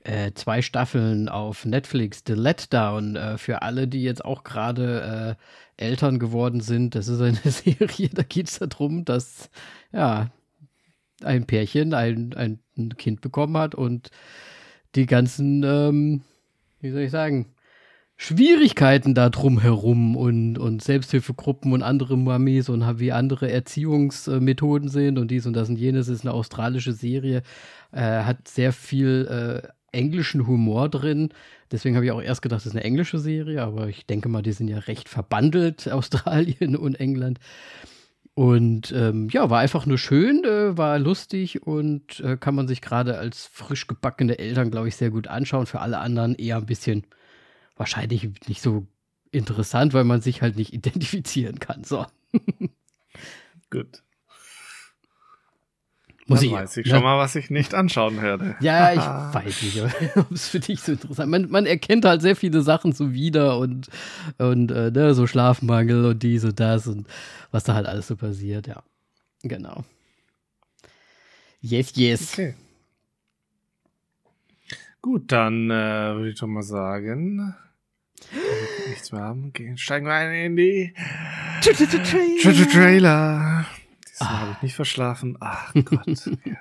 Äh, 0.00 0.32
zwei 0.32 0.62
Staffeln 0.62 1.28
auf 1.28 1.66
Netflix, 1.66 2.22
The 2.26 2.32
Letdown, 2.32 3.14
äh, 3.14 3.36
für 3.36 3.60
alle, 3.60 3.88
die 3.88 4.02
jetzt 4.02 4.24
auch 4.24 4.44
gerade 4.44 5.36
äh, 5.76 5.84
Eltern 5.84 6.18
geworden 6.18 6.62
sind. 6.62 6.94
Das 6.94 7.08
ist 7.08 7.20
eine 7.20 7.36
Serie, 7.44 8.08
da 8.08 8.22
geht 8.22 8.48
es 8.48 8.58
darum, 8.58 9.04
dass 9.04 9.50
ja 9.92 10.30
ein 11.22 11.44
Pärchen 11.44 11.92
ein, 11.92 12.32
ein 12.32 12.96
Kind 12.96 13.20
bekommen 13.20 13.58
hat 13.58 13.74
und 13.74 14.10
die 14.94 15.04
ganzen, 15.04 15.62
ähm, 15.62 16.22
wie 16.80 16.90
soll 16.90 17.02
ich 17.02 17.10
sagen, 17.10 17.52
Schwierigkeiten 18.20 19.14
da 19.14 19.30
drumherum 19.30 20.16
und, 20.16 20.58
und 20.58 20.82
Selbsthilfegruppen 20.82 21.72
und 21.72 21.84
andere 21.84 22.18
Mamis 22.18 22.68
und 22.68 22.98
wie 22.98 23.12
andere 23.12 23.48
Erziehungsmethoden 23.48 24.88
sind 24.88 25.18
und 25.18 25.30
dies 25.30 25.46
und 25.46 25.52
das 25.52 25.68
und 25.68 25.76
jenes 25.76 26.08
ist 26.08 26.22
eine 26.22 26.34
australische 26.34 26.92
Serie, 26.92 27.44
äh, 27.92 28.00
hat 28.00 28.48
sehr 28.48 28.72
viel 28.72 29.62
äh, 29.62 29.68
englischen 29.96 30.48
Humor 30.48 30.88
drin. 30.88 31.28
Deswegen 31.70 31.94
habe 31.94 32.06
ich 32.06 32.10
auch 32.10 32.20
erst 32.20 32.42
gedacht, 32.42 32.58
das 32.58 32.66
ist 32.66 32.72
eine 32.72 32.82
englische 32.82 33.20
Serie, 33.20 33.62
aber 33.62 33.86
ich 33.86 34.04
denke 34.04 34.28
mal, 34.28 34.42
die 34.42 34.52
sind 34.52 34.66
ja 34.66 34.78
recht 34.78 35.08
verbandelt, 35.08 35.88
Australien 35.92 36.74
und 36.74 36.96
England. 36.96 37.38
Und 38.34 38.92
ähm, 38.96 39.28
ja, 39.30 39.48
war 39.48 39.60
einfach 39.60 39.86
nur 39.86 39.98
schön, 39.98 40.42
äh, 40.42 40.76
war 40.76 40.98
lustig 40.98 41.64
und 41.64 42.18
äh, 42.18 42.36
kann 42.36 42.56
man 42.56 42.66
sich 42.66 42.80
gerade 42.80 43.16
als 43.16 43.46
frisch 43.46 43.86
gebackene 43.86 44.40
Eltern, 44.40 44.72
glaube 44.72 44.88
ich, 44.88 44.96
sehr 44.96 45.10
gut 45.10 45.28
anschauen. 45.28 45.66
Für 45.66 45.80
alle 45.80 45.98
anderen 45.98 46.34
eher 46.34 46.56
ein 46.56 46.66
bisschen 46.66 47.04
wahrscheinlich 47.78 48.28
nicht 48.46 48.60
so 48.60 48.86
interessant, 49.30 49.94
weil 49.94 50.04
man 50.04 50.20
sich 50.20 50.42
halt 50.42 50.56
nicht 50.56 50.72
identifizieren 50.74 51.58
kann. 51.58 51.84
So. 51.84 52.06
Gut. 53.70 54.02
Muss 56.26 56.40
Dann 56.40 56.48
ich, 56.48 56.54
weiß 56.54 56.76
ich 56.76 56.86
ne? 56.86 56.92
schon 56.92 57.02
mal, 57.02 57.16
was 57.16 57.34
ich 57.36 57.48
nicht 57.48 57.72
anschauen 57.72 58.20
werde. 58.20 58.54
Ja, 58.60 58.92
ich 58.92 58.98
weiß 59.34 59.62
nicht, 59.62 59.80
ob 60.16 60.30
es 60.30 60.48
für 60.48 60.60
dich 60.60 60.82
so 60.82 60.92
interessant 60.92 61.30
man, 61.30 61.48
man 61.50 61.64
erkennt 61.64 62.04
halt 62.04 62.20
sehr 62.20 62.36
viele 62.36 62.60
Sachen 62.60 62.92
so 62.92 63.14
wieder 63.14 63.58
und, 63.58 63.88
und 64.36 64.70
äh, 64.70 64.90
ne, 64.90 65.14
so 65.14 65.26
Schlafmangel 65.26 66.04
und 66.04 66.22
dies 66.22 66.44
und 66.44 66.60
das 66.60 66.86
und 66.86 67.06
was 67.50 67.64
da 67.64 67.72
halt 67.72 67.86
alles 67.86 68.08
so 68.08 68.16
passiert, 68.16 68.66
ja. 68.66 68.82
Genau. 69.42 69.84
Yes, 71.62 71.92
yes. 71.96 72.34
Okay. 72.34 72.54
Gut, 75.00 75.32
dann 75.32 75.70
äh, 75.70 76.14
würde 76.14 76.28
ich 76.28 76.38
doch 76.38 76.46
mal 76.46 76.62
sagen, 76.62 77.54
nichts 78.88 79.12
mehr 79.12 79.22
haben, 79.22 79.52
gehen, 79.52 79.78
steigen 79.78 80.06
wir 80.06 80.14
ein 80.14 80.34
in 80.34 80.56
die 80.56 80.94
Trailer. 81.62 82.70
Trailer. 82.70 83.66
Diesmal 84.08 84.30
ah. 84.30 84.40
habe 84.40 84.52
ich 84.56 84.62
nicht 84.62 84.74
verschlafen. 84.74 85.36
Ach 85.40 85.72
Gott. 85.84 86.26
ja. 86.44 86.56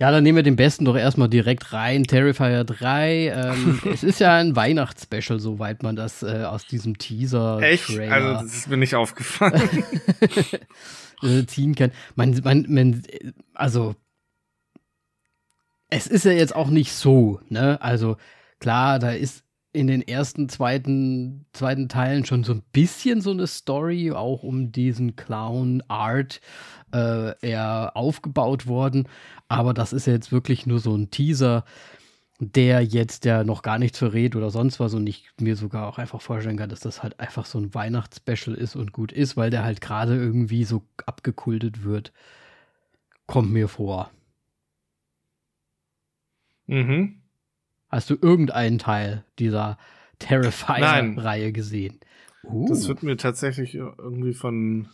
Ja, 0.00 0.12
dann 0.12 0.22
nehmen 0.22 0.36
wir 0.36 0.42
den 0.44 0.54
besten 0.54 0.84
doch 0.84 0.96
erstmal 0.96 1.28
direkt 1.28 1.72
rein. 1.72 2.04
Terrifier 2.04 2.62
3. 2.62 3.32
Ähm, 3.34 3.80
es 3.92 4.04
ist 4.04 4.20
ja 4.20 4.36
ein 4.36 4.54
Weihnachtsspecial, 4.54 5.40
soweit 5.40 5.82
man 5.82 5.96
das 5.96 6.22
äh, 6.22 6.44
aus 6.44 6.66
diesem 6.66 6.98
Teaser. 6.98 7.60
Echt? 7.60 7.98
Also, 7.98 8.44
das 8.44 8.54
ist 8.54 8.68
mir 8.68 8.76
nicht 8.76 8.94
aufgefallen. 8.94 9.84
äh, 11.22 11.46
ziehen 11.46 11.74
kann. 11.74 11.90
Man, 12.14 12.40
man, 12.44 12.66
man, 12.68 13.02
also, 13.54 13.96
es 15.90 16.06
ist 16.06 16.24
ja 16.24 16.32
jetzt 16.32 16.54
auch 16.54 16.68
nicht 16.68 16.92
so, 16.92 17.40
ne? 17.48 17.82
Also, 17.82 18.18
klar, 18.60 19.00
da 19.00 19.10
ist 19.10 19.42
in 19.78 19.86
den 19.86 20.02
ersten, 20.02 20.48
zweiten, 20.48 21.46
zweiten 21.52 21.88
Teilen 21.88 22.24
schon 22.24 22.44
so 22.44 22.52
ein 22.52 22.62
bisschen 22.72 23.20
so 23.20 23.30
eine 23.30 23.46
Story, 23.46 24.10
auch 24.12 24.42
um 24.42 24.72
diesen 24.72 25.16
Clown 25.16 25.82
Art 25.88 26.40
äh, 26.92 27.38
eher 27.40 27.92
aufgebaut 27.94 28.66
worden. 28.66 29.08
Aber 29.48 29.74
das 29.74 29.92
ist 29.92 30.06
jetzt 30.06 30.32
wirklich 30.32 30.66
nur 30.66 30.80
so 30.80 30.94
ein 30.96 31.10
Teaser, 31.10 31.64
der 32.40 32.82
jetzt 32.82 33.24
ja 33.24 33.44
noch 33.44 33.62
gar 33.62 33.78
nichts 33.78 33.98
verrät 33.98 34.36
oder 34.36 34.50
sonst 34.50 34.80
was 34.80 34.94
und 34.94 35.06
ich 35.06 35.28
mir 35.40 35.56
sogar 35.56 35.86
auch 35.86 35.98
einfach 35.98 36.20
vorstellen 36.20 36.56
kann, 36.56 36.70
dass 36.70 36.80
das 36.80 37.02
halt 37.02 37.18
einfach 37.20 37.46
so 37.46 37.58
ein 37.58 37.74
Weihnachtsspecial 37.74 38.56
ist 38.56 38.76
und 38.76 38.92
gut 38.92 39.12
ist, 39.12 39.36
weil 39.36 39.50
der 39.50 39.64
halt 39.64 39.80
gerade 39.80 40.16
irgendwie 40.16 40.64
so 40.64 40.82
abgekultet 41.06 41.84
wird. 41.84 42.12
Kommt 43.26 43.52
mir 43.52 43.68
vor. 43.68 44.10
Mhm. 46.66 47.17
Hast 47.88 48.10
du 48.10 48.16
irgendeinen 48.20 48.78
Teil 48.78 49.24
dieser 49.38 49.78
Terrifier-Reihe 50.18 51.52
gesehen? 51.52 51.98
Uh. 52.44 52.68
Das 52.68 52.88
wird 52.88 53.02
mir 53.02 53.16
tatsächlich 53.16 53.74
irgendwie 53.74 54.34
von, 54.34 54.88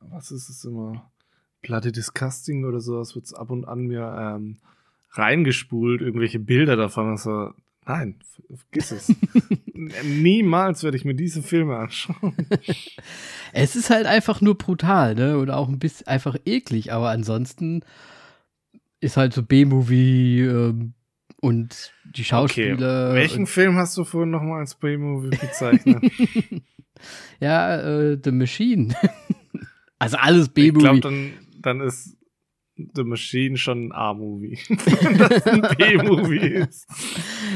was 0.00 0.30
ist 0.30 0.48
es 0.48 0.64
immer? 0.64 1.10
Bloody 1.62 1.92
Disgusting 1.92 2.64
oder 2.64 2.80
sowas 2.80 3.14
wird 3.14 3.26
es 3.26 3.34
ab 3.34 3.50
und 3.50 3.66
an 3.66 3.86
mir 3.86 4.16
ähm, 4.18 4.56
reingespult, 5.12 6.00
irgendwelche 6.00 6.38
Bilder 6.38 6.76
davon. 6.76 7.08
Also, 7.10 7.52
nein, 7.86 8.16
vergiss 8.54 8.92
es. 8.92 9.14
Niemals 10.04 10.84
werde 10.84 10.96
ich 10.96 11.04
mir 11.04 11.14
diese 11.14 11.42
Filme 11.42 11.76
anschauen. 11.76 12.34
es 13.52 13.76
ist 13.76 13.90
halt 13.90 14.06
einfach 14.06 14.40
nur 14.40 14.56
brutal, 14.56 15.14
ne? 15.14 15.38
Oder 15.38 15.56
auch 15.56 15.68
ein 15.68 15.78
bisschen 15.78 16.06
einfach 16.06 16.36
eklig, 16.44 16.92
aber 16.92 17.10
ansonsten 17.10 17.82
ist 19.00 19.16
halt 19.16 19.32
so 19.32 19.42
B-Movie 19.42 20.42
ähm, 20.42 20.94
und 21.40 21.92
die 22.04 22.24
Schauspieler. 22.24 23.10
Okay. 23.10 23.14
Welchen 23.14 23.46
Film 23.46 23.76
hast 23.76 23.96
du 23.96 24.04
vorhin 24.04 24.30
nochmal 24.30 24.60
als 24.60 24.74
B-Movie 24.74 25.36
bezeichnet? 25.36 26.02
ja, 27.40 27.76
äh, 27.76 28.18
The 28.22 28.32
Machine. 28.32 28.94
also 29.98 30.16
alles 30.16 30.48
B-Movie. 30.48 30.78
Ich 30.78 30.82
glaube, 30.82 31.00
dann 31.00 31.32
dann 31.60 31.80
ist 31.80 32.16
The 32.94 33.02
Machine 33.02 33.56
schon 33.56 33.88
ein 33.88 33.92
A-Movie. 33.92 34.58
das 35.18 35.46
ein 35.46 35.62
B-Movie 35.76 36.46
ist. 36.46 36.86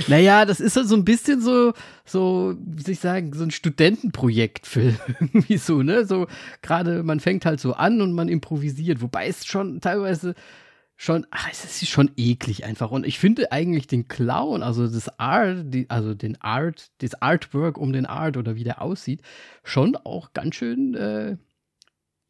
Naja, 0.09 0.45
das 0.45 0.59
ist 0.59 0.77
halt 0.77 0.89
so 0.89 0.97
ein 0.97 1.05
bisschen 1.05 1.41
so, 1.41 1.75
so, 2.05 2.57
wie 2.59 2.83
soll 2.83 2.93
ich 2.93 3.01
sagen, 3.01 3.33
so 3.33 3.45
ein 3.45 3.53
Studentenprojektfilm. 3.53 4.97
Irgendwie 5.21 5.59
so, 5.59 5.83
ne? 5.83 6.07
So, 6.07 6.27
gerade 6.61 7.05
man 7.05 7.21
fängt 7.21 7.47
halt 7.47 7.61
so 7.61 7.75
an 7.75 8.01
und 8.01 8.15
man 8.15 8.29
improvisiert, 8.29 9.01
wobei 9.01 9.29
es 9.29 9.47
schon 9.47 9.81
teilweise 9.81 10.35
schon, 11.03 11.27
ach, 11.33 11.49
es 11.51 11.65
ist 11.65 11.89
schon 11.89 12.13
eklig 12.17 12.65
einfach. 12.65 12.93
Und 12.93 13.05
ich 13.05 13.19
finde 13.19 13.51
eigentlich 13.51 13.89
den 13.89 14.07
Clown, 14.07 14.63
also 14.63 14.87
das 14.87 15.19
Art, 15.19 15.65
die, 15.75 15.91
also 15.91 16.15
den 16.15 16.41
Art, 16.41 16.93
das 16.99 17.21
Artwork 17.21 17.77
um 17.77 17.93
den 17.93 18.07
Art 18.07 18.37
oder 18.37 18.55
wie 18.55 18.63
der 18.63 18.81
aussieht, 18.81 19.21
schon 19.65 19.97
auch 19.97 20.33
ganz 20.33 20.55
schön 20.55 20.95
äh, 20.95 21.39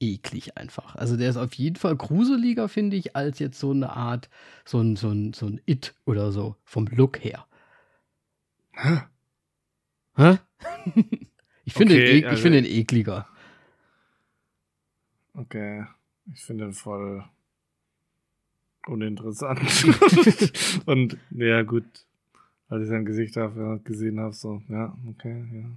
eklig 0.00 0.56
einfach. 0.56 0.96
Also 0.96 1.18
der 1.18 1.28
ist 1.28 1.37
auf 1.37 1.52
jeden 1.52 1.76
Fall 1.76 1.94
gruseliger, 1.96 2.66
finde 2.66 2.96
ich, 2.96 3.14
als 3.14 3.40
jetzt 3.40 3.61
so 3.61 3.72
eine 3.72 3.94
Art, 3.94 4.30
so 4.64 4.80
ein, 4.80 4.96
so 4.96 5.11
ein, 5.11 5.35
so 5.35 5.44
ein 5.44 5.61
It 5.66 5.94
oder 6.06 6.32
so, 6.32 6.56
vom 6.64 6.87
Look 6.87 7.22
her. 7.22 7.46
Hä? 8.72 9.02
Hä? 10.16 10.38
ich 11.66 11.74
finde 11.74 11.96
okay, 11.96 12.22
den, 12.22 12.24
also, 12.24 12.42
find 12.42 12.54
den 12.54 12.64
ekliger. 12.64 13.28
Okay. 15.35 15.85
Ich 16.32 16.40
finde 16.40 16.64
den 16.64 16.72
voll 16.72 17.22
uninteressant. 18.86 19.60
Und 20.86 21.16
ja, 21.30 21.62
gut. 21.62 21.84
Als 22.68 22.84
ich 22.84 22.88
sein 22.88 23.04
Gesicht 23.04 23.36
gesehen 23.84 24.18
habe, 24.18 24.32
so, 24.32 24.62
ja, 24.68 24.96
okay, 25.06 25.44
ja. 25.52 25.70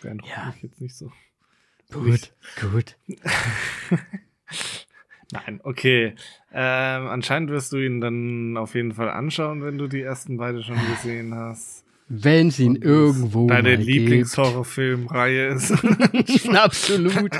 Beeindruckt 0.00 0.30
ja. 0.30 0.46
mich 0.46 0.62
jetzt 0.62 0.80
nicht 0.80 0.94
so. 0.94 1.10
Gut, 1.92 2.32
gut. 2.60 2.96
Nein, 5.32 5.60
okay. 5.62 6.14
Ähm, 6.52 7.06
anscheinend 7.08 7.50
wirst 7.50 7.72
du 7.72 7.78
ihn 7.78 8.00
dann 8.00 8.56
auf 8.56 8.74
jeden 8.74 8.92
Fall 8.92 9.10
anschauen, 9.10 9.62
wenn 9.64 9.78
du 9.78 9.86
die 9.88 10.02
ersten 10.02 10.36
beide 10.36 10.62
schon 10.62 10.78
gesehen 10.88 11.34
hast. 11.34 11.84
Wenn 12.08 12.48
es 12.48 12.58
ihn 12.58 12.74
irgendwo 12.74 13.46
deine 13.46 13.76
Lieblingshorrorfilmreihe 13.76 15.48
ist. 15.48 15.72
Absolut. 16.54 17.30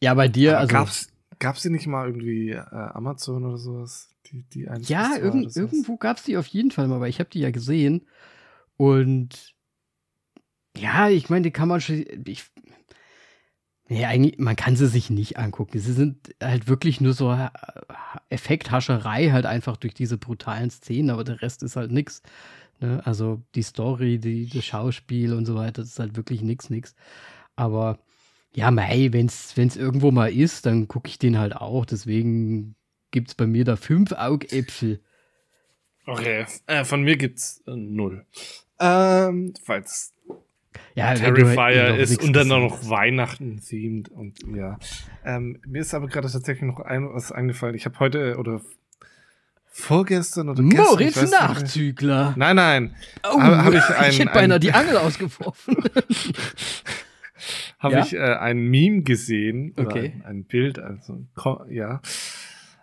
Ja, 0.00 0.14
bei 0.14 0.28
dir, 0.28 0.52
Aber 0.52 0.60
also. 0.60 0.72
Gab's, 0.72 1.08
gab's 1.38 1.62
die 1.62 1.70
nicht 1.70 1.86
mal 1.86 2.06
irgendwie 2.06 2.50
äh, 2.50 2.60
Amazon 2.60 3.44
oder 3.44 3.58
sowas? 3.58 4.08
Die, 4.26 4.42
die 4.42 4.68
ja, 4.82 5.16
irgend, 5.16 5.56
irgendwo 5.56 5.96
gab's 5.96 6.22
die 6.22 6.36
auf 6.36 6.46
jeden 6.46 6.70
Fall 6.70 6.88
mal, 6.88 6.96
aber 6.96 7.08
ich 7.08 7.18
habe 7.18 7.30
die 7.30 7.40
ja 7.40 7.50
gesehen. 7.50 8.06
Und 8.76 9.54
ja, 10.76 11.08
ich 11.08 11.28
meine, 11.28 11.42
die 11.42 11.50
kann 11.50 11.68
man 11.68 11.80
schon. 11.80 12.04
Ich, 12.26 12.44
ja, 13.88 14.08
eigentlich, 14.08 14.38
man 14.38 14.54
kann 14.54 14.76
sie 14.76 14.86
sich 14.86 15.10
nicht 15.10 15.36
angucken. 15.36 15.80
Sie 15.80 15.92
sind 15.92 16.34
halt 16.40 16.68
wirklich 16.68 17.00
nur 17.00 17.12
so 17.12 17.36
Effekthascherei, 18.28 19.30
halt 19.30 19.46
einfach 19.46 19.76
durch 19.76 19.94
diese 19.94 20.16
brutalen 20.16 20.70
Szenen, 20.70 21.10
aber 21.10 21.24
der 21.24 21.42
Rest 21.42 21.64
ist 21.64 21.74
halt 21.74 21.90
nix. 21.90 22.22
Ne? 22.78 23.02
Also 23.04 23.42
die 23.56 23.62
Story, 23.62 24.18
die, 24.18 24.48
das 24.48 24.64
Schauspiel 24.64 25.32
und 25.34 25.44
so 25.44 25.56
weiter, 25.56 25.82
das 25.82 25.90
ist 25.90 25.98
halt 25.98 26.16
wirklich 26.16 26.42
nix, 26.42 26.70
nix. 26.70 26.94
Aber 27.56 27.98
ja, 28.52 28.70
mei, 28.70 29.08
wenn's, 29.12 29.56
wenn's 29.56 29.76
irgendwo 29.76 30.10
mal 30.10 30.32
ist, 30.32 30.66
dann 30.66 30.88
gucke 30.88 31.08
ich 31.08 31.18
den 31.18 31.38
halt 31.38 31.54
auch. 31.56 31.86
Deswegen 31.86 32.74
gibt's 33.10 33.34
bei 33.34 33.46
mir 33.46 33.64
da 33.64 33.76
fünf 33.76 34.12
Augäpfel. 34.12 35.00
Okay, 36.06 36.46
äh, 36.66 36.84
von 36.84 37.02
mir 37.02 37.16
gibt's 37.16 37.62
äh, 37.66 37.76
null. 37.76 38.26
Ähm, 38.80 39.54
falls 39.62 40.14
ja, 40.94 41.14
Terrifier 41.14 41.96
ist 41.96 42.22
und 42.22 42.32
dann 42.32 42.48
noch 42.48 42.88
Weihnachten 42.88 43.60
themed 43.60 44.08
und 44.08 44.38
ja. 44.54 44.78
Ähm, 45.24 45.60
mir 45.66 45.82
ist 45.82 45.94
aber 45.94 46.08
gerade 46.08 46.30
tatsächlich 46.30 46.64
noch 46.64 46.80
ein, 46.80 47.12
was 47.12 47.32
eingefallen. 47.32 47.74
Ich 47.74 47.84
habe 47.84 47.98
heute 48.00 48.36
oder 48.38 48.60
vorgestern 49.66 50.48
oder 50.48 50.62
gestern. 50.62 50.86
Moritz 50.86 51.30
Nachzügler. 51.30 52.34
Nein, 52.36 52.56
nein. 52.56 52.96
Oh, 53.22 53.40
hab, 53.40 53.64
hab 53.64 53.74
ich, 53.74 53.84
ein, 53.84 54.10
ich 54.10 54.18
hätte 54.18 54.32
beinahe 54.32 54.56
ein, 54.56 54.60
die 54.60 54.72
Angel 54.72 54.96
ausgeworfen. 54.96 55.76
habe 57.80 57.94
ja? 57.94 58.04
ich 58.04 58.14
äh, 58.14 58.18
ein 58.18 58.58
Meme 58.58 59.02
gesehen. 59.02 59.74
Okay. 59.76 60.12
Ein, 60.18 60.24
ein, 60.24 60.44
Bild, 60.44 60.78
also 60.78 61.24
ja. 61.68 62.00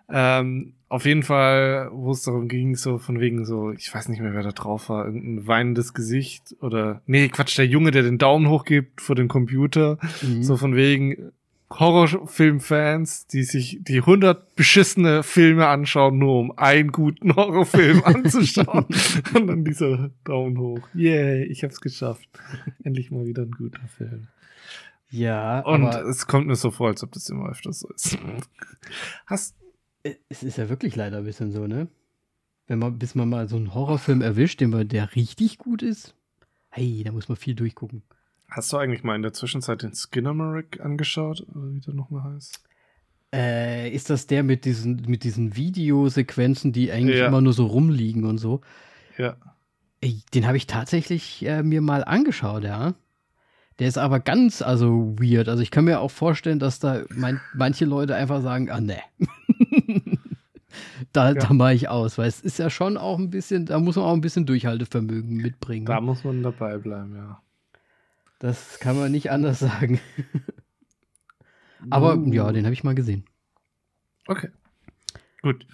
Ähm, 0.10 0.74
auf 0.90 1.06
jeden 1.06 1.24
Fall, 1.24 1.90
wo 1.92 2.12
es 2.12 2.24
darum 2.24 2.48
ging, 2.48 2.76
so 2.76 2.98
von 2.98 3.20
wegen 3.20 3.46
so, 3.46 3.72
ich 3.72 3.94
weiß 3.94 4.10
nicht 4.10 4.22
mehr, 4.22 4.34
wer 4.34 4.44
da 4.44 4.52
drauf 4.52 4.90
war, 4.90 5.06
irgendein 5.06 5.46
weinendes 5.46 5.94
Gesicht 5.94 6.56
oder, 6.62 7.02
nee, 7.06 7.28
Quatsch, 7.28 7.58
der 7.58 7.68
Junge, 7.68 7.92
der 7.92 8.04
den 8.04 8.18
Daumen 8.18 8.50
hochgibt 8.50 9.02
vor 9.02 9.16
dem 9.16 9.28
Computer, 9.28 9.98
mhm. 10.22 10.44
so 10.44 10.56
von 10.56 10.76
wegen 10.76 11.32
Horrorfilmfans, 11.70 13.28
die 13.28 13.44
sich 13.44 13.80
die 13.82 14.00
hundert 14.00 14.56
beschissene 14.56 15.24
Filme 15.24 15.68
anschauen, 15.68 16.18
nur 16.18 16.40
um 16.40 16.58
einen 16.58 16.94
guten 16.94 17.36
Horrorfilm 17.36 18.02
anzuschauen. 18.06 18.86
Und 19.34 19.48
dann 19.48 19.66
dieser 19.66 20.12
Daumen 20.24 20.58
hoch. 20.58 20.88
Yay, 20.94 21.44
ich 21.44 21.66
hab's 21.66 21.82
geschafft. 21.82 22.30
Endlich 22.84 23.12
mal 23.12 23.26
wieder 23.26 23.42
ein 23.42 23.52
guter 23.52 23.86
Film. 23.98 24.28
Ja, 25.10 25.62
und 25.62 25.86
es 25.86 26.28
kommt 26.28 26.48
mir 26.48 26.56
so 26.56 26.70
vor, 26.72 26.90
als 26.90 27.04
ob 27.04 27.12
das 27.14 27.30
immer 27.30 27.50
öfters 27.50 27.80
so 27.80 27.90
ist. 27.90 28.18
Hast 29.26 29.56
es 30.30 30.44
ist 30.44 30.58
ja 30.58 30.70
wirklich 30.70 30.96
leider 30.96 31.20
ein 31.20 31.24
bisschen 31.24 31.52
so, 31.52 31.68
ne? 31.68 31.88
Wenn 32.68 32.80
man, 32.80 33.00
bis 33.00 33.16
man 33.16 33.30
mal 33.30 33.48
so 33.48 33.56
einen 33.56 33.74
Horrorfilm 33.74 34.22
erwischt, 34.22 34.60
den 34.60 34.72
man, 34.72 34.88
der 34.88 35.16
richtig 35.16 35.58
gut 35.58 35.82
ist, 35.82 36.16
hey, 36.70 37.02
da 37.06 37.12
muss 37.12 37.30
man 37.30 37.38
viel 37.38 37.56
durchgucken. 37.56 38.04
Hast 38.50 38.72
du 38.72 38.78
eigentlich 38.78 39.04
mal 39.04 39.16
in 39.16 39.22
der 39.22 39.34
Zwischenzeit 39.34 39.84
den 39.84 39.94
Skinnamarink 39.94 40.80
angeschaut, 40.82 41.46
oder 41.54 41.74
wie 41.74 41.80
der 41.80 41.94
nochmal 41.94 42.36
heißt? 42.36 42.62
Äh, 43.34 43.90
ist 43.90 44.10
das 44.10 44.28
der 44.28 44.44
mit 44.44 44.66
diesen, 44.66 45.04
mit 45.08 45.24
diesen 45.24 45.56
Videosequenzen, 45.56 46.72
die 46.72 46.92
eigentlich 46.92 47.20
ja. 47.20 47.28
immer 47.28 47.42
nur 47.42 47.54
so 47.54 47.66
rumliegen 47.66 48.26
und 48.26 48.38
so? 48.38 48.62
Ja. 49.18 49.36
Den 50.34 50.46
habe 50.46 50.58
ich 50.58 50.68
tatsächlich 50.68 51.46
äh, 51.46 51.64
mir 51.64 51.82
mal 51.82 52.04
angeschaut, 52.04 52.64
ja. 52.64 52.94
Der 53.80 53.88
ist 53.88 53.98
aber 53.98 54.20
ganz, 54.20 54.62
also 54.62 55.16
weird. 55.20 55.50
Also 55.50 55.62
ich 55.62 55.70
kann 55.70 55.86
mir 55.86 56.00
auch 56.00 56.12
vorstellen, 56.12 56.60
dass 56.60 56.80
da 56.80 57.04
mein, 57.10 57.40
manche 57.54 57.86
Leute 57.86 58.16
einfach 58.16 58.42
sagen, 58.42 58.72
ah 58.72 58.82
ne. 58.82 58.98
da, 61.14 61.30
ja. 61.30 61.34
da 61.36 61.54
mache 61.54 61.76
ich 61.76 61.88
aus, 61.88 62.18
weil 62.18 62.28
es 62.28 62.42
ist 62.42 62.58
ja 62.58 62.70
schon 62.70 62.98
auch 62.98 63.20
ein 63.20 63.30
bisschen, 63.30 63.66
da 63.68 63.80
muss 63.80 63.96
man 63.96 64.06
auch 64.06 64.14
ein 64.14 64.22
bisschen 64.22 64.48
Durchhaltevermögen 64.48 65.38
mitbringen. 65.38 65.86
Da 65.86 66.02
muss 66.02 66.24
man 66.24 66.42
dabei 66.42 66.78
bleiben, 66.78 67.16
ja. 67.16 67.42
Das 68.40 68.80
kann 68.80 68.98
man 68.98 69.12
nicht 69.12 69.32
anders 69.32 69.60
sagen. 69.60 70.00
Aber 71.90 72.16
Uh. 72.16 72.34
ja, 72.34 72.52
den 72.52 72.66
habe 72.66 72.74
ich 72.74 72.84
mal 72.84 72.96
gesehen. 72.96 73.26
Okay. 74.28 74.50
Gut. 75.42 75.66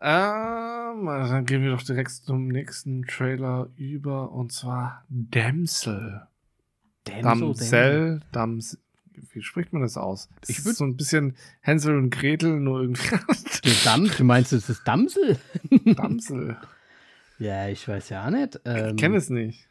Ähm, 0.00 1.04
dann 1.04 1.44
gehen 1.44 1.62
wir 1.62 1.70
doch 1.70 1.82
direkt 1.82 2.10
zum 2.10 2.48
nächsten 2.48 3.02
Trailer 3.06 3.68
über 3.76 4.32
und 4.32 4.50
zwar 4.52 5.04
Damsel. 5.10 6.22
Damsel, 7.04 8.20
Damsel. 8.32 8.78
Wie 9.32 9.42
spricht 9.42 9.72
man 9.72 9.82
das 9.82 9.96
aus? 9.96 10.28
Das 10.40 10.50
Ich 10.50 10.58
ist 10.58 10.66
würd- 10.66 10.74
so 10.76 10.84
ein 10.84 10.96
bisschen 10.96 11.36
Hänsel 11.60 11.96
und 11.96 12.10
Gretel, 12.10 12.58
nur 12.58 12.80
irgendwie 12.80 13.02
Dam, 13.84 14.08
du 14.16 14.24
meinst, 14.24 14.52
das 14.52 14.68
ist 14.70 14.82
Damsel? 14.86 15.36
Damsel. 15.84 16.56
Ja, 17.38 17.68
ich 17.68 17.86
weiß 17.86 18.08
ja 18.08 18.30
nicht. 18.30 18.60
Ähm, 18.64 18.90
Ich 18.90 18.96
kenne 19.00 19.16
es 19.16 19.30
nicht. 19.30 19.66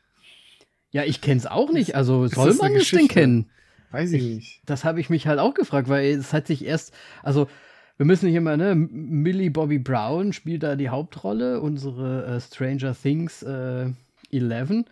Ja, 0.91 1.03
ich 1.03 1.21
kenne 1.21 1.37
es 1.39 1.45
auch 1.47 1.71
nicht. 1.71 1.95
Also 1.95 2.25
Ist 2.25 2.35
soll 2.35 2.53
man 2.55 2.75
es 2.75 2.89
denn 2.89 3.07
kennen? 3.07 3.49
Weiß 3.91 4.11
ich 4.11 4.23
nicht. 4.23 4.61
Das 4.65 4.83
habe 4.85 4.99
ich 4.99 5.09
mich 5.09 5.27
halt 5.27 5.39
auch 5.39 5.53
gefragt, 5.55 5.89
weil 5.89 6.05
es 6.17 6.31
hat 6.33 6.47
sich 6.47 6.63
erst, 6.65 6.93
also 7.23 7.49
wir 7.97 8.05
müssen 8.05 8.29
hier 8.29 8.41
mal, 8.41 8.55
ne, 8.55 8.75
Millie 8.75 9.51
Bobby 9.51 9.77
Brown 9.79 10.31
spielt 10.31 10.63
da 10.63 10.75
die 10.75 10.89
Hauptrolle, 10.89 11.59
unsere 11.59 12.25
äh, 12.25 12.39
Stranger 12.39 12.95
Things 12.95 13.43
äh, 13.43 13.91
11, 14.31 14.85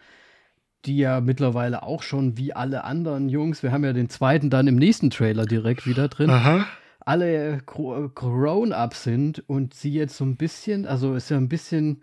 die 0.88 0.98
ja 0.98 1.22
mittlerweile 1.22 1.84
auch 1.84 2.02
schon 2.02 2.38
wie 2.38 2.54
alle 2.54 2.84
anderen 2.84 3.30
Jungs, 3.30 3.62
wir 3.62 3.72
haben 3.72 3.84
ja 3.84 3.94
den 3.94 4.10
zweiten 4.10 4.50
dann 4.50 4.68
im 4.68 4.76
nächsten 4.76 5.10
Trailer 5.10 5.46
direkt 5.46 5.86
wieder 5.86 6.08
drin, 6.08 6.30
Aha. 6.30 6.66
alle 7.02 7.60
gro- 7.66 8.10
grown-up 8.10 8.94
sind 8.96 9.44
und 9.48 9.74
sie 9.74 9.92
jetzt 9.94 10.18
so 10.18 10.26
ein 10.26 10.38
bisschen, 10.38 10.86
also 10.88 11.14
ist 11.16 11.30
ja 11.30 11.38
ein 11.38 11.50
bisschen 11.50 12.02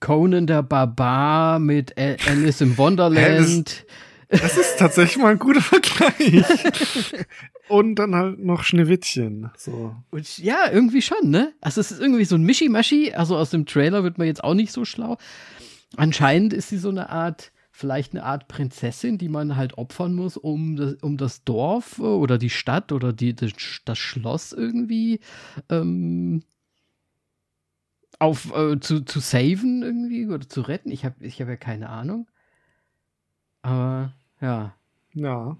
Conan 0.00 0.46
der 0.46 0.62
Barbar 0.62 1.58
mit 1.58 1.94
Alice 1.98 2.60
im 2.60 2.78
Wonderland. 2.78 3.84
Das 4.30 4.58
ist 4.58 4.78
tatsächlich 4.78 5.16
mal 5.16 5.32
ein 5.32 5.38
guter 5.38 5.62
Vergleich. 5.62 6.44
und 7.68 7.94
dann 7.96 8.14
halt 8.14 8.38
noch 8.38 8.62
Schneewittchen. 8.62 9.50
So. 9.56 9.94
Und 10.10 10.38
ja, 10.38 10.70
irgendwie 10.70 11.00
schon, 11.02 11.30
ne? 11.30 11.52
Also 11.62 11.80
es 11.80 11.90
ist 11.90 12.00
irgendwie 12.00 12.26
so 12.26 12.34
ein 12.36 12.42
Mischi-Maschi. 12.42 13.14
Also 13.14 13.36
aus 13.36 13.50
dem 13.50 13.64
Trailer 13.66 14.04
wird 14.04 14.18
man 14.18 14.26
jetzt 14.26 14.44
auch 14.44 14.54
nicht 14.54 14.70
so 14.70 14.84
schlau. 14.84 15.16
Anscheinend 15.96 16.52
ist 16.52 16.68
sie 16.68 16.76
so 16.76 16.90
eine 16.90 17.08
Art, 17.08 17.52
vielleicht 17.78 18.12
eine 18.12 18.24
Art 18.24 18.48
Prinzessin, 18.48 19.18
die 19.18 19.28
man 19.28 19.54
halt 19.54 19.78
opfern 19.78 20.12
muss, 20.12 20.36
um 20.36 20.74
das, 20.74 20.94
um 20.94 21.16
das 21.16 21.44
Dorf 21.44 21.98
äh, 21.98 22.02
oder 22.02 22.36
die 22.36 22.50
Stadt 22.50 22.90
oder 22.90 23.12
die, 23.12 23.34
das, 23.34 23.52
Schloss 23.96 24.52
irgendwie 24.52 25.20
ähm, 25.68 26.42
auf 28.18 28.52
äh, 28.52 28.80
zu, 28.80 29.04
zu 29.04 29.20
saven 29.20 29.84
irgendwie 29.84 30.26
oder 30.26 30.48
zu 30.48 30.62
retten. 30.62 30.90
Ich 30.90 31.04
habe 31.04 31.24
ich 31.24 31.40
hab 31.40 31.48
ja 31.48 31.56
keine 31.56 31.88
Ahnung. 31.88 32.26
Aber 33.62 34.12
ja. 34.40 34.74
Ja. 35.14 35.56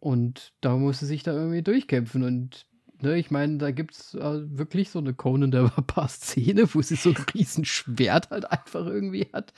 Und 0.00 0.52
da 0.60 0.76
muss 0.76 0.98
sie 0.98 1.06
sich 1.06 1.22
da 1.22 1.32
irgendwie 1.32 1.62
durchkämpfen. 1.62 2.24
Und 2.24 2.66
ne, 3.00 3.18
ich 3.18 3.30
meine, 3.30 3.58
da 3.58 3.70
gibt 3.70 3.94
es 3.94 4.14
äh, 4.14 4.58
wirklich 4.58 4.90
so 4.90 4.98
eine 4.98 5.14
Conan 5.14 5.50
der 5.50 5.62
Barbar-Szene, 5.62 6.74
wo 6.74 6.82
sie 6.82 6.96
so 6.96 7.10
ein 7.10 7.16
riesen 7.34 7.64
Schwert 7.64 8.30
halt 8.30 8.50
einfach 8.50 8.86
irgendwie 8.86 9.28
hat. 9.32 9.52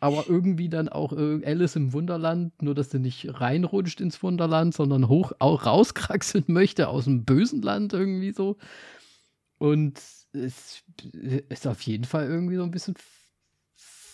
Aber 0.00 0.24
irgendwie 0.28 0.68
dann 0.68 0.88
auch 0.88 1.12
äh, 1.12 1.44
Alice 1.44 1.76
im 1.76 1.92
Wunderland, 1.92 2.62
nur 2.62 2.74
dass 2.74 2.90
sie 2.90 2.98
nicht 2.98 3.40
reinrutscht 3.40 4.00
ins 4.00 4.22
Wunderland, 4.22 4.74
sondern 4.74 5.08
hoch 5.08 5.32
auch 5.38 5.66
rauskraxeln 5.66 6.44
möchte 6.48 6.88
aus 6.88 7.04
dem 7.04 7.24
bösen 7.24 7.62
Land 7.62 7.92
irgendwie 7.92 8.32
so. 8.32 8.56
Und 9.58 9.98
es 10.32 10.82
ist 11.12 11.66
auf 11.66 11.82
jeden 11.82 12.04
Fall 12.04 12.26
irgendwie 12.26 12.56
so 12.56 12.62
ein 12.62 12.70
bisschen 12.70 12.94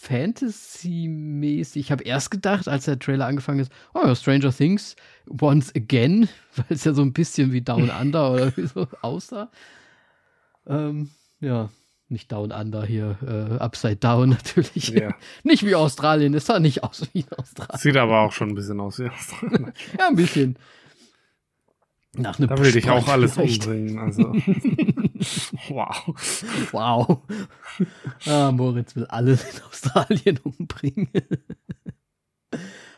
Fantasy-mäßig. 0.08 1.80
Ich 1.80 1.92
habe 1.92 2.04
erst 2.04 2.30
gedacht, 2.30 2.68
als 2.68 2.86
der 2.86 2.98
Trailer 2.98 3.26
angefangen 3.26 3.60
ist, 3.60 3.72
oh 3.94 4.00
ja, 4.04 4.14
Stranger 4.14 4.52
Things 4.52 4.96
once 5.40 5.74
again, 5.74 6.28
weil 6.56 6.66
es 6.70 6.84
ja 6.84 6.94
so 6.94 7.02
ein 7.02 7.12
bisschen 7.12 7.52
wie 7.52 7.60
Down 7.60 7.90
Under 7.90 8.32
oder 8.32 8.56
wie 8.56 8.66
so 8.66 8.86
aussah. 9.02 9.50
Ähm, 10.66 11.10
ja, 11.40 11.70
nicht 12.08 12.32
Down 12.32 12.52
Under 12.52 12.84
hier, 12.84 13.18
äh, 13.22 13.58
Upside 13.62 13.96
Down 13.96 14.30
natürlich. 14.30 14.88
ja. 14.88 15.14
Nicht 15.42 15.64
wie 15.64 15.74
Australien, 15.74 16.34
es 16.34 16.46
sah 16.46 16.58
nicht 16.58 16.82
aus 16.82 17.06
wie 17.12 17.26
Australien. 17.36 17.78
Sieht 17.78 17.96
aber 17.96 18.20
auch 18.20 18.32
schon 18.32 18.50
ein 18.50 18.54
bisschen 18.54 18.80
aus 18.80 18.98
wie 18.98 19.08
Australien. 19.08 19.72
Ja, 19.98 20.08
ein 20.08 20.16
bisschen. 20.16 20.56
Nach 22.18 22.38
einem 22.38 22.48
Da 22.48 22.58
will 22.58 22.76
ich 22.76 22.88
auch 22.90 23.08
alles 23.08 23.34
vielleicht. 23.34 23.64
umbringen. 23.66 23.98
Also. 23.98 24.32
wow. 25.68 26.14
Wow. 26.72 27.22
Ah, 28.26 28.50
Moritz 28.52 28.94
will 28.96 29.06
alles 29.06 29.44
in 29.56 29.62
Australien 29.64 30.38
umbringen. 30.58 31.08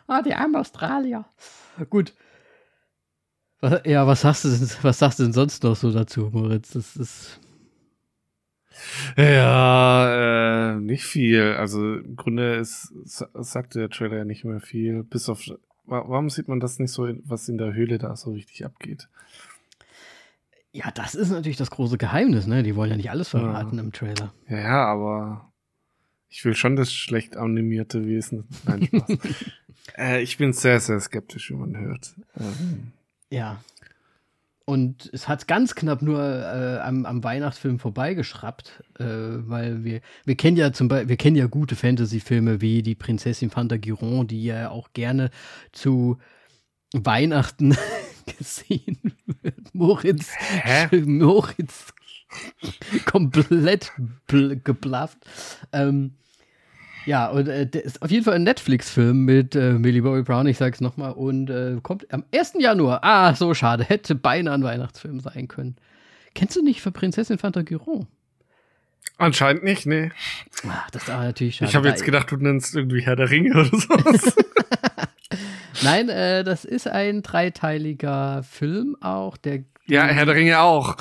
ah, 0.06 0.22
die 0.22 0.34
armen 0.34 0.56
Australier. 0.56 1.24
Gut. 1.88 2.12
Was, 3.60 3.82
ja, 3.84 4.06
was 4.06 4.22
sagst, 4.22 4.44
du 4.44 4.48
denn, 4.48 4.68
was 4.82 4.98
sagst 4.98 5.18
du 5.18 5.24
denn 5.24 5.32
sonst 5.32 5.62
noch 5.64 5.76
so 5.76 5.92
dazu, 5.92 6.30
Moritz? 6.32 6.70
Das 6.70 6.96
ist. 6.96 7.40
Ja, 9.16 10.72
äh, 10.72 10.80
nicht 10.80 11.04
viel. 11.04 11.54
Also 11.58 11.96
im 11.96 12.16
Grunde 12.16 12.54
ist, 12.56 12.92
sa- 13.04 13.28
sagt 13.34 13.74
der 13.74 13.90
Trailer 13.90 14.18
ja 14.18 14.24
nicht 14.24 14.44
mehr 14.44 14.60
viel. 14.60 15.02
Bis 15.04 15.28
auf. 15.28 15.42
Wa- 15.90 16.04
Warum 16.08 16.30
sieht 16.30 16.48
man 16.48 16.60
das 16.60 16.78
nicht 16.78 16.92
so, 16.92 17.08
was 17.24 17.48
in 17.48 17.58
der 17.58 17.74
Höhle 17.74 17.98
da 17.98 18.16
so 18.16 18.32
richtig 18.32 18.64
abgeht? 18.64 19.08
Ja, 20.72 20.90
das 20.92 21.14
ist 21.14 21.30
natürlich 21.30 21.56
das 21.56 21.70
große 21.70 21.98
Geheimnis, 21.98 22.46
ne? 22.46 22.62
Die 22.62 22.76
wollen 22.76 22.90
ja 22.90 22.96
nicht 22.96 23.10
alles 23.10 23.28
verraten 23.28 23.78
im 23.78 23.92
Trailer. 23.92 24.32
Ja, 24.48 24.58
ja, 24.58 24.84
aber 24.86 25.52
ich 26.28 26.44
will 26.44 26.54
schon 26.54 26.76
das 26.76 26.92
schlecht 26.92 27.36
animierte 27.36 28.06
Wesen. 28.06 28.44
Nein, 28.64 28.84
Spaß. 28.86 29.10
äh, 29.98 30.22
ich 30.22 30.38
bin 30.38 30.52
sehr, 30.52 30.78
sehr 30.78 31.00
skeptisch, 31.00 31.50
wie 31.50 31.54
man 31.54 31.76
hört. 31.76 32.14
Ähm, 32.38 32.92
Ja. 33.30 33.62
Und 34.70 35.10
es 35.12 35.26
hat 35.26 35.48
ganz 35.48 35.74
knapp 35.74 36.00
nur 36.00 36.22
äh, 36.22 36.78
am, 36.78 37.04
am 37.04 37.24
Weihnachtsfilm 37.24 37.80
vorbeigeschraubt, 37.80 38.84
äh, 39.00 39.04
weil 39.04 39.82
wir, 39.82 40.00
wir 40.24 40.36
kennen 40.36 40.56
ja 40.56 40.72
zum 40.72 40.86
Beispiel, 40.86 41.08
wir 41.08 41.16
kennen 41.16 41.34
ja 41.34 41.48
gute 41.48 41.74
Fantasy-Filme 41.74 42.60
wie 42.60 42.80
die 42.84 42.94
Prinzessin 42.94 43.50
Fantagiron, 43.50 44.28
die 44.28 44.44
ja 44.44 44.70
auch 44.70 44.92
gerne 44.92 45.30
zu 45.72 46.18
Weihnachten 46.92 47.76
gesehen 48.38 48.98
wird. 49.42 49.74
Moritz, 49.74 50.30
Hä? 50.38 51.00
Moritz 51.00 51.92
komplett 53.06 53.90
bl- 54.28 54.54
geblufft. 54.62 55.18
Ähm, 55.72 56.14
ja, 57.06 57.28
und 57.28 57.48
äh, 57.48 57.66
der 57.66 57.84
ist 57.84 58.02
auf 58.02 58.10
jeden 58.10 58.24
Fall 58.24 58.34
ein 58.34 58.42
Netflix-Film 58.44 59.24
mit 59.24 59.54
äh, 59.56 59.72
Millie 59.72 60.02
Bobby 60.02 60.22
Brown, 60.22 60.46
ich 60.46 60.58
sag's 60.58 60.80
nochmal, 60.80 61.12
und 61.12 61.50
äh, 61.50 61.76
kommt 61.82 62.12
am 62.12 62.24
1. 62.34 62.54
Januar. 62.58 63.00
Ah, 63.02 63.34
so 63.34 63.54
schade, 63.54 63.84
hätte 63.84 64.14
beinahe 64.14 64.54
ein 64.54 64.62
Weihnachtsfilm 64.62 65.20
sein 65.20 65.48
können. 65.48 65.76
Kennst 66.34 66.56
du 66.56 66.62
nicht 66.62 66.80
für 66.80 66.92
Prinzessin 66.92 67.38
Fantagiron? 67.38 68.06
Anscheinend 69.18 69.64
nicht, 69.64 69.86
nee. 69.86 70.10
Ah, 70.66 70.86
das 70.92 71.02
ist 71.04 71.10
aber 71.10 71.24
natürlich 71.24 71.56
schade. 71.56 71.68
Ich 71.70 71.76
habe 71.76 71.88
jetzt 71.88 72.00
Da- 72.00 72.06
gedacht, 72.06 72.30
du 72.30 72.36
nennst 72.36 72.74
irgendwie 72.74 73.02
Herr 73.02 73.16
der 73.16 73.30
Ringe 73.30 73.52
oder 73.52 73.64
sowas. 73.66 74.36
Nein, 75.82 76.08
äh, 76.08 76.44
das 76.44 76.64
ist 76.64 76.88
ein 76.88 77.22
dreiteiliger 77.22 78.42
Film 78.42 78.96
auch, 79.00 79.36
der 79.36 79.64
ja, 79.86 80.04
Herr 80.06 80.26
der 80.26 80.34
Ringe 80.36 80.60
auch. 80.60 80.96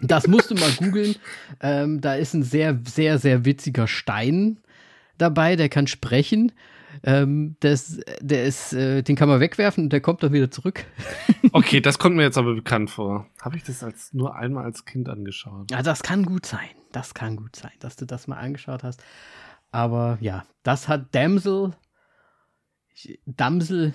Das 0.00 0.26
musst 0.26 0.50
du 0.50 0.54
mal 0.54 0.70
googeln. 0.78 1.16
Ähm, 1.60 2.00
da 2.00 2.14
ist 2.14 2.32
ein 2.34 2.42
sehr, 2.42 2.78
sehr, 2.86 3.18
sehr 3.18 3.44
witziger 3.44 3.86
Stein 3.86 4.56
dabei, 5.20 5.56
der 5.56 5.68
kann 5.68 5.86
sprechen. 5.86 6.52
Ähm, 7.02 7.56
das, 7.60 8.00
der 8.20 8.44
ist, 8.44 8.72
äh, 8.72 9.02
den 9.02 9.14
kann 9.16 9.28
man 9.28 9.40
wegwerfen 9.40 9.84
und 9.84 9.92
der 9.92 10.00
kommt 10.00 10.22
dann 10.22 10.32
wieder 10.32 10.50
zurück. 10.50 10.84
Okay, 11.52 11.80
das 11.80 11.98
kommt 11.98 12.14
mir 12.14 12.22
jetzt 12.22 12.38
aber 12.38 12.54
bekannt 12.54 12.90
vor. 12.90 13.26
Habe 13.40 13.56
ich 13.56 13.64
das 13.64 13.82
als 13.82 14.12
nur 14.12 14.36
einmal 14.36 14.64
als 14.64 14.84
Kind 14.84 15.08
angeschaut? 15.08 15.68
Ja, 15.72 15.82
das 15.82 16.02
kann 16.04 16.24
gut 16.24 16.46
sein. 16.46 16.68
Das 16.92 17.12
kann 17.12 17.34
gut 17.34 17.56
sein, 17.56 17.72
dass 17.80 17.96
du 17.96 18.04
das 18.06 18.28
mal 18.28 18.36
angeschaut 18.36 18.84
hast. 18.84 19.02
Aber 19.72 20.16
ja, 20.20 20.44
das 20.62 20.86
hat 20.86 21.12
Damsel, 21.12 21.72
ich- 22.94 23.18
Damsel, 23.26 23.94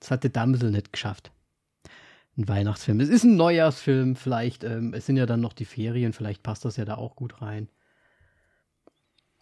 das 0.00 0.10
hat 0.10 0.22
der 0.22 0.30
Damsel 0.30 0.70
nicht 0.70 0.92
geschafft. 0.94 1.30
Ein 2.38 2.48
Weihnachtsfilm. 2.48 3.00
Es 3.00 3.08
ist 3.10 3.24
ein 3.24 3.36
Neujahrsfilm, 3.36 4.16
vielleicht, 4.16 4.64
ähm, 4.64 4.94
es 4.94 5.04
sind 5.06 5.16
ja 5.18 5.26
dann 5.26 5.40
noch 5.40 5.52
die 5.52 5.64
Ferien, 5.66 6.12
vielleicht 6.14 6.42
passt 6.42 6.64
das 6.64 6.76
ja 6.78 6.84
da 6.86 6.94
auch 6.94 7.16
gut 7.16 7.42
rein. 7.42 7.68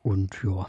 Und 0.05 0.37
ja. 0.45 0.67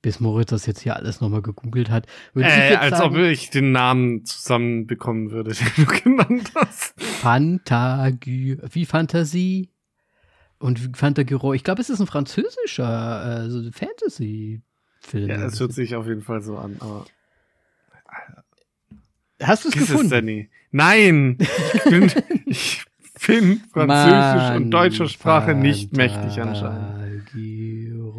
Bis 0.00 0.18
Moritz 0.18 0.48
das 0.48 0.64
jetzt 0.64 0.80
hier 0.80 0.96
alles 0.96 1.20
nochmal 1.20 1.42
gegoogelt 1.42 1.90
hat, 1.90 2.06
würde 2.32 2.48
ich 2.48 2.54
Äh, 2.54 2.76
als 2.76 2.96
sagen, 2.96 3.16
ob 3.16 3.20
ich 3.22 3.50
den 3.50 3.70
Namen 3.72 4.24
zusammenbekommen 4.24 5.30
würde, 5.30 5.52
den 5.76 5.84
du 5.84 5.84
genannt 5.84 6.52
hast. 6.54 6.94
Fantagie, 6.98 8.56
wie 8.72 8.86
Fantasie 8.86 9.68
und 10.58 10.82
wie 10.82 10.96
Fantagiro. 10.96 11.52
Ich 11.52 11.64
glaube, 11.64 11.82
es 11.82 11.90
ist 11.90 12.00
ein 12.00 12.06
französischer 12.06 13.44
äh, 13.44 13.50
so 13.50 13.70
Fantasy-Film. 13.70 15.28
Ja, 15.28 15.44
es 15.44 15.60
hört 15.60 15.74
sich 15.74 15.94
auf 15.94 16.06
jeden 16.06 16.22
Fall 16.22 16.40
so 16.40 16.56
an. 16.56 16.76
Aber 16.80 17.04
Hast 19.42 19.64
du 19.64 19.68
es 19.68 19.74
gefunden? 19.74 20.08
Danny? 20.08 20.48
Nein! 20.70 21.36
Ich 21.74 21.84
bin, 21.84 22.12
ich 22.46 22.84
bin 23.26 23.60
Französisch 23.70 24.56
und 24.56 24.70
deutscher 24.70 25.08
Sprache 25.08 25.54
nicht 25.54 25.94
mächtig 25.94 26.40
anscheinend. 26.40 26.97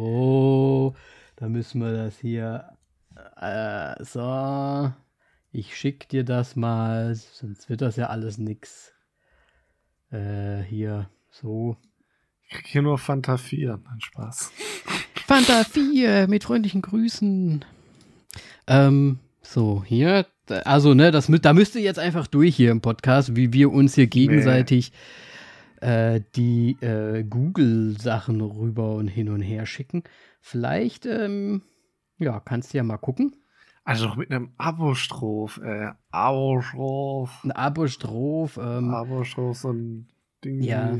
Fantagiro. 0.00 0.94
Da 1.36 1.48
müssen 1.48 1.80
wir 1.80 1.92
das 1.92 2.18
hier. 2.18 2.64
Äh, 3.40 4.02
so. 4.04 4.92
Ich 5.52 5.76
schick 5.76 6.08
dir 6.08 6.24
das 6.24 6.56
mal, 6.56 7.14
sonst 7.14 7.68
wird 7.68 7.80
das 7.82 7.96
ja 7.96 8.06
alles 8.06 8.38
nix. 8.38 8.92
Äh, 10.10 10.62
hier, 10.62 11.10
so. 11.30 11.76
Ich 12.44 12.50
krieg 12.50 12.66
hier 12.66 12.82
nur 12.82 12.98
Fanta 12.98 13.36
4. 13.36 13.80
Nein, 13.84 14.00
Spaß. 14.00 14.52
Fanta 15.26 15.64
4 15.64 16.28
mit 16.28 16.44
freundlichen 16.44 16.82
Grüßen. 16.82 17.64
Ähm, 18.66 19.18
so, 19.42 19.84
hier. 19.84 20.26
Also, 20.64 20.94
ne, 20.94 21.10
das, 21.10 21.28
da 21.28 21.52
müsst 21.52 21.74
ihr 21.74 21.82
jetzt 21.82 21.98
einfach 21.98 22.26
durch 22.26 22.56
hier 22.56 22.70
im 22.70 22.80
Podcast, 22.80 23.36
wie 23.36 23.52
wir 23.52 23.72
uns 23.72 23.94
hier 23.94 24.06
gegenseitig 24.06 24.90
nee. 24.90 24.96
Äh, 25.80 26.20
die 26.36 26.76
äh, 26.80 27.24
Google-Sachen 27.24 28.40
rüber 28.40 28.94
und 28.94 29.08
hin 29.08 29.28
und 29.28 29.40
her 29.40 29.66
schicken. 29.66 30.02
Vielleicht, 30.40 31.06
ähm, 31.06 31.62
ja, 32.18 32.40
kannst 32.40 32.72
du 32.72 32.78
ja 32.78 32.84
mal 32.84 32.98
gucken. 32.98 33.36
Also 33.84 34.06
noch 34.06 34.16
mit 34.16 34.30
einem 34.30 34.50
Abostroph, 34.58 35.58
äh, 35.64 35.90
Abostroph. 36.10 37.44
Ein 37.44 37.52
Abostroph. 37.52 38.58
Ähm, 38.62 38.94
Abostroph, 38.94 39.58
so 39.58 39.72
ein 39.72 40.08
Ding. 40.44 40.62
Ja. 40.62 40.98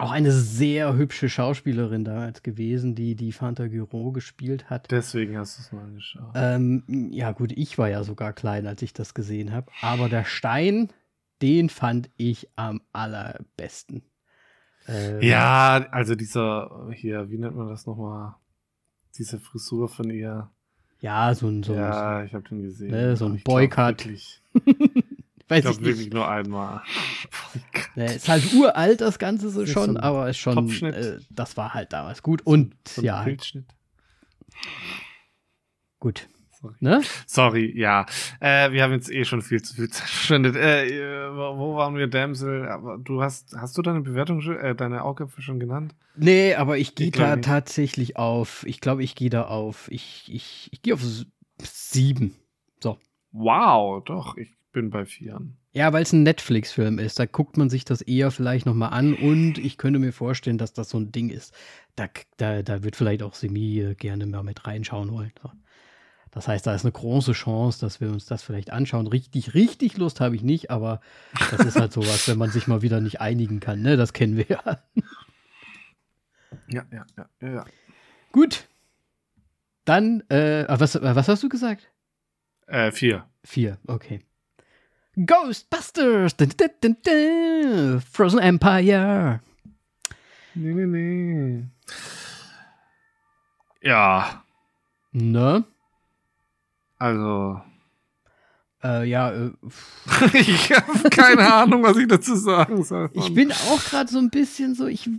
Auch 0.00 0.12
eine 0.12 0.30
sehr 0.30 0.94
hübsche 0.94 1.28
Schauspielerin 1.28 2.04
damals 2.04 2.44
gewesen, 2.44 2.94
die 2.94 3.16
die 3.16 3.32
Fanta 3.32 3.66
Giro 3.66 4.12
gespielt 4.12 4.70
hat. 4.70 4.88
Deswegen 4.92 5.36
hast 5.36 5.58
du 5.58 5.62
es 5.62 5.72
mal 5.72 5.82
angeschaut. 5.82 6.30
Ähm, 6.36 7.10
ja, 7.10 7.32
gut, 7.32 7.50
ich 7.50 7.78
war 7.78 7.88
ja 7.88 8.04
sogar 8.04 8.32
klein, 8.32 8.68
als 8.68 8.80
ich 8.82 8.92
das 8.92 9.12
gesehen 9.12 9.52
habe. 9.52 9.72
Aber 9.80 10.08
der 10.08 10.24
Stein, 10.24 10.90
den 11.42 11.68
fand 11.68 12.10
ich 12.16 12.48
am 12.56 12.80
allerbesten. 12.92 14.02
Ähm, 14.86 15.20
ja, 15.20 15.86
also 15.90 16.14
dieser, 16.14 16.88
hier, 16.94 17.30
wie 17.30 17.38
nennt 17.38 17.56
man 17.56 17.68
das 17.68 17.86
nochmal? 17.86 18.34
Diese 19.16 19.38
Frisur 19.38 19.88
von 19.88 20.10
ihr. 20.10 20.50
Ja, 21.00 21.34
so 21.34 21.48
ein. 21.48 21.62
So 21.62 21.74
ja, 21.74 22.24
ich 22.24 22.34
habe 22.34 22.48
den 22.48 22.62
gesehen. 22.62 22.90
Ne, 22.90 23.16
so 23.16 23.26
ein 23.26 23.40
Boycott. 23.42 24.06
Weiß 25.48 25.60
ich 25.60 25.64
glaube 25.64 25.84
wirklich 25.84 26.10
nur 26.10 26.28
einmal. 26.28 26.82
ne, 27.94 28.14
ist 28.14 28.28
halt 28.28 28.52
uralt, 28.52 29.00
das 29.00 29.18
Ganze 29.18 29.48
so 29.48 29.64
schon, 29.66 29.94
so 29.94 30.00
aber 30.00 30.28
ist 30.28 30.38
schon. 30.38 30.68
Äh, 30.82 31.18
das 31.30 31.56
war 31.56 31.74
halt 31.74 31.92
damals 31.92 32.22
gut. 32.22 32.42
Und 32.42 32.74
so 32.86 33.02
ja. 33.02 33.22
Bildschnitt. 33.22 33.66
Gut. 36.00 36.28
Sorry. 36.60 36.74
Ne? 36.80 37.02
Sorry, 37.26 37.72
ja. 37.78 38.04
Äh, 38.40 38.72
wir 38.72 38.82
haben 38.82 38.92
jetzt 38.92 39.12
eh 39.12 39.24
schon 39.24 39.42
viel 39.42 39.62
zu 39.62 39.76
viel 39.76 39.88
Zeit 39.88 40.08
verschwendet. 40.08 40.56
Äh, 40.56 41.30
wo 41.30 41.76
waren 41.76 41.94
wir, 41.94 42.08
Damsel? 42.08 42.68
Aber 42.68 42.98
du 42.98 43.22
hast, 43.22 43.54
hast 43.56 43.78
du 43.78 43.82
deine 43.82 44.00
Bewertung, 44.00 44.40
äh, 44.40 44.74
deine 44.74 45.04
Augäpfel 45.04 45.42
schon 45.42 45.60
genannt? 45.60 45.94
Nee, 46.16 46.54
aber 46.54 46.76
ich 46.78 46.96
gehe 46.96 47.12
da 47.12 47.36
nicht. 47.36 47.46
tatsächlich 47.46 48.16
auf, 48.16 48.64
ich 48.66 48.80
glaube, 48.80 49.04
ich 49.04 49.14
gehe 49.14 49.30
da 49.30 49.42
auf, 49.42 49.88
ich, 49.90 50.28
ich, 50.32 50.68
ich 50.72 50.82
gehe 50.82 50.94
auf 50.94 51.02
sieben. 51.62 52.34
So. 52.82 52.98
Wow, 53.30 54.02
doch, 54.04 54.36
ich 54.36 54.56
bin 54.72 54.90
bei 54.90 55.06
vier. 55.06 55.40
Ja, 55.72 55.92
weil 55.92 56.02
es 56.02 56.12
ein 56.12 56.24
Netflix-Film 56.24 56.98
ist, 56.98 57.20
da 57.20 57.26
guckt 57.26 57.56
man 57.56 57.70
sich 57.70 57.84
das 57.84 58.02
eher 58.02 58.32
vielleicht 58.32 58.66
nochmal 58.66 58.92
an 58.92 59.14
und 59.14 59.58
ich 59.58 59.78
könnte 59.78 60.00
mir 60.00 60.12
vorstellen, 60.12 60.58
dass 60.58 60.72
das 60.72 60.90
so 60.90 60.98
ein 60.98 61.12
Ding 61.12 61.30
ist. 61.30 61.54
Da, 61.94 62.08
da, 62.36 62.62
da 62.62 62.82
wird 62.82 62.96
vielleicht 62.96 63.22
auch 63.22 63.34
Semi 63.34 63.80
äh, 63.80 63.94
gerne 63.94 64.26
mal 64.26 64.42
mit 64.42 64.66
reinschauen 64.66 65.12
wollen. 65.12 65.32
So. 65.40 65.50
Das 66.38 66.46
heißt, 66.46 66.68
da 66.68 66.72
ist 66.72 66.84
eine 66.84 66.92
große 66.92 67.32
Chance, 67.32 67.80
dass 67.80 68.00
wir 68.00 68.12
uns 68.12 68.26
das 68.26 68.44
vielleicht 68.44 68.70
anschauen. 68.70 69.08
Richtig, 69.08 69.54
richtig 69.54 69.96
Lust 69.96 70.20
habe 70.20 70.36
ich 70.36 70.44
nicht, 70.44 70.70
aber 70.70 71.00
das 71.50 71.66
ist 71.66 71.80
halt 71.80 71.92
sowas, 71.92 72.28
wenn 72.28 72.38
man 72.38 72.52
sich 72.52 72.68
mal 72.68 72.80
wieder 72.80 73.00
nicht 73.00 73.20
einigen 73.20 73.58
kann, 73.58 73.82
ne? 73.82 73.96
Das 73.96 74.12
kennen 74.12 74.36
wir 74.36 74.46
ja. 74.48 74.78
Ja, 76.68 76.84
ja, 76.92 77.06
ja, 77.40 77.48
ja. 77.48 77.64
Gut. 78.30 78.68
Dann, 79.84 80.20
äh, 80.30 80.64
was, 80.68 81.02
was 81.02 81.26
hast 81.26 81.42
du 81.42 81.48
gesagt? 81.48 81.90
Äh, 82.68 82.92
vier. 82.92 83.26
Vier, 83.42 83.78
okay. 83.88 84.20
Ghostbusters! 85.16 86.36
Dun, 86.36 86.52
dun, 86.56 86.96
dun, 87.02 88.00
Frozen 88.12 88.38
Empire! 88.38 89.40
Nee, 90.54 90.72
nee, 90.72 90.86
nee. 90.86 91.64
Ja. 93.82 94.44
Ne? 95.10 95.64
Also. 96.98 97.60
Äh, 98.82 99.08
ja, 99.08 99.30
äh, 99.30 99.50
ich 100.34 100.70
habe 100.72 101.10
keine 101.10 101.52
Ahnung, 101.52 101.82
was 101.82 101.96
ich 101.96 102.08
dazu 102.08 102.36
sagen 102.36 102.84
soll. 102.84 103.10
Ich 103.12 103.34
bin 103.34 103.52
auch 103.52 103.84
gerade 103.84 104.10
so 104.10 104.18
ein 104.18 104.30
bisschen 104.30 104.74
so, 104.74 104.86
ich 104.86 105.06
weiß 105.08 105.14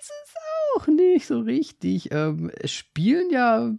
es 0.00 0.34
auch 0.76 0.86
nicht 0.88 1.26
so 1.26 1.40
richtig. 1.40 2.10
Ähm, 2.12 2.50
es 2.60 2.72
spielen 2.72 3.30
ja 3.30 3.72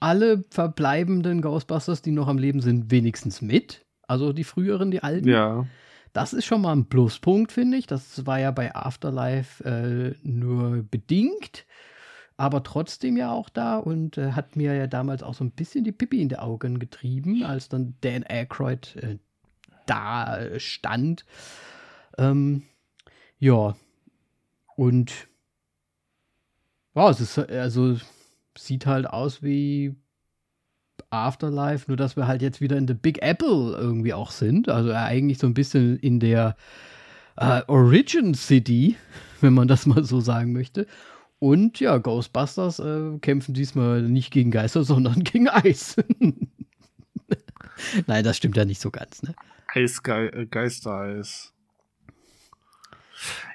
alle 0.00 0.44
verbleibenden 0.50 1.42
Ghostbusters, 1.42 2.02
die 2.02 2.12
noch 2.12 2.28
am 2.28 2.38
Leben 2.38 2.60
sind, 2.60 2.90
wenigstens 2.90 3.42
mit. 3.42 3.84
Also 4.06 4.32
die 4.32 4.44
früheren, 4.44 4.90
die 4.90 5.02
alten. 5.02 5.28
Ja. 5.28 5.66
Das 6.14 6.32
ist 6.32 6.46
schon 6.46 6.62
mal 6.62 6.72
ein 6.72 6.88
Pluspunkt, 6.88 7.52
finde 7.52 7.76
ich. 7.76 7.86
Das 7.86 8.24
war 8.26 8.38
ja 8.40 8.50
bei 8.50 8.74
Afterlife 8.74 9.64
äh, 9.64 10.14
nur 10.22 10.82
bedingt 10.90 11.66
aber 12.38 12.62
trotzdem 12.62 13.16
ja 13.16 13.32
auch 13.32 13.48
da 13.48 13.76
und 13.76 14.16
äh, 14.16 14.32
hat 14.32 14.54
mir 14.56 14.72
ja 14.74 14.86
damals 14.86 15.22
auch 15.24 15.34
so 15.34 15.44
ein 15.44 15.50
bisschen 15.50 15.82
die 15.82 15.92
Pippi 15.92 16.22
in 16.22 16.28
die 16.28 16.38
Augen 16.38 16.78
getrieben, 16.78 17.42
als 17.42 17.68
dann 17.68 17.96
Dan 18.00 18.24
Aykroyd 18.26 18.96
äh, 18.96 19.18
da 19.86 20.38
stand. 20.58 21.24
Ähm, 22.16 22.62
ja, 23.40 23.76
und 24.76 25.28
wow, 26.94 27.10
es 27.10 27.20
ist 27.20 27.38
also 27.38 27.96
sieht 28.56 28.86
halt 28.86 29.08
aus 29.08 29.42
wie 29.42 29.96
Afterlife, 31.10 31.86
nur 31.88 31.96
dass 31.96 32.16
wir 32.16 32.28
halt 32.28 32.42
jetzt 32.42 32.60
wieder 32.60 32.76
in 32.76 32.86
The 32.86 32.94
Big 32.94 33.20
Apple 33.20 33.76
irgendwie 33.76 34.14
auch 34.14 34.30
sind. 34.30 34.68
Also 34.68 34.92
eigentlich 34.92 35.38
so 35.38 35.48
ein 35.48 35.54
bisschen 35.54 35.96
in 35.98 36.20
der 36.20 36.56
äh, 37.36 37.62
Origin 37.66 38.34
City, 38.34 38.96
wenn 39.40 39.54
man 39.54 39.66
das 39.66 39.86
mal 39.86 40.04
so 40.04 40.20
sagen 40.20 40.52
möchte. 40.52 40.86
Und 41.38 41.78
ja, 41.78 41.98
Ghostbusters 41.98 42.80
äh, 42.80 43.18
kämpfen 43.20 43.54
diesmal 43.54 44.02
nicht 44.02 44.30
gegen 44.30 44.50
Geister, 44.50 44.84
sondern 44.84 45.22
gegen 45.24 45.48
Eis. 45.48 45.96
Nein, 48.06 48.24
das 48.24 48.36
stimmt 48.36 48.56
ja 48.56 48.64
nicht 48.64 48.80
so 48.80 48.90
ganz, 48.90 49.22
ne? 49.22 49.34
Eisge 49.68 50.32
äh, 50.32 50.46
Geistereis. 50.46 51.52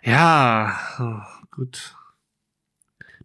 Ja, 0.04 0.78
oh, 1.00 1.46
gut. 1.52 1.96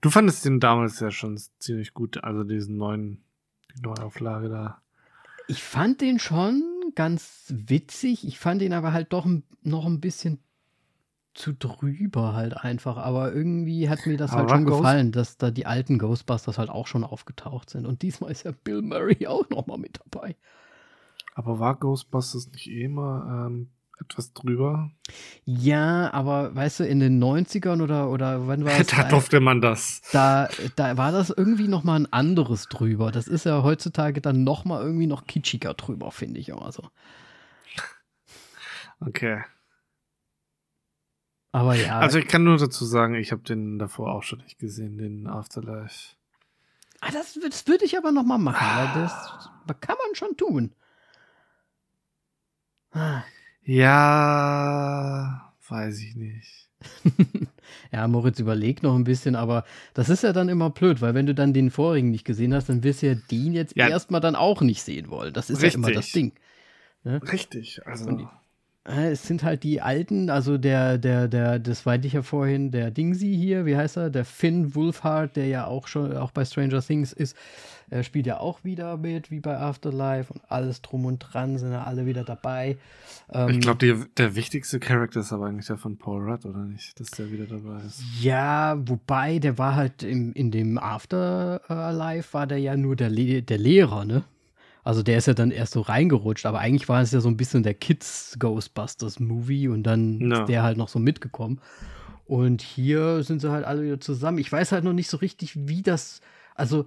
Du 0.00 0.10
fandest 0.10 0.44
den 0.44 0.60
damals 0.60 1.00
ja 1.00 1.10
schon 1.10 1.38
ziemlich 1.58 1.92
gut, 1.92 2.22
also 2.22 2.44
diesen 2.44 2.76
neuen, 2.76 3.24
die 3.74 3.82
Neuauflage 3.82 4.48
da. 4.48 4.82
Ich 5.48 5.62
fand 5.62 6.00
den 6.00 6.18
schon 6.18 6.62
ganz 6.94 7.46
witzig. 7.48 8.26
Ich 8.26 8.38
fand 8.38 8.62
ihn 8.62 8.72
aber 8.72 8.92
halt 8.92 9.12
doch 9.12 9.26
noch 9.62 9.86
ein 9.86 10.00
bisschen 10.00 10.38
zu 11.38 11.52
drüber 11.52 12.34
halt 12.34 12.56
einfach. 12.56 12.96
Aber 12.96 13.32
irgendwie 13.32 13.88
hat 13.88 14.06
mir 14.06 14.16
das 14.16 14.32
aber 14.32 14.40
halt 14.40 14.50
schon 14.50 14.64
gefallen, 14.66 15.12
dass 15.12 15.38
da 15.38 15.50
die 15.50 15.66
alten 15.66 15.98
Ghostbusters 15.98 16.58
halt 16.58 16.70
auch 16.70 16.86
schon 16.86 17.04
aufgetaucht 17.04 17.70
sind. 17.70 17.86
Und 17.86 18.02
diesmal 18.02 18.30
ist 18.30 18.44
ja 18.44 18.52
Bill 18.64 18.82
Murray 18.82 19.26
auch 19.26 19.48
nochmal 19.48 19.78
mit 19.78 20.00
dabei. 20.04 20.36
Aber 21.34 21.60
war 21.60 21.76
Ghostbusters 21.76 22.50
nicht 22.50 22.68
eh 22.68 22.84
immer 22.84 23.46
ähm, 23.46 23.68
etwas 24.00 24.32
drüber? 24.32 24.90
Ja, 25.44 26.12
aber 26.12 26.54
weißt 26.54 26.80
du, 26.80 26.84
in 26.84 26.98
den 26.98 27.22
90ern 27.22 27.80
oder, 27.80 28.10
oder 28.10 28.48
wann 28.48 28.64
war 28.64 28.72
es? 28.78 28.88
da 28.88 29.04
durfte 29.04 29.40
man 29.40 29.60
das. 29.60 30.02
Da, 30.12 30.48
da 30.74 30.96
war 30.96 31.12
das 31.12 31.30
irgendwie 31.30 31.68
nochmal 31.68 32.00
ein 32.00 32.12
anderes 32.12 32.66
drüber. 32.68 33.12
Das 33.12 33.28
ist 33.28 33.44
ja 33.44 33.62
heutzutage 33.62 34.20
dann 34.20 34.42
nochmal 34.42 34.82
irgendwie 34.82 35.06
noch 35.06 35.26
kitschiger 35.26 35.74
drüber, 35.74 36.10
finde 36.10 36.40
ich 36.40 36.48
immer 36.48 36.72
so. 36.72 36.90
Okay. 39.00 39.42
Aber 41.52 41.74
ja. 41.74 41.98
Also 41.98 42.18
ich 42.18 42.28
kann 42.28 42.44
nur 42.44 42.58
dazu 42.58 42.84
sagen, 42.84 43.14
ich 43.14 43.32
habe 43.32 43.42
den 43.42 43.78
davor 43.78 44.12
auch 44.12 44.22
schon 44.22 44.40
nicht 44.40 44.58
gesehen, 44.58 44.98
den 44.98 45.26
Afterlife. 45.26 46.16
Ah, 47.00 47.10
das, 47.12 47.38
das 47.40 47.66
würde 47.66 47.84
ich 47.84 47.96
aber 47.96 48.12
noch 48.12 48.24
mal 48.24 48.38
machen, 48.38 48.66
weil 48.76 49.02
das, 49.02 49.48
das 49.66 49.80
kann 49.80 49.96
man 50.04 50.14
schon 50.14 50.36
tun. 50.36 50.74
Ja, 53.62 55.52
weiß 55.68 56.00
ich 56.00 56.16
nicht. 56.16 56.68
ja, 57.92 58.06
Moritz 58.08 58.38
überlegt 58.38 58.82
noch 58.82 58.94
ein 58.94 59.04
bisschen, 59.04 59.36
aber 59.36 59.64
das 59.94 60.08
ist 60.08 60.22
ja 60.22 60.32
dann 60.32 60.48
immer 60.48 60.70
blöd, 60.70 61.00
weil 61.00 61.14
wenn 61.14 61.26
du 61.26 61.34
dann 61.34 61.52
den 61.52 61.70
vorigen 61.70 62.10
nicht 62.10 62.24
gesehen 62.24 62.54
hast, 62.54 62.68
dann 62.68 62.82
wirst 62.82 63.02
du 63.02 63.08
ja 63.08 63.14
den 63.14 63.52
jetzt 63.52 63.76
ja. 63.76 63.88
erstmal 63.88 64.20
dann 64.20 64.36
auch 64.36 64.60
nicht 64.62 64.82
sehen 64.82 65.10
wollen. 65.10 65.32
Das 65.32 65.50
ist 65.50 65.62
Richtig. 65.62 65.72
ja 65.72 65.78
immer 65.78 65.92
das 65.92 66.12
Ding. 66.12 66.32
Ne? 67.04 67.20
Richtig, 67.32 67.86
also. 67.86 68.10
Äh, 68.10 68.26
es 68.88 69.26
sind 69.26 69.42
halt 69.42 69.64
die 69.64 69.80
alten, 69.80 70.30
also 70.30 70.56
der, 70.56 70.98
der, 70.98 71.28
der, 71.28 71.58
das 71.58 71.84
meinte 71.84 72.06
ich 72.06 72.14
ja 72.14 72.22
vorhin, 72.22 72.70
der 72.70 72.90
Dingsy 72.90 73.36
hier, 73.36 73.66
wie 73.66 73.76
heißt 73.76 73.98
er? 73.98 74.10
Der 74.10 74.24
Finn 74.24 74.74
Wolfhard, 74.74 75.36
der 75.36 75.46
ja 75.46 75.66
auch 75.66 75.86
schon 75.86 76.16
auch 76.16 76.30
bei 76.30 76.44
Stranger 76.44 76.80
Things 76.80 77.12
ist, 77.12 77.36
er 77.90 78.02
spielt 78.02 78.26
ja 78.26 78.38
auch 78.38 78.64
wieder 78.64 78.96
mit, 78.96 79.30
wie 79.30 79.40
bei 79.40 79.58
Afterlife 79.58 80.32
und 80.32 80.42
alles 80.48 80.82
drum 80.82 81.06
und 81.06 81.18
dran, 81.18 81.58
sind 81.58 81.72
ja 81.72 81.84
alle 81.84 82.06
wieder 82.06 82.24
dabei. 82.24 82.76
Ähm, 83.32 83.48
ich 83.48 83.60
glaube, 83.60 84.06
der 84.16 84.34
wichtigste 84.34 84.78
Charakter 84.78 85.20
ist 85.20 85.32
aber 85.32 85.46
eigentlich 85.46 85.66
der 85.66 85.78
von 85.78 85.96
Paul 85.96 86.22
Rudd, 86.22 86.44
oder 86.44 86.64
nicht? 86.64 86.98
Dass 87.00 87.10
der 87.10 87.30
wieder 87.30 87.46
dabei 87.46 87.80
ist. 87.86 88.02
Ja, 88.20 88.76
wobei, 88.86 89.38
der 89.38 89.58
war 89.58 89.74
halt 89.74 90.02
im, 90.02 90.32
in 90.32 90.50
dem 90.50 90.78
Afterlife, 90.78 92.32
war 92.32 92.46
der 92.46 92.58
ja 92.58 92.76
nur 92.76 92.96
der, 92.96 93.10
Le 93.10 93.42
der 93.42 93.58
Lehrer, 93.58 94.04
ne? 94.04 94.24
Also 94.88 95.02
der 95.02 95.18
ist 95.18 95.26
ja 95.26 95.34
dann 95.34 95.50
erst 95.50 95.74
so 95.74 95.82
reingerutscht, 95.82 96.46
aber 96.46 96.60
eigentlich 96.60 96.88
war 96.88 97.02
es 97.02 97.12
ja 97.12 97.20
so 97.20 97.28
ein 97.28 97.36
bisschen 97.36 97.62
der 97.62 97.74
Kids 97.74 98.36
Ghostbusters 98.38 99.20
Movie 99.20 99.68
und 99.68 99.82
dann 99.82 100.16
no. 100.16 100.40
ist 100.40 100.48
der 100.48 100.62
halt 100.62 100.78
noch 100.78 100.88
so 100.88 100.98
mitgekommen. 100.98 101.60
Und 102.24 102.62
hier 102.62 103.22
sind 103.22 103.40
sie 103.40 103.50
halt 103.50 103.66
alle 103.66 103.82
wieder 103.82 104.00
zusammen. 104.00 104.38
Ich 104.38 104.50
weiß 104.50 104.72
halt 104.72 104.84
noch 104.84 104.94
nicht 104.94 105.10
so 105.10 105.18
richtig, 105.18 105.68
wie 105.68 105.82
das, 105.82 106.22
also 106.54 106.86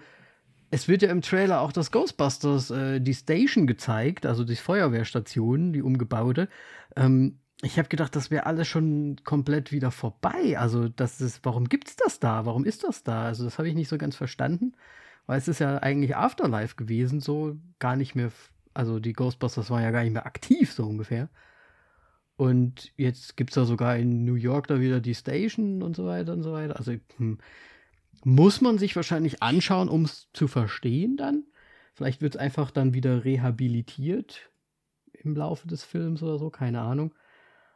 es 0.71 0.87
wird 0.87 1.03
ja 1.03 1.11
im 1.11 1.21
Trailer 1.21 1.61
auch 1.61 1.71
das 1.71 1.91
Ghostbusters, 1.91 2.71
äh, 2.71 3.01
die 3.01 3.13
Station 3.13 3.67
gezeigt, 3.67 4.25
also 4.25 4.45
die 4.45 4.55
Feuerwehrstation, 4.55 5.71
die 5.71 5.83
umgebaute. 5.83 6.49
Ähm, 6.95 7.37
ich 7.61 7.77
habe 7.77 7.87
gedacht, 7.87 8.15
das 8.15 8.31
wäre 8.31 8.47
alles 8.47 8.67
schon 8.67 9.17
komplett 9.23 9.71
wieder 9.71 9.91
vorbei. 9.91 10.57
Also, 10.57 10.89
das 10.89 11.21
ist, 11.21 11.41
warum 11.43 11.69
gibt's 11.69 11.97
das 11.97 12.19
da? 12.19 12.47
Warum 12.47 12.65
ist 12.65 12.83
das 12.83 13.03
da? 13.03 13.25
Also, 13.25 13.43
das 13.43 13.59
habe 13.59 13.69
ich 13.69 13.75
nicht 13.75 13.89
so 13.89 13.99
ganz 13.99 14.15
verstanden 14.15 14.73
weil 15.32 15.38
es 15.38 15.47
ist 15.47 15.59
ja 15.59 15.77
eigentlich 15.77 16.17
Afterlife 16.17 16.75
gewesen, 16.75 17.21
so 17.21 17.55
gar 17.79 17.95
nicht 17.95 18.15
mehr, 18.15 18.34
also 18.73 18.99
die 18.99 19.13
Ghostbusters 19.13 19.69
waren 19.69 19.82
ja 19.82 19.91
gar 19.91 20.03
nicht 20.03 20.11
mehr 20.11 20.25
aktiv, 20.25 20.73
so 20.73 20.86
ungefähr. 20.86 21.29
Und 22.36 22.91
jetzt 22.97 23.38
gibt 23.38 23.51
es 23.51 23.55
da 23.55 23.63
sogar 23.63 23.95
in 23.95 24.25
New 24.25 24.34
York 24.36 24.67
da 24.67 24.82
wieder 24.82 24.99
die 24.99 25.15
Station 25.15 25.84
und 25.84 25.95
so 25.95 26.05
weiter 26.05 26.34
und 26.34 26.43
so 26.43 26.51
weiter. 26.51 26.75
Also 26.75 26.95
hm, 27.15 27.38
muss 28.25 28.59
man 28.59 28.77
sich 28.77 28.97
wahrscheinlich 28.97 29.41
anschauen, 29.41 29.88
um 29.88 30.03
es 30.03 30.27
zu 30.34 30.49
verstehen 30.49 31.15
dann. 31.15 31.45
Vielleicht 31.93 32.21
wird 32.21 32.36
es 32.36 32.41
einfach 32.41 32.69
dann 32.69 32.93
wieder 32.93 33.23
rehabilitiert 33.23 34.51
im 35.13 35.38
Laufe 35.38 35.65
des 35.65 35.86
Films 35.86 36.21
oder 36.21 36.39
so, 36.39 36.49
keine 36.49 36.82
Ahnung. 36.82 37.13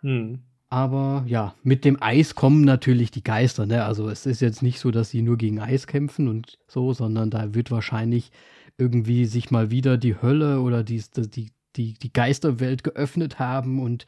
Hm. 0.02 0.44
Aber 0.76 1.24
ja, 1.26 1.56
mit 1.64 1.86
dem 1.86 2.04
Eis 2.04 2.36
kommen 2.36 2.66
natürlich 2.66 3.10
die 3.10 3.24
Geister. 3.24 3.66
Ne? 3.66 3.86
Also 3.86 4.10
es 4.10 4.26
ist 4.26 4.42
jetzt 4.42 4.62
nicht 4.62 4.82
so, 4.82 4.92
dass 4.92 5.10
sie 5.10 5.22
nur 5.22 5.38
gegen 5.38 5.62
Eis 5.62 5.88
kämpfen 5.88 6.28
und 6.28 6.60
so, 6.68 6.92
sondern 6.92 7.30
da 7.30 7.54
wird 7.54 7.72
wahrscheinlich 7.72 8.30
irgendwie 8.78 9.26
sich 9.26 9.52
mal 9.52 9.72
wieder 9.72 9.98
die 9.98 10.22
Hölle 10.22 10.60
oder 10.60 10.84
die, 10.84 11.02
die, 11.16 11.54
die, 11.78 11.94
die 11.94 12.12
Geisterwelt 12.12 12.84
geöffnet 12.84 13.40
haben 13.40 13.82
und 13.82 14.06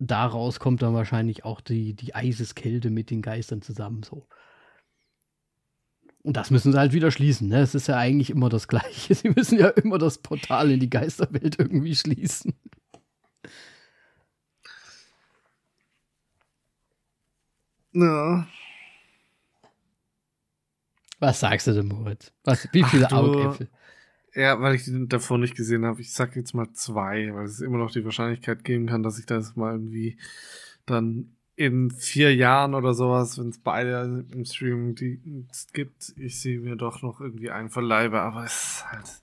daraus 0.00 0.58
kommt 0.58 0.82
dann 0.82 0.92
wahrscheinlich 0.92 1.44
auch 1.44 1.60
die, 1.60 1.94
die 1.94 2.16
Eiseskälte 2.16 2.90
mit 2.90 3.10
den 3.10 3.22
Geistern 3.22 3.62
zusammen 3.62 4.02
so. 4.02 4.26
Und 6.24 6.36
das 6.36 6.50
müssen 6.50 6.72
sie 6.72 6.78
halt 6.80 6.94
wieder 6.94 7.12
schließen. 7.12 7.46
Ne? 7.46 7.60
Es 7.60 7.76
ist 7.76 7.86
ja 7.86 7.96
eigentlich 7.96 8.30
immer 8.30 8.48
das 8.48 8.66
Gleiche. 8.66 9.14
Sie 9.14 9.30
müssen 9.30 9.56
ja 9.56 9.68
immer 9.68 9.98
das 9.98 10.18
Portal 10.18 10.72
in 10.72 10.80
die 10.80 10.90
Geisterwelt 10.90 11.60
irgendwie 11.60 11.94
schließen. 11.94 12.54
Ja. 17.92 18.46
Was 21.18 21.40
sagst 21.40 21.66
du 21.66 21.72
denn, 21.72 21.86
Moritz? 21.86 22.32
Was, 22.44 22.68
wie 22.72 22.82
viele 22.84 23.06
Ach, 23.06 23.12
Augäpfel? 23.12 23.68
Ja, 24.34 24.60
weil 24.60 24.74
ich 24.74 24.84
den 24.84 25.08
davor 25.08 25.38
nicht 25.38 25.54
gesehen 25.54 25.84
habe. 25.84 26.00
Ich 26.00 26.12
sag 26.12 26.34
jetzt 26.36 26.54
mal 26.54 26.72
zwei, 26.72 27.32
weil 27.34 27.44
es 27.44 27.60
immer 27.60 27.78
noch 27.78 27.90
die 27.90 28.04
Wahrscheinlichkeit 28.04 28.64
geben 28.64 28.86
kann, 28.86 29.02
dass 29.02 29.18
ich 29.18 29.26
das 29.26 29.56
mal 29.56 29.72
irgendwie 29.72 30.16
dann 30.86 31.36
in 31.54 31.90
vier 31.90 32.34
Jahren 32.34 32.74
oder 32.74 32.94
sowas, 32.94 33.38
wenn 33.38 33.50
es 33.50 33.58
beide 33.58 34.24
im 34.32 34.44
Streaming 34.44 34.96
gibt, 35.72 36.14
ich 36.16 36.40
sehe 36.40 36.58
mir 36.58 36.76
doch 36.76 37.02
noch 37.02 37.20
irgendwie 37.20 37.50
einen 37.50 37.68
verleibe, 37.68 38.20
aber 38.20 38.44
es 38.44 38.54
ist 38.54 38.90
halt, 38.90 39.22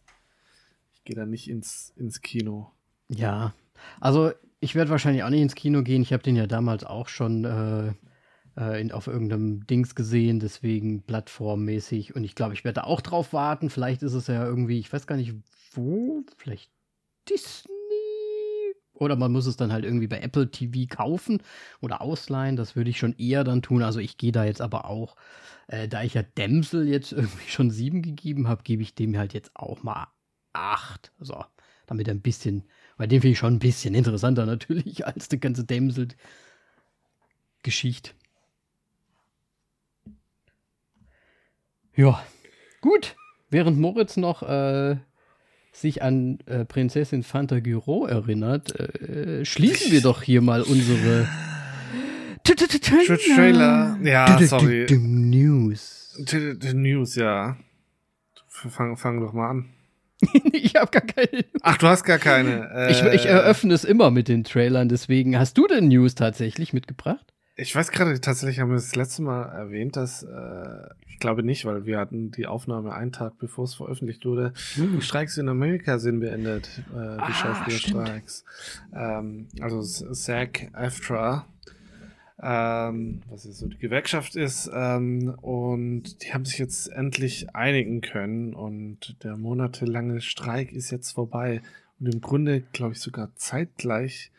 ich 0.93 1.03
gehe 1.03 1.15
da 1.15 1.25
nicht 1.25 1.49
ins, 1.49 1.91
ins 1.97 2.21
Kino. 2.21 2.71
Ja, 3.09 3.53
also 3.99 4.31
ich 4.59 4.75
werde 4.75 4.91
wahrscheinlich 4.91 5.23
auch 5.23 5.29
nicht 5.29 5.41
ins 5.41 5.55
Kino 5.55 5.81
gehen. 5.81 6.03
Ich 6.03 6.13
habe 6.13 6.23
den 6.23 6.35
ja 6.35 6.45
damals 6.45 6.83
auch 6.83 7.07
schon 7.07 7.45
äh, 7.45 7.93
äh, 8.57 8.81
in, 8.81 8.91
auf 8.91 9.07
irgendeinem 9.07 9.65
Dings 9.67 9.95
gesehen, 9.95 10.39
deswegen 10.39 11.03
plattformmäßig. 11.03 12.15
Und 12.15 12.23
ich 12.23 12.35
glaube, 12.35 12.53
ich 12.53 12.63
werde 12.63 12.85
auch 12.85 13.01
drauf 13.01 13.33
warten. 13.33 13.69
Vielleicht 13.69 14.03
ist 14.03 14.13
es 14.13 14.27
ja 14.27 14.45
irgendwie, 14.45 14.79
ich 14.79 14.91
weiß 14.91 15.07
gar 15.07 15.15
nicht 15.15 15.33
wo, 15.73 16.23
vielleicht 16.37 16.71
Disney. 17.29 17.73
Oder 18.93 19.15
man 19.15 19.31
muss 19.31 19.45
es 19.45 19.55
dann 19.55 19.71
halt 19.71 19.85
irgendwie 19.85 20.07
bei 20.07 20.19
Apple 20.19 20.51
TV 20.51 20.93
kaufen 20.93 21.41
oder 21.81 22.01
ausleihen. 22.01 22.57
Das 22.57 22.75
würde 22.75 22.89
ich 22.89 22.99
schon 22.99 23.15
eher 23.17 23.43
dann 23.43 23.61
tun. 23.61 23.81
Also 23.81 23.99
ich 23.99 24.17
gehe 24.17 24.31
da 24.31 24.43
jetzt 24.43 24.61
aber 24.61 24.85
auch, 24.85 25.15
äh, 25.67 25.87
da 25.87 26.03
ich 26.03 26.15
ja 26.15 26.23
Dämsel 26.23 26.87
jetzt 26.87 27.11
irgendwie 27.13 27.49
schon 27.49 27.71
sieben 27.71 28.01
gegeben 28.01 28.47
habe, 28.47 28.63
gebe 28.63 28.81
ich 28.81 28.95
dem 28.95 29.17
halt 29.17 29.33
jetzt 29.33 29.51
auch 29.55 29.83
mal 29.83 30.07
acht. 30.53 31.11
So, 31.19 31.43
damit 31.87 32.07
er 32.07 32.13
ein 32.13 32.21
bisschen, 32.21 32.63
weil 32.97 33.07
den 33.07 33.21
finde 33.21 33.33
ich 33.33 33.39
schon 33.39 33.55
ein 33.55 33.59
bisschen 33.59 33.95
interessanter 33.95 34.45
natürlich 34.45 35.05
als 35.07 35.29
die 35.29 35.39
ganze 35.39 35.63
Dämsel-Geschichte. 35.63 38.11
Ja, 41.99 42.23
gut. 42.79 43.17
Während 43.49 43.77
Moritz 43.77 44.15
noch 44.15 44.41
äh, 44.41 44.95
sich 45.73 46.01
an 46.01 46.39
äh, 46.45 46.63
Prinzessin 46.63 47.23
Fanta 47.23 47.59
Gyro 47.59 48.05
erinnert, 48.05 48.73
äh, 48.79 49.43
schließen 49.43 49.91
wir 49.91 49.99
doch 49.99 50.21
hier 50.21 50.41
mal 50.41 50.61
unsere 50.61 51.27
Trailer. 53.35 53.99
Ja, 54.01 54.41
sorry. 54.43 54.85
News. 54.89 56.17
News, 56.73 57.15
ja. 57.15 57.57
Fang, 58.47 58.95
fang 58.95 59.19
doch 59.19 59.33
mal 59.33 59.49
an. 59.49 59.65
ich 60.53 60.75
habe 60.75 60.91
gar 60.91 61.01
keine. 61.01 61.43
Ach, 61.63 61.77
du 61.77 61.87
hast 61.87 62.05
gar 62.05 62.17
keine. 62.17 62.87
ich, 62.89 63.03
ich 63.03 63.25
eröffne 63.25 63.73
es 63.73 63.83
immer 63.83 64.09
mit 64.09 64.29
den 64.29 64.45
Trailern, 64.45 64.87
deswegen 64.87 65.37
hast 65.37 65.57
du 65.57 65.67
denn 65.67 65.89
News 65.89 66.15
tatsächlich 66.15 66.71
mitgebracht? 66.71 67.33
Ich 67.61 67.75
weiß 67.75 67.91
gerade, 67.91 68.21
tatsächlich 68.21 68.61
haben 68.61 68.69
wir 68.69 68.75
das 68.75 68.95
letzte 68.95 69.21
Mal 69.21 69.43
erwähnt, 69.43 69.97
dass 69.97 70.23
äh, 70.23 70.89
ich 71.07 71.19
glaube 71.19 71.43
nicht, 71.43 71.65
weil 71.65 71.85
wir 71.85 71.99
hatten 71.99 72.31
die 72.31 72.47
Aufnahme 72.47 72.93
einen 72.93 73.11
Tag 73.11 73.37
bevor 73.37 73.65
es 73.65 73.73
veröffentlicht 73.73 74.25
wurde. 74.25 74.53
Hm. 74.75 74.95
Die 74.95 75.01
Streiks 75.01 75.35
in 75.35 75.49
Amerika 75.49 75.99
sind 75.99 76.21
beendet, 76.21 76.69
äh, 76.91 76.93
die 76.93 77.21
ah, 77.21 77.33
Schauspielerstreiks. 77.33 78.45
Ähm, 78.93 79.49
also 79.59 79.81
SAG 79.81 80.69
AFTRA, 80.71 81.47
ähm, 82.41 83.23
was 83.29 83.43
jetzt 83.43 83.57
so 83.57 83.67
die 83.67 83.77
Gewerkschaft 83.77 84.37
ist, 84.37 84.71
ähm, 84.73 85.35
und 85.41 86.23
die 86.23 86.33
haben 86.33 86.45
sich 86.45 86.59
jetzt 86.59 86.87
endlich 86.87 87.53
einigen 87.53 87.99
können 87.99 88.53
und 88.53 89.21
der 89.23 89.35
monatelange 89.35 90.21
Streik 90.21 90.71
ist 90.71 90.91
jetzt 90.91 91.11
vorbei 91.11 91.61
und 91.99 92.13
im 92.13 92.21
Grunde, 92.21 92.61
glaube 92.71 92.93
ich, 92.93 93.01
sogar 93.01 93.35
zeitgleich 93.35 94.31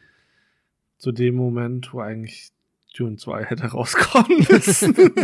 zu 0.97 1.13
dem 1.13 1.35
Moment, 1.35 1.93
wo 1.93 2.01
eigentlich 2.01 2.53
Dune 2.97 3.17
2 3.17 3.45
hätte 3.45 3.67
rauskommen 3.67 4.47
müssen. 4.51 4.95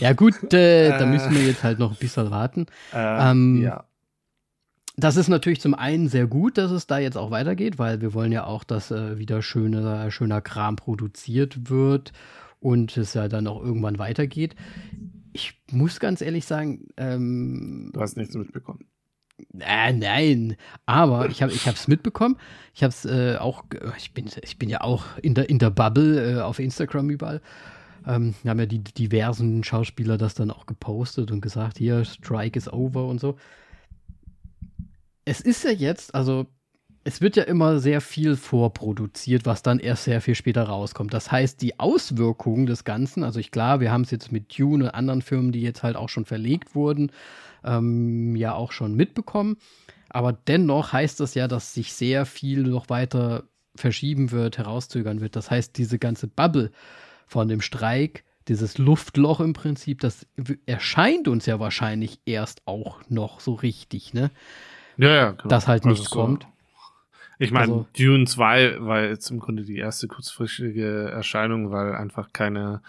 ja, 0.00 0.12
gut, 0.12 0.52
äh, 0.52 0.88
äh, 0.88 0.98
da 0.98 1.06
müssen 1.06 1.34
wir 1.34 1.42
jetzt 1.42 1.62
halt 1.62 1.78
noch 1.78 1.92
ein 1.92 1.98
bisschen 1.98 2.30
warten. 2.30 2.66
Äh, 2.92 3.30
ähm, 3.30 3.62
ja. 3.62 3.84
Das 4.96 5.16
ist 5.16 5.28
natürlich 5.28 5.60
zum 5.60 5.74
einen 5.74 6.08
sehr 6.08 6.28
gut, 6.28 6.56
dass 6.56 6.70
es 6.70 6.86
da 6.86 6.98
jetzt 6.98 7.16
auch 7.16 7.32
weitergeht, 7.32 7.78
weil 7.78 8.00
wir 8.00 8.14
wollen 8.14 8.30
ja 8.30 8.44
auch, 8.44 8.62
dass 8.62 8.92
äh, 8.92 9.18
wieder 9.18 9.42
schöner, 9.42 10.10
schöner 10.12 10.40
Kram 10.40 10.76
produziert 10.76 11.68
wird 11.68 12.12
und 12.60 12.96
es 12.96 13.14
ja 13.14 13.28
dann 13.28 13.48
auch 13.48 13.62
irgendwann 13.62 13.98
weitergeht. 13.98 14.54
Ich 15.32 15.60
muss 15.72 15.98
ganz 15.98 16.20
ehrlich 16.20 16.46
sagen, 16.46 16.86
ähm, 16.96 17.90
du 17.92 18.00
hast 18.00 18.16
nichts 18.16 18.36
mitbekommen. 18.36 18.86
Äh, 19.58 19.92
nein, 19.92 20.56
aber 20.86 21.28
ich 21.28 21.42
habe 21.42 21.52
es 21.52 21.88
mitbekommen. 21.88 22.36
Ich 22.74 22.82
habe 22.82 22.90
es 22.90 23.04
äh, 23.04 23.36
auch, 23.38 23.64
ich 23.96 24.12
bin, 24.12 24.30
ich 24.42 24.58
bin 24.58 24.68
ja 24.68 24.80
auch 24.82 25.04
in 25.22 25.34
der, 25.34 25.48
in 25.48 25.58
der 25.58 25.70
Bubble 25.70 26.38
äh, 26.38 26.40
auf 26.40 26.58
Instagram 26.58 27.10
überall. 27.10 27.40
Ähm, 28.06 28.34
haben 28.46 28.58
ja 28.58 28.66
die 28.66 28.80
diversen 28.80 29.64
Schauspieler 29.64 30.18
das 30.18 30.34
dann 30.34 30.50
auch 30.50 30.66
gepostet 30.66 31.30
und 31.30 31.40
gesagt, 31.40 31.78
hier, 31.78 32.04
Strike 32.04 32.58
is 32.58 32.72
over 32.72 33.06
und 33.06 33.20
so. 33.20 33.36
Es 35.24 35.40
ist 35.40 35.64
ja 35.64 35.70
jetzt, 35.70 36.14
also 36.14 36.46
es 37.04 37.20
wird 37.20 37.36
ja 37.36 37.44
immer 37.44 37.78
sehr 37.80 38.00
viel 38.00 38.36
vorproduziert, 38.36 39.46
was 39.46 39.62
dann 39.62 39.78
erst 39.78 40.04
sehr 40.04 40.20
viel 40.20 40.34
später 40.34 40.64
rauskommt. 40.64 41.12
Das 41.12 41.32
heißt, 41.32 41.60
die 41.60 41.78
Auswirkungen 41.78 42.66
des 42.66 42.84
Ganzen, 42.84 43.24
also 43.24 43.40
ich 43.40 43.50
klar, 43.50 43.80
wir 43.80 43.90
haben 43.90 44.02
es 44.02 44.10
jetzt 44.10 44.32
mit 44.32 44.58
Dune 44.58 44.84
und 44.84 44.90
anderen 44.90 45.22
Filmen, 45.22 45.52
die 45.52 45.60
jetzt 45.60 45.82
halt 45.82 45.96
auch 45.96 46.08
schon 46.08 46.24
verlegt 46.24 46.74
wurden, 46.74 47.10
ähm, 47.64 48.36
ja 48.36 48.54
auch 48.54 48.72
schon 48.72 48.94
mitbekommen. 48.94 49.56
Aber 50.08 50.32
dennoch 50.32 50.92
heißt 50.92 51.20
das 51.20 51.34
ja, 51.34 51.48
dass 51.48 51.74
sich 51.74 51.92
sehr 51.92 52.24
viel 52.26 52.62
noch 52.62 52.88
weiter 52.88 53.44
verschieben 53.74 54.30
wird, 54.30 54.58
herauszögern 54.58 55.20
wird. 55.20 55.36
Das 55.36 55.50
heißt, 55.50 55.76
diese 55.76 55.98
ganze 55.98 56.28
Bubble 56.28 56.70
von 57.26 57.48
dem 57.48 57.60
Streik, 57.60 58.24
dieses 58.48 58.78
Luftloch 58.78 59.40
im 59.40 59.54
Prinzip, 59.54 60.00
das 60.00 60.26
erscheint 60.66 61.28
uns 61.28 61.46
ja 61.46 61.58
wahrscheinlich 61.58 62.20
erst 62.26 62.62
auch 62.66 63.00
noch 63.08 63.40
so 63.40 63.54
richtig, 63.54 64.14
ne? 64.14 64.30
Ja, 64.96 65.14
ja, 65.14 65.30
genau. 65.32 65.48
Dass 65.48 65.66
halt 65.66 65.84
nichts 65.84 66.06
also 66.06 66.14
so, 66.14 66.20
kommt. 66.20 66.46
Ich 67.38 67.50
meine, 67.50 67.72
also, 67.72 67.86
Dune 67.98 68.26
2 68.26 68.80
war 68.80 69.02
jetzt 69.02 69.30
im 69.30 69.40
Grunde 69.40 69.64
die 69.64 69.78
erste 69.78 70.06
kurzfristige 70.06 71.10
Erscheinung, 71.10 71.72
weil 71.72 71.94
einfach 71.96 72.32
keine 72.32 72.80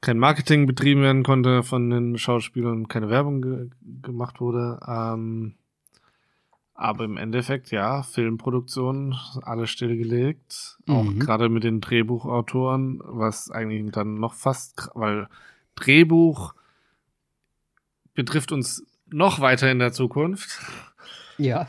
kein 0.00 0.18
Marketing 0.18 0.66
betrieben 0.66 1.02
werden 1.02 1.22
konnte 1.22 1.62
von 1.62 1.90
den 1.90 2.18
Schauspielern, 2.18 2.88
keine 2.88 3.10
Werbung 3.10 3.42
ge 3.42 3.70
gemacht 4.02 4.40
wurde. 4.40 4.78
Ähm, 4.86 5.54
aber 6.74 7.04
im 7.04 7.16
Endeffekt, 7.16 7.72
ja, 7.72 8.04
Filmproduktion, 8.04 9.16
alles 9.42 9.70
stillgelegt. 9.70 10.78
Mhm. 10.86 10.94
Auch 10.94 11.18
gerade 11.18 11.48
mit 11.48 11.64
den 11.64 11.80
Drehbuchautoren, 11.80 13.00
was 13.02 13.50
eigentlich 13.50 13.90
dann 13.90 14.20
noch 14.20 14.34
fast, 14.34 14.88
weil 14.94 15.28
Drehbuch 15.74 16.54
betrifft 18.14 18.52
uns 18.52 18.86
noch 19.10 19.40
weiter 19.40 19.70
in 19.70 19.80
der 19.80 19.92
Zukunft. 19.92 20.60
Ja. 21.36 21.68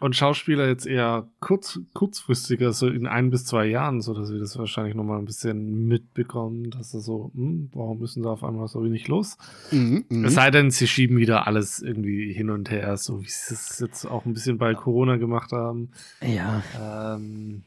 Und 0.00 0.14
Schauspieler 0.14 0.68
jetzt 0.68 0.86
eher 0.86 1.26
kurz, 1.40 1.80
kurzfristiger, 1.94 2.74
so 2.74 2.86
in 2.86 3.06
ein 3.06 3.30
bis 3.30 3.46
zwei 3.46 3.64
Jahren, 3.64 4.02
so 4.02 4.12
dass 4.12 4.30
wir 4.30 4.38
das 4.38 4.58
wahrscheinlich 4.58 4.94
nochmal 4.94 5.18
ein 5.18 5.24
bisschen 5.24 5.88
mitbekommen, 5.88 6.70
dass 6.70 6.92
das 6.92 7.06
so, 7.06 7.30
hm, 7.34 7.70
warum 7.72 7.98
müssen 7.98 8.22
da 8.22 8.30
auf 8.30 8.44
einmal 8.44 8.68
so 8.68 8.84
wenig 8.84 9.08
los? 9.08 9.38
Mhm, 9.70 10.04
es 10.26 10.34
sei 10.34 10.50
denn, 10.50 10.70
sie 10.70 10.86
schieben 10.86 11.16
wieder 11.16 11.46
alles 11.46 11.80
irgendwie 11.80 12.30
hin 12.30 12.50
und 12.50 12.70
her, 12.70 12.98
so 12.98 13.22
wie 13.22 13.28
sie 13.28 13.54
es 13.54 13.78
jetzt 13.78 14.04
auch 14.04 14.26
ein 14.26 14.34
bisschen 14.34 14.58
bei 14.58 14.74
Corona 14.74 15.16
gemacht 15.16 15.52
haben. 15.52 15.92
Ja. 16.20 16.62
Ähm, 16.78 17.62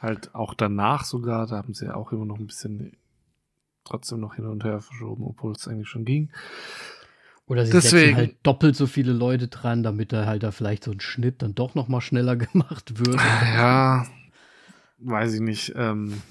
halt 0.00 0.34
auch 0.34 0.54
danach 0.54 1.04
sogar, 1.04 1.46
da 1.46 1.58
haben 1.58 1.74
sie 1.74 1.86
ja 1.86 1.94
auch 1.94 2.10
immer 2.10 2.24
noch 2.24 2.38
ein 2.38 2.46
bisschen 2.48 2.96
trotzdem 3.84 4.20
noch 4.20 4.34
hin 4.34 4.46
und 4.46 4.64
her 4.64 4.80
verschoben, 4.80 5.24
obwohl 5.24 5.52
es 5.52 5.66
eigentlich 5.68 5.88
schon 5.88 6.04
ging. 6.04 6.30
Oder 7.48 7.66
sie 7.66 7.72
Deswegen. 7.72 8.06
setzen 8.06 8.16
halt 8.16 8.36
doppelt 8.42 8.76
so 8.76 8.86
viele 8.86 9.12
Leute 9.12 9.48
dran, 9.48 9.82
damit 9.82 10.12
da 10.12 10.26
halt 10.26 10.42
da 10.42 10.50
vielleicht 10.50 10.84
so 10.84 10.92
ein 10.92 11.00
Schnitt 11.00 11.42
dann 11.42 11.54
doch 11.54 11.74
noch 11.74 11.88
mal 11.88 12.00
schneller 12.00 12.36
gemacht 12.36 12.98
wird. 12.98 13.16
Ja, 13.16 14.06
weiß 14.98 15.34
ich 15.34 15.40
nicht. 15.40 15.72
Ähm, 15.74 16.22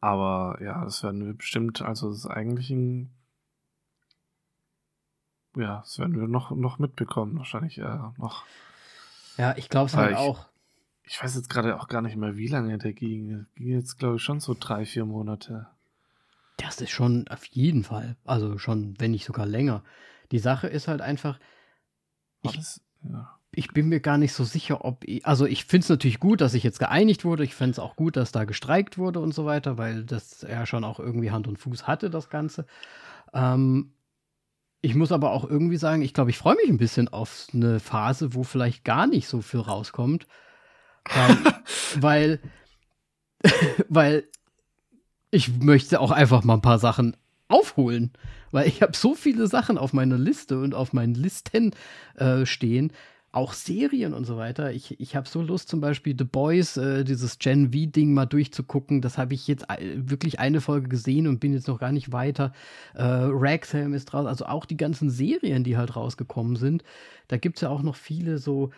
aber 0.00 0.58
ja, 0.62 0.84
das 0.84 1.02
werden 1.02 1.26
wir 1.26 1.34
bestimmt, 1.34 1.82
also 1.82 2.08
das 2.08 2.18
ist 2.18 2.26
eigentlich 2.26 2.70
ein 2.70 3.10
ja, 5.56 5.80
das 5.80 5.98
werden 5.98 6.18
wir 6.18 6.28
noch, 6.28 6.52
noch 6.52 6.78
mitbekommen, 6.78 7.36
wahrscheinlich 7.36 7.78
äh, 7.78 7.98
noch. 8.16 8.44
Ja, 9.36 9.56
ich 9.56 9.68
glaube 9.68 9.86
es 9.86 9.96
halt 9.96 10.12
ich, 10.12 10.16
auch. 10.16 10.46
Ich 11.02 11.22
weiß 11.22 11.34
jetzt 11.34 11.48
gerade 11.50 11.80
auch 11.80 11.88
gar 11.88 12.02
nicht 12.02 12.16
mehr, 12.16 12.36
wie 12.36 12.48
lange 12.48 12.78
der 12.78 12.92
ging. 12.92 13.28
Der 13.28 13.46
ging 13.56 13.72
jetzt, 13.72 13.98
glaube 13.98 14.16
ich, 14.16 14.22
schon 14.22 14.40
so 14.40 14.54
drei, 14.58 14.84
vier 14.84 15.04
Monate. 15.04 15.66
Das 16.58 16.80
ist 16.80 16.90
schon 16.90 17.26
auf 17.28 17.44
jeden 17.46 17.82
Fall. 17.82 18.16
Also 18.24 18.58
schon, 18.58 18.94
wenn 18.98 19.12
nicht 19.12 19.24
sogar 19.24 19.46
länger. 19.46 19.82
Die 20.32 20.38
Sache 20.38 20.66
ist 20.66 20.88
halt 20.88 21.00
einfach, 21.00 21.38
ich, 22.42 22.58
ja. 23.02 23.38
ich 23.52 23.72
bin 23.72 23.88
mir 23.88 24.00
gar 24.00 24.18
nicht 24.18 24.32
so 24.32 24.44
sicher, 24.44 24.84
ob, 24.84 25.04
ich, 25.04 25.26
also 25.26 25.46
ich 25.46 25.64
finde 25.64 25.84
es 25.84 25.88
natürlich 25.88 26.20
gut, 26.20 26.40
dass 26.40 26.52
sich 26.52 26.62
jetzt 26.62 26.78
geeinigt 26.78 27.24
wurde. 27.24 27.44
Ich 27.44 27.54
finde 27.54 27.72
es 27.72 27.78
auch 27.78 27.96
gut, 27.96 28.16
dass 28.16 28.32
da 28.32 28.44
gestreikt 28.44 28.98
wurde 28.98 29.20
und 29.20 29.34
so 29.34 29.46
weiter, 29.46 29.78
weil 29.78 30.04
das 30.04 30.42
ja 30.42 30.66
schon 30.66 30.84
auch 30.84 31.00
irgendwie 31.00 31.30
Hand 31.30 31.48
und 31.48 31.58
Fuß 31.58 31.86
hatte, 31.86 32.10
das 32.10 32.30
Ganze. 32.30 32.66
Ähm, 33.32 33.92
ich 34.80 34.94
muss 34.94 35.10
aber 35.10 35.32
auch 35.32 35.48
irgendwie 35.48 35.76
sagen, 35.76 36.02
ich 36.02 36.14
glaube, 36.14 36.30
ich 36.30 36.38
freue 36.38 36.56
mich 36.56 36.68
ein 36.68 36.78
bisschen 36.78 37.08
auf 37.08 37.48
eine 37.52 37.80
Phase, 37.80 38.34
wo 38.34 38.44
vielleicht 38.44 38.84
gar 38.84 39.06
nicht 39.06 39.26
so 39.26 39.40
viel 39.40 39.60
rauskommt. 39.60 40.26
Ähm, 41.14 41.38
weil, 41.96 42.40
weil 43.88 44.24
ich 45.30 45.58
möchte 45.58 46.00
auch 46.00 46.10
einfach 46.10 46.44
mal 46.44 46.54
ein 46.54 46.62
paar 46.62 46.78
Sachen 46.78 47.16
aufholen, 47.48 48.12
weil 48.50 48.68
ich 48.68 48.82
habe 48.82 48.96
so 48.96 49.14
viele 49.14 49.46
Sachen 49.46 49.78
auf 49.78 49.92
meiner 49.92 50.18
Liste 50.18 50.60
und 50.60 50.74
auf 50.74 50.92
meinen 50.92 51.14
Listen 51.14 51.72
äh, 52.16 52.46
stehen, 52.46 52.92
auch 53.30 53.52
Serien 53.52 54.14
und 54.14 54.24
so 54.24 54.36
weiter. 54.36 54.72
Ich, 54.72 54.98
ich 55.00 55.14
habe 55.14 55.28
so 55.28 55.42
Lust, 55.42 55.68
zum 55.68 55.80
Beispiel 55.80 56.14
The 56.16 56.24
Boys, 56.24 56.76
äh, 56.76 57.04
dieses 57.04 57.38
Gen 57.38 57.72
V-Ding 57.72 58.14
mal 58.14 58.26
durchzugucken. 58.26 59.02
Das 59.02 59.18
habe 59.18 59.34
ich 59.34 59.46
jetzt 59.46 59.66
wirklich 59.68 60.40
eine 60.40 60.60
Folge 60.60 60.88
gesehen 60.88 61.26
und 61.26 61.38
bin 61.38 61.52
jetzt 61.52 61.68
noch 61.68 61.78
gar 61.78 61.92
nicht 61.92 62.10
weiter. 62.10 62.52
Äh, 62.94 63.02
Ragshelm 63.04 63.92
ist 63.92 64.06
draus, 64.06 64.26
also 64.26 64.46
auch 64.46 64.64
die 64.64 64.78
ganzen 64.78 65.10
Serien, 65.10 65.62
die 65.62 65.76
halt 65.76 65.94
rausgekommen 65.94 66.56
sind. 66.56 66.84
Da 67.28 67.36
gibt 67.36 67.58
es 67.58 67.62
ja 67.62 67.68
auch 67.68 67.82
noch 67.82 67.96
viele 67.96 68.38
so 68.38 68.70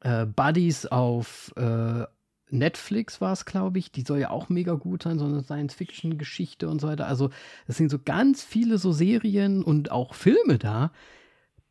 äh, 0.00 0.26
Buddies 0.26 0.86
auf, 0.86 1.52
äh, 1.56 2.04
Netflix 2.52 3.20
war 3.20 3.32
es, 3.32 3.44
glaube 3.44 3.78
ich. 3.78 3.92
Die 3.92 4.02
soll 4.02 4.18
ja 4.18 4.30
auch 4.30 4.48
mega 4.48 4.74
gut 4.74 5.02
sein, 5.02 5.18
so 5.18 5.24
eine 5.24 5.42
Science-Fiction-Geschichte 5.42 6.68
und 6.68 6.80
so 6.80 6.88
weiter. 6.88 7.06
Also, 7.06 7.30
es 7.66 7.76
sind 7.76 7.90
so 7.90 7.98
ganz 7.98 8.42
viele 8.44 8.78
so 8.78 8.92
Serien 8.92 9.62
und 9.62 9.90
auch 9.90 10.14
Filme 10.14 10.58
da, 10.58 10.92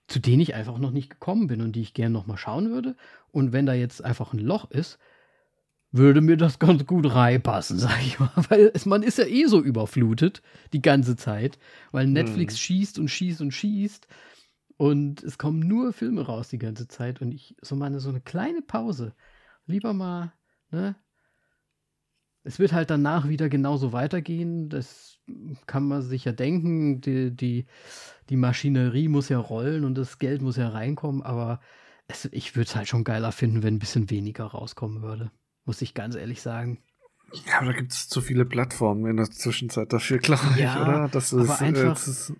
zu 0.07 0.19
denen 0.19 0.41
ich 0.41 0.55
einfach 0.55 0.77
noch 0.77 0.91
nicht 0.91 1.09
gekommen 1.09 1.47
bin 1.47 1.61
und 1.61 1.73
die 1.73 1.81
ich 1.81 1.93
gerne 1.93 2.13
noch 2.13 2.27
mal 2.27 2.37
schauen 2.37 2.71
würde. 2.71 2.95
Und 3.31 3.53
wenn 3.53 3.65
da 3.65 3.73
jetzt 3.73 4.03
einfach 4.03 4.33
ein 4.33 4.39
Loch 4.39 4.69
ist, 4.71 4.99
würde 5.91 6.21
mir 6.21 6.37
das 6.37 6.59
ganz 6.59 6.85
gut 6.85 7.13
reinpassen, 7.13 7.77
sag 7.79 8.01
ich 8.01 8.19
mal. 8.19 8.31
Weil 8.49 8.71
es, 8.73 8.85
man 8.85 9.03
ist 9.03 9.17
ja 9.17 9.25
eh 9.25 9.45
so 9.45 9.61
überflutet 9.61 10.41
die 10.73 10.81
ganze 10.81 11.15
Zeit, 11.15 11.59
weil 11.91 12.07
Netflix 12.07 12.55
hm. 12.55 12.59
schießt 12.59 12.99
und 12.99 13.07
schießt 13.09 13.41
und 13.41 13.51
schießt. 13.51 14.07
Und 14.77 15.21
es 15.23 15.37
kommen 15.37 15.59
nur 15.59 15.93
Filme 15.93 16.21
raus 16.21 16.49
die 16.49 16.57
ganze 16.57 16.87
Zeit. 16.87 17.21
Und 17.21 17.31
ich 17.31 17.55
so 17.61 17.75
meine, 17.75 17.99
so 17.99 18.09
eine 18.09 18.21
kleine 18.21 18.63
Pause. 18.63 19.13
Lieber 19.67 19.93
mal 19.93 20.33
ne? 20.71 20.95
Es 22.43 22.57
wird 22.57 22.73
halt 22.73 22.89
danach 22.89 23.27
wieder 23.27 23.49
genauso 23.49 23.93
weitergehen. 23.93 24.69
Das 24.69 25.19
kann 25.67 25.87
man 25.87 26.01
sich 26.01 26.25
ja 26.25 26.31
denken. 26.31 26.99
Die, 27.01 27.35
die, 27.35 27.67
die 28.29 28.35
Maschinerie 28.35 29.07
muss 29.09 29.29
ja 29.29 29.37
rollen 29.37 29.83
und 29.83 29.95
das 29.95 30.17
Geld 30.17 30.41
muss 30.41 30.57
ja 30.57 30.69
reinkommen. 30.69 31.21
Aber 31.21 31.59
es, 32.07 32.25
ich 32.31 32.55
würde 32.55 32.67
es 32.67 32.75
halt 32.75 32.87
schon 32.87 33.03
geiler 33.03 33.31
finden, 33.31 33.61
wenn 33.61 33.75
ein 33.75 33.79
bisschen 33.79 34.09
weniger 34.09 34.45
rauskommen 34.45 35.03
würde. 35.03 35.31
Muss 35.65 35.81
ich 35.83 35.93
ganz 35.93 36.15
ehrlich 36.15 36.41
sagen. 36.41 36.83
Ja, 37.45 37.59
aber 37.59 37.67
da 37.67 37.73
gibt 37.73 37.91
es 37.91 38.09
zu 38.09 38.21
viele 38.21 38.45
Plattformen 38.45 39.05
in 39.05 39.17
der 39.17 39.29
Zwischenzeit 39.29 39.93
dafür, 39.93 40.17
glaube 40.17 40.43
ja, 40.57 40.75
ich, 40.75 40.81
oder? 40.81 41.09
Das 41.09 41.31
ist, 41.31 41.49
aber 41.49 41.61
einfach, 41.61 42.07
äh, 42.07 42.09
ist 42.09 42.33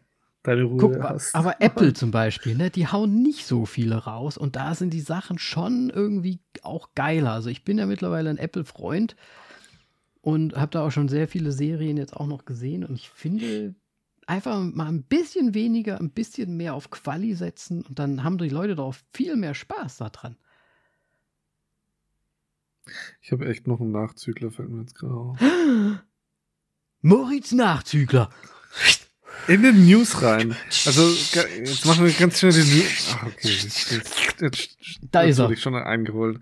deine 0.43 0.63
Ruhe 0.63 0.77
Guck, 0.77 0.99
hast. 1.03 1.35
Aber 1.35 1.55
Apple 1.61 1.93
zum 1.93 2.11
Beispiel, 2.11 2.55
ne, 2.55 2.69
die 2.69 2.87
hauen 2.87 3.21
nicht 3.21 3.45
so 3.45 3.65
viele 3.65 3.95
raus 3.95 4.37
und 4.37 4.55
da 4.55 4.75
sind 4.75 4.93
die 4.93 5.01
Sachen 5.01 5.37
schon 5.37 5.89
irgendwie 5.89 6.39
auch 6.63 6.89
geiler. 6.95 7.33
Also 7.33 7.49
ich 7.49 7.63
bin 7.63 7.77
ja 7.77 7.85
mittlerweile 7.85 8.29
ein 8.29 8.37
Apple-Freund 8.37 9.15
und 10.21 10.55
habe 10.55 10.71
da 10.71 10.85
auch 10.85 10.91
schon 10.91 11.09
sehr 11.09 11.27
viele 11.27 11.51
Serien 11.51 11.97
jetzt 11.97 12.15
auch 12.15 12.27
noch 12.27 12.45
gesehen 12.45 12.83
und 12.83 12.95
ich 12.95 13.09
finde 13.09 13.75
einfach 14.27 14.59
mal 14.59 14.87
ein 14.87 15.03
bisschen 15.03 15.53
weniger, 15.53 15.99
ein 15.99 16.11
bisschen 16.11 16.55
mehr 16.55 16.73
auf 16.73 16.89
Quali 16.89 17.33
setzen 17.35 17.83
und 17.83 17.99
dann 17.99 18.23
haben 18.23 18.37
die 18.37 18.49
Leute 18.49 18.75
darauf 18.75 19.03
viel 19.13 19.35
mehr 19.35 19.53
Spaß 19.53 19.97
daran. 19.97 20.37
Ich 23.21 23.31
habe 23.31 23.47
echt 23.47 23.67
noch 23.67 23.79
einen 23.79 23.91
Nachzügler, 23.91 24.51
fällt 24.51 24.69
mir 24.69 24.81
jetzt 24.81 24.95
gerade 24.95 25.13
auf. 25.13 25.39
Moritz 27.01 27.51
Nachzügler. 27.51 28.29
In 29.51 29.63
den 29.63 29.85
News 29.85 30.21
rein. 30.21 30.55
Also, 30.85 31.09
jetzt 31.09 31.85
machen 31.85 32.05
wir 32.05 32.13
ganz 32.13 32.39
schnell 32.39 32.53
den 32.53 32.69
News. 32.69 33.13
Ach, 33.13 33.23
okay. 33.25 33.49
Jetzt, 33.49 33.91
jetzt, 33.91 34.41
jetzt, 34.41 34.77
da 35.11 35.23
ist 35.23 35.39
er. 35.39 35.49
ich 35.51 35.59
schon 35.59 35.75
eingeholt. 35.75 36.39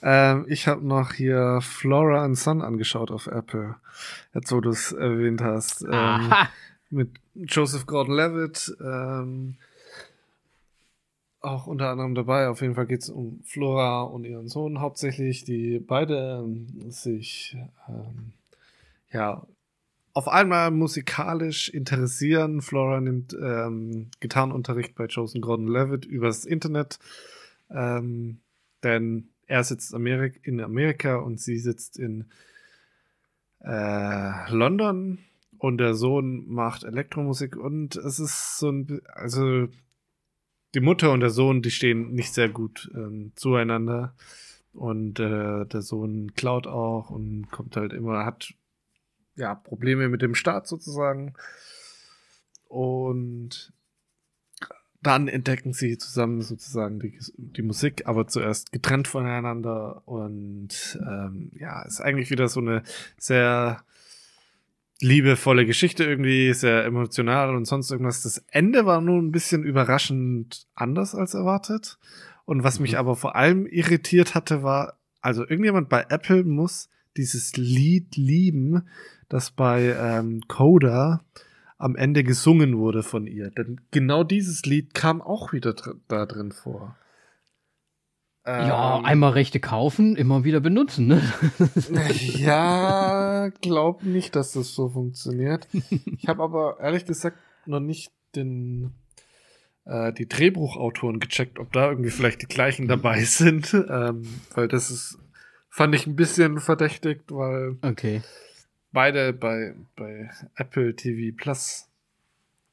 Ähm, 0.00 0.46
ich 0.48 0.66
habe 0.66 0.86
noch 0.86 1.12
hier 1.12 1.60
Flora 1.60 2.24
and 2.24 2.38
Son 2.38 2.62
angeschaut 2.62 3.10
auf 3.10 3.26
Apple. 3.26 3.76
Jetzt, 4.32 4.52
wo 4.52 4.62
du 4.62 4.70
es 4.70 4.92
erwähnt 4.92 5.42
hast. 5.42 5.84
Ähm, 5.90 6.32
mit 6.88 7.10
Joseph 7.34 7.84
Gordon-Levitt. 7.84 8.74
Ähm, 8.80 9.56
auch 11.42 11.66
unter 11.66 11.90
anderem 11.90 12.14
dabei. 12.14 12.48
Auf 12.48 12.62
jeden 12.62 12.74
Fall 12.74 12.86
geht 12.86 13.02
es 13.02 13.10
um 13.10 13.42
Flora 13.44 14.00
und 14.04 14.24
ihren 14.24 14.48
Sohn 14.48 14.80
hauptsächlich, 14.80 15.44
die 15.44 15.78
beide 15.78 16.42
ähm, 16.42 16.90
sich 16.90 17.54
ähm, 17.86 18.32
ja 19.12 19.46
auf 20.16 20.28
einmal 20.28 20.70
musikalisch 20.70 21.68
interessieren. 21.68 22.62
Flora 22.62 23.02
nimmt 23.02 23.36
ähm, 23.38 24.08
Gitarrenunterricht 24.18 24.94
bei 24.94 25.04
Joseph 25.04 25.42
Gordon-Levitt 25.42 26.06
übers 26.06 26.46
Internet, 26.46 26.98
ähm, 27.70 28.38
denn 28.82 29.28
er 29.46 29.62
sitzt 29.62 29.94
Amerik 29.94 30.40
in 30.42 30.62
Amerika 30.62 31.16
und 31.16 31.38
sie 31.38 31.58
sitzt 31.58 31.98
in 31.98 32.30
äh, 33.60 34.50
London. 34.50 35.18
Und 35.58 35.76
der 35.78 35.92
Sohn 35.92 36.48
macht 36.48 36.84
Elektromusik 36.84 37.54
und 37.54 37.96
es 37.96 38.18
ist 38.18 38.56
so 38.56 38.70
ein, 38.70 39.02
also 39.12 39.68
die 40.74 40.80
Mutter 40.80 41.12
und 41.12 41.20
der 41.20 41.28
Sohn, 41.28 41.60
die 41.60 41.70
stehen 41.70 42.14
nicht 42.14 42.32
sehr 42.32 42.48
gut 42.48 42.90
ähm, 42.94 43.32
zueinander. 43.36 44.14
Und 44.72 45.20
äh, 45.20 45.66
der 45.66 45.82
Sohn 45.82 46.32
klaut 46.34 46.66
auch 46.66 47.10
und 47.10 47.50
kommt 47.50 47.76
halt 47.76 47.92
immer, 47.92 48.24
hat 48.24 48.54
ja, 49.36 49.54
Probleme 49.54 50.08
mit 50.08 50.22
dem 50.22 50.34
Staat 50.34 50.66
sozusagen. 50.66 51.34
Und 52.68 53.72
dann 55.02 55.28
entdecken 55.28 55.72
sie 55.72 55.98
zusammen 55.98 56.42
sozusagen 56.42 56.98
die, 56.98 57.16
die 57.36 57.62
Musik, 57.62 58.02
aber 58.06 58.26
zuerst 58.26 58.72
getrennt 58.72 59.06
voneinander. 59.06 60.02
Und 60.06 60.98
ähm, 61.00 61.52
ja, 61.54 61.82
ist 61.82 62.00
eigentlich 62.00 62.30
wieder 62.30 62.48
so 62.48 62.60
eine 62.60 62.82
sehr 63.16 63.84
liebevolle 65.00 65.66
Geschichte 65.66 66.04
irgendwie, 66.04 66.52
sehr 66.54 66.84
emotional 66.84 67.54
und 67.54 67.66
sonst 67.66 67.90
irgendwas. 67.90 68.22
Das 68.22 68.42
Ende 68.50 68.86
war 68.86 69.00
nun 69.00 69.26
ein 69.26 69.32
bisschen 69.32 69.62
überraschend 69.62 70.66
anders 70.74 71.14
als 71.14 71.34
erwartet. 71.34 71.98
Und 72.44 72.64
was 72.64 72.80
mich 72.80 72.92
mhm. 72.92 72.98
aber 72.98 73.16
vor 73.16 73.36
allem 73.36 73.66
irritiert 73.66 74.34
hatte, 74.34 74.62
war 74.62 74.98
also 75.20 75.42
irgendjemand 75.42 75.88
bei 75.88 76.06
Apple 76.08 76.44
muss 76.44 76.88
dieses 77.16 77.56
Lied 77.56 78.16
lieben, 78.16 78.88
das 79.28 79.50
bei 79.50 79.94
ähm, 79.98 80.40
Coda 80.48 81.20
am 81.78 81.96
Ende 81.96 82.24
gesungen 82.24 82.78
wurde 82.78 83.02
von 83.02 83.26
ihr. 83.26 83.50
Denn 83.50 83.80
genau 83.90 84.24
dieses 84.24 84.64
Lied 84.64 84.94
kam 84.94 85.20
auch 85.20 85.52
wieder 85.52 85.74
dr 85.74 85.94
da 86.08 86.26
drin 86.26 86.52
vor. 86.52 86.96
Ja, 88.46 88.98
ähm, 88.98 89.04
einmal 89.04 89.32
Rechte 89.32 89.58
kaufen, 89.58 90.14
immer 90.14 90.44
wieder 90.44 90.60
benutzen, 90.60 91.08
ne? 91.08 91.20
ja, 92.36 93.48
glaub 93.60 94.04
nicht, 94.04 94.36
dass 94.36 94.52
das 94.52 94.72
so 94.72 94.88
funktioniert. 94.88 95.66
Ich 96.16 96.28
habe 96.28 96.44
aber 96.44 96.78
ehrlich 96.80 97.06
gesagt 97.06 97.38
noch 97.66 97.80
nicht 97.80 98.12
den 98.36 98.94
äh, 99.84 100.12
die 100.12 100.28
Drehbuchautoren 100.28 101.18
gecheckt, 101.18 101.58
ob 101.58 101.72
da 101.72 101.88
irgendwie 101.90 102.10
vielleicht 102.10 102.42
die 102.42 102.46
gleichen 102.46 102.84
mhm. 102.84 102.88
dabei 102.88 103.24
sind, 103.24 103.74
ähm, 103.74 104.22
weil 104.54 104.68
das 104.68 104.90
ist 104.90 105.18
fand 105.68 105.94
ich 105.94 106.06
ein 106.06 106.16
bisschen 106.16 106.60
verdächtigt, 106.60 107.32
weil 107.32 107.76
okay. 107.82 108.22
Beide 108.96 109.34
bei 109.34 109.74
bei 109.94 110.30
Apple 110.54 110.96
TV 110.96 111.36
Plus 111.36 111.86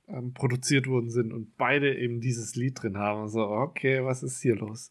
ähm, 0.08 0.34
produziert 0.34 0.88
worden 0.88 1.10
sind 1.10 1.34
und 1.34 1.58
beide 1.58 1.94
eben 1.98 2.22
dieses 2.22 2.56
Lied 2.56 2.82
drin 2.82 2.98
haben. 2.98 3.28
So, 3.28 3.46
okay, 3.50 4.06
was 4.06 4.24
ist 4.24 4.42
hier 4.42 4.56
los? 4.56 4.90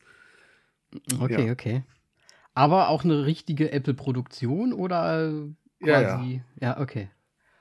Okay, 1.18 1.46
ja. 1.46 1.52
okay. 1.52 1.84
Aber 2.52 2.90
auch 2.90 3.02
eine 3.02 3.24
richtige 3.24 3.72
Apple-Produktion 3.72 4.74
oder 4.74 5.32
quasi? 5.80 5.86
Ja, 5.88 6.22
ja. 6.22 6.42
ja 6.60 6.80
okay. 6.80 7.08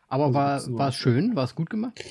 Aber 0.10 0.26
also, 0.26 0.74
war, 0.74 0.80
war 0.80 0.90
es 0.90 0.96
schön? 0.96 1.38
War 1.38 1.46
es 1.46 1.56
gut 1.56 1.70
gemacht? 1.70 2.04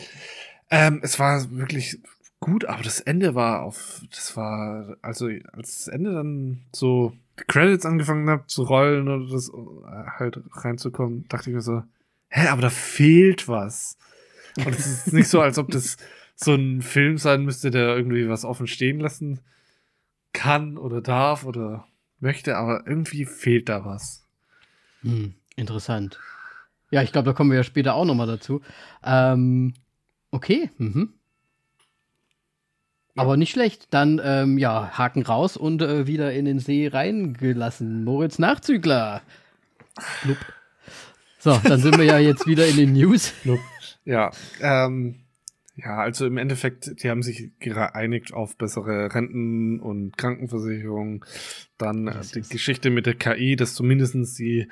Ähm, 0.71 1.01
es 1.03 1.19
war 1.19 1.51
wirklich 1.51 1.99
gut, 2.41 2.65
aber 2.65 2.83
das 2.83 3.01
Ende 3.01 3.35
war 3.35 3.65
auf, 3.65 4.03
das 4.11 4.35
war, 4.35 4.97
also 5.03 5.27
als 5.53 5.85
das 5.85 5.89
Ende 5.89 6.15
dann 6.15 6.63
so 6.73 7.13
Credits 7.47 7.87
angefangen 7.87 8.29
hat 8.29 8.51
zu 8.51 8.63
rollen 8.63 9.09
oder 9.09 9.33
das 9.33 9.49
äh, 9.49 10.11
halt 10.19 10.41
reinzukommen, 10.53 11.27
dachte 11.29 11.51
ich 11.51 11.55
mir 11.55 11.63
so, 11.63 11.83
hä, 12.29 12.49
aber 12.49 12.63
da 12.63 12.71
fehlt 12.71 13.49
was. 13.49 13.97
Und 14.57 14.69
es 14.69 14.87
ist 14.87 15.13
nicht 15.13 15.29
so, 15.29 15.41
als 15.41 15.59
ob 15.59 15.71
das 15.71 15.97
so 16.35 16.55
ein 16.55 16.83
Film 16.83 17.19
sein 17.19 17.45
müsste, 17.45 17.71
der 17.71 17.97
irgendwie 17.97 18.29
was 18.29 18.45
offen 18.45 18.67
stehen 18.67 19.01
lassen 19.01 19.41
kann 20.33 20.79
oder 20.79 21.01
darf 21.01 21.45
oder 21.45 21.87
möchte, 22.19 22.57
aber 22.57 22.87
irgendwie 22.87 23.25
fehlt 23.25 23.69
da 23.69 23.85
was. 23.85 24.27
Hm, 25.03 25.35
interessant. 25.57 26.19
Ja, 26.91 27.03
ich 27.03 27.13
glaube, 27.13 27.27
da 27.27 27.33
kommen 27.33 27.51
wir 27.51 27.57
ja 27.57 27.65
später 27.65 27.95
auch 27.95 28.05
nochmal 28.05 28.27
dazu. 28.27 28.63
Ähm, 29.05 29.75
okay, 30.31 30.71
mhm. 30.79 31.15
Aber 33.21 33.37
nicht 33.37 33.51
schlecht. 33.51 33.89
Dann, 33.91 34.21
ähm, 34.25 34.59
ja, 34.59 34.91
Haken 34.97 35.23
raus 35.23 35.57
und 35.57 35.83
äh, 35.83 36.07
wieder 36.07 36.33
in 36.33 36.45
den 36.45 36.59
See 36.59 36.89
reingelassen. 36.89 38.05
Moritz 38.05 38.39
Nachzügler. 38.39 39.23
Blub. 40.23 40.39
So, 41.39 41.59
dann 41.65 41.81
sind 41.81 41.99
wir 41.99 42.05
ja 42.05 42.19
jetzt 42.19 42.47
wieder 42.47 42.67
in 42.67 42.77
den 42.77 42.93
News. 42.93 43.33
Ja, 44.05 44.31
ähm, 44.61 45.21
ja, 45.77 45.99
also 45.99 46.27
im 46.27 46.37
Endeffekt, 46.37 47.03
die 47.03 47.09
haben 47.09 47.23
sich 47.23 47.51
geeinigt 47.61 48.33
auf 48.33 48.57
bessere 48.57 49.15
Renten 49.15 49.81
und 49.81 50.17
Krankenversicherung. 50.19 51.25
Dann 51.79 52.09
äh, 52.09 52.21
die 52.35 52.43
Geschichte 52.43 52.91
mit 52.91 53.07
der 53.07 53.15
KI, 53.15 53.57
dass 53.57 53.75
zumindestens 53.75 54.35
die, 54.35 54.69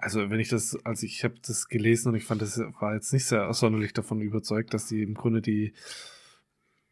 also 0.00 0.30
wenn 0.30 0.40
ich 0.40 0.48
das, 0.48 0.76
also 0.84 1.06
ich 1.06 1.24
habe 1.24 1.36
das 1.46 1.68
gelesen 1.68 2.08
und 2.08 2.14
ich 2.16 2.24
fand, 2.24 2.42
das 2.42 2.58
war 2.80 2.94
jetzt 2.94 3.12
nicht 3.12 3.24
sehr 3.24 3.52
sonderlich 3.54 3.94
davon 3.94 4.20
überzeugt, 4.20 4.74
dass 4.74 4.86
die 4.86 5.02
im 5.02 5.14
Grunde 5.14 5.40
die 5.40 5.72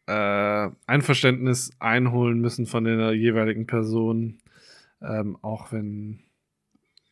äh, 0.07 0.69
Einverständnis 0.87 1.71
einholen 1.79 2.39
müssen 2.39 2.65
von 2.65 2.85
der 2.85 3.13
jeweiligen 3.13 3.67
Person, 3.67 4.39
ähm, 5.01 5.37
auch 5.41 5.71
wenn 5.71 6.19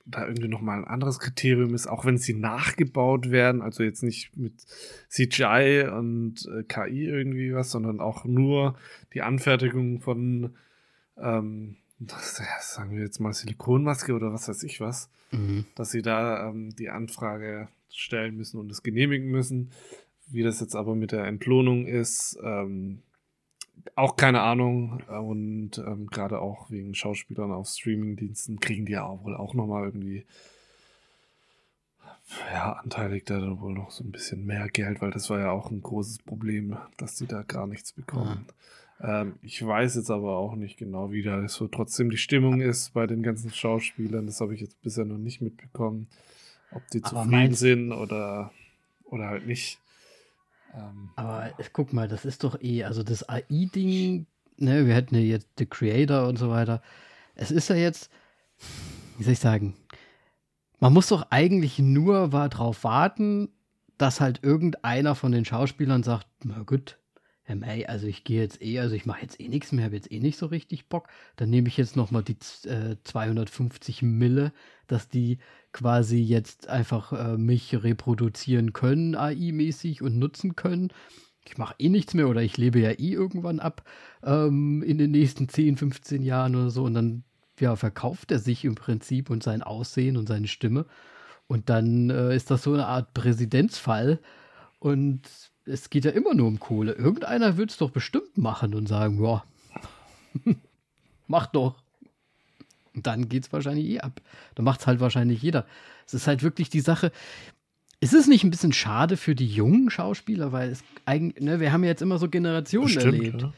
da 0.06 0.28
irgendwie 0.28 0.48
nochmal 0.48 0.80
ein 0.80 0.86
anderes 0.86 1.20
Kriterium 1.20 1.74
ist, 1.74 1.88
auch 1.88 2.06
wenn 2.06 2.18
sie 2.18 2.34
nachgebaut 2.34 3.32
werden, 3.32 3.62
also 3.62 3.84
jetzt 3.84 4.04
nicht 4.04 4.38
mit 4.38 4.54
CGI 5.10 5.90
und 5.92 6.48
äh, 6.48 6.64
KI 6.64 7.06
irgendwie 7.06 7.54
was, 7.54 7.72
sondern 7.72 8.00
auch 8.00 8.24
nur 8.24 8.78
die 9.14 9.24
Anfertigung 9.24 10.02
von, 10.02 10.56
ähm, 11.18 11.78
das, 12.00 12.42
sagen 12.62 12.96
wir 12.96 13.04
jetzt 13.04 13.20
mal 13.20 13.34
Silikonmaske 13.34 14.14
oder 14.14 14.32
was 14.32 14.48
weiß 14.48 14.64
ich 14.64 14.80
was, 14.80 15.10
mhm. 15.32 15.66
dass 15.76 15.90
sie 15.90 16.04
da 16.04 16.50
ähm, 16.50 16.76
die 16.76 16.90
Anfrage 16.90 17.68
stellen 17.90 18.38
müssen 18.38 18.60
und 18.60 18.72
es 18.72 18.84
genehmigen 18.84 19.32
müssen. 19.32 19.72
Wie 20.28 20.44
das 20.44 20.60
jetzt 20.60 20.76
aber 20.76 20.96
mit 20.96 21.12
der 21.12 21.26
Entlohnung 21.26 21.86
ist, 21.86 22.38
ähm, 22.44 23.02
auch 23.96 24.16
keine 24.16 24.42
Ahnung. 24.42 25.02
Und 25.08 25.78
ähm, 25.78 26.08
gerade 26.08 26.40
auch 26.40 26.70
wegen 26.72 26.96
Schauspielern 26.96 27.52
auf 27.52 27.68
Streamingdiensten 27.68 28.60
kriegen 28.60 28.86
die 28.86 28.94
ja 28.94 29.06
auch 29.06 29.24
wohl 29.24 29.36
auch 29.36 29.54
nochmal 29.54 29.86
irgendwie 29.86 30.26
ja, 32.52 32.74
anteilig 32.74 33.26
da 33.26 33.40
dann 33.40 33.60
wohl 33.62 33.74
noch 33.74 33.92
so 33.92 34.04
ein 34.04 34.12
bisschen 34.12 34.46
mehr 34.46 34.68
Geld, 34.70 35.02
weil 35.02 35.12
das 35.12 35.30
war 35.30 35.40
ja 35.40 35.52
auch 35.52 35.70
ein 35.70 35.82
großes 35.82 36.20
Problem, 36.20 36.78
dass 36.98 37.16
die 37.16 37.28
da 37.28 37.44
gar 37.44 37.68
nichts 37.68 37.94
bekommen. 37.94 38.48
Ja. 39.00 39.22
Ähm, 39.22 39.36
ich 39.42 39.66
weiß 39.66 39.96
jetzt 39.96 40.10
aber 40.10 40.38
auch 40.38 40.56
nicht 40.56 40.78
genau, 40.78 41.12
wie 41.12 41.22
da 41.22 41.48
so 41.48 41.68
trotzdem 41.68 42.10
die 42.10 42.18
Stimmung 42.18 42.62
ist 42.62 42.94
bei 42.94 43.08
den 43.08 43.22
ganzen 43.22 43.52
Schauspielern. 43.52 44.26
Das 44.26 44.42
habe 44.42 44.56
ich 44.56 44.62
jetzt 44.62 44.82
bisher 44.82 45.06
noch 45.06 45.18
nicht 45.18 45.42
mitbekommen. 45.42 46.08
Ob 46.72 46.82
die 46.90 47.04
aber 47.04 47.24
zufrieden 47.24 47.54
sind 47.54 47.92
oder, 47.92 48.52
oder 49.04 49.28
halt 49.28 49.46
nicht. 49.46 49.80
Ähm, 50.76 51.10
Aber 51.16 51.52
guck 51.74 51.94
mal, 51.94 52.08
das 52.08 52.26
ist 52.26 52.44
doch 52.44 52.60
eh, 52.62 52.84
also 52.84 53.04
das 53.04 53.28
AI-Ding, 53.28 54.28
ne, 54.58 54.86
wir 54.86 54.94
hätten 54.94 55.16
ja 55.16 55.22
jetzt 55.22 55.50
The 55.58 55.66
Creator 55.66 56.28
und 56.28 56.38
so 56.38 56.50
weiter. 56.50 56.82
Es 57.36 57.52
ist 57.52 57.70
ja 57.70 57.76
jetzt, 57.76 58.10
wie 59.18 59.24
soll 59.24 59.34
ich 59.34 59.40
sagen, 59.40 59.76
man 60.80 60.94
muss 60.94 61.08
doch 61.08 61.28
eigentlich 61.32 61.80
nur 61.80 62.30
darauf 62.30 62.84
warten, 62.84 63.50
dass 63.98 64.20
halt 64.20 64.44
irgendeiner 64.44 65.16
von 65.16 65.32
den 65.32 65.46
Schauspielern 65.46 66.04
sagt, 66.04 66.28
na 66.44 66.64
gut, 66.64 66.98
ey, 67.48 67.86
also 67.86 68.08
ich 68.08 68.24
gehe 68.24 68.42
jetzt 68.42 68.62
eh, 68.62 68.80
also 68.80 68.96
ich 68.96 69.06
mache 69.06 69.22
jetzt 69.22 69.40
eh 69.40 69.48
nichts 69.48 69.72
mehr, 69.72 69.86
habe 69.86 69.96
jetzt 69.96 70.12
eh 70.12 70.20
nicht 70.20 70.38
so 70.38 70.48
richtig 70.48 70.88
Bock. 70.90 71.08
Dann 71.36 71.50
nehme 71.50 71.68
ich 71.68 71.78
jetzt 71.78 71.96
noch 71.96 72.12
mal 72.12 72.24
die 72.24 72.38
äh, 72.68 72.98
250 73.04 74.02
Mille, 74.02 74.52
dass 74.88 75.10
die 75.10 75.40
quasi 75.72 76.18
jetzt 76.18 76.68
einfach 76.70 77.14
äh, 77.14 77.38
mich 77.38 77.76
reproduzieren 77.84 78.74
können, 78.74 79.16
AI-mäßig 79.16 80.02
und 80.02 80.18
nutzen 80.18 80.56
können. 80.56 80.92
Ich 81.48 81.58
mache 81.58 81.76
eh 81.78 81.90
nichts 81.90 82.14
mehr 82.16 82.28
oder 82.28 82.42
ich 82.42 82.58
lebe 82.58 82.80
ja 82.80 82.92
eh 82.92 83.14
irgendwann 83.14 83.60
ab 83.60 83.84
ähm, 84.24 84.82
in 84.84 84.98
den 84.98 85.12
nächsten 85.12 85.48
10, 85.48 85.78
15 85.78 86.24
Jahren 86.24 86.56
oder 86.56 86.72
so 86.72 86.84
und 86.84 86.96
dann 86.96 87.24
ja, 87.60 87.76
verkauft 87.76 88.32
er 88.32 88.40
sich 88.40 88.66
im 88.66 88.76
Prinzip 88.76 89.30
und 89.30 89.44
sein 89.44 89.62
Aussehen 89.62 90.18
und 90.18 90.28
seine 90.28 90.48
Stimme. 90.48 90.86
Und 91.48 91.70
dann 91.70 92.10
äh, 92.10 92.36
ist 92.36 92.52
das 92.52 92.64
so 92.64 92.74
eine 92.74 92.88
Art 92.88 93.14
Präsidentsfall. 93.14 94.20
Und 94.80 95.22
es 95.66 95.90
geht 95.90 96.06
ja 96.06 96.12
immer 96.12 96.34
nur 96.34 96.48
um 96.48 96.60
Kohle. 96.60 96.94
Irgendeiner 96.94 97.58
wird 97.58 97.72
es 97.72 97.78
doch 97.78 97.90
bestimmt 97.90 98.38
machen 98.38 98.74
und 98.76 98.88
sagen, 98.88 99.24
ja, 99.24 99.44
mach 101.28 101.48
doch. 101.48 101.76
Und 102.94 103.08
dann 103.08 103.28
geht 103.28 103.46
es 103.46 103.54
wahrscheinlich 103.54 103.88
eh 103.88 104.00
ab. 104.00 104.22
Dann 104.56 104.66
macht 104.66 104.82
es 104.82 104.88
halt 104.88 105.00
wahrscheinlich 105.00 105.42
jeder. 105.42 105.66
Es 106.06 106.14
ist 106.14 106.28
halt 106.28 106.44
wirklich 106.44 106.70
die 106.70 106.80
Sache. 106.80 107.12
Ist 108.00 108.14
es 108.14 108.28
nicht 108.28 108.44
ein 108.44 108.52
bisschen 108.52 108.74
schade 108.74 109.18
für 109.18 109.36
die 109.36 109.48
jungen 109.48 109.90
Schauspieler, 109.90 110.52
weil 110.52 110.70
es 110.70 110.84
eigentlich, 111.06 111.44
ne, 111.44 111.60
wir 111.60 111.72
haben 111.72 111.84
ja 111.84 111.90
jetzt 111.90 112.02
immer 112.02 112.20
so 112.20 112.30
Generationen 112.30 112.94
Bestimmt, 112.94 113.16
erlebt. 113.16 113.42
Ja. 113.42 113.54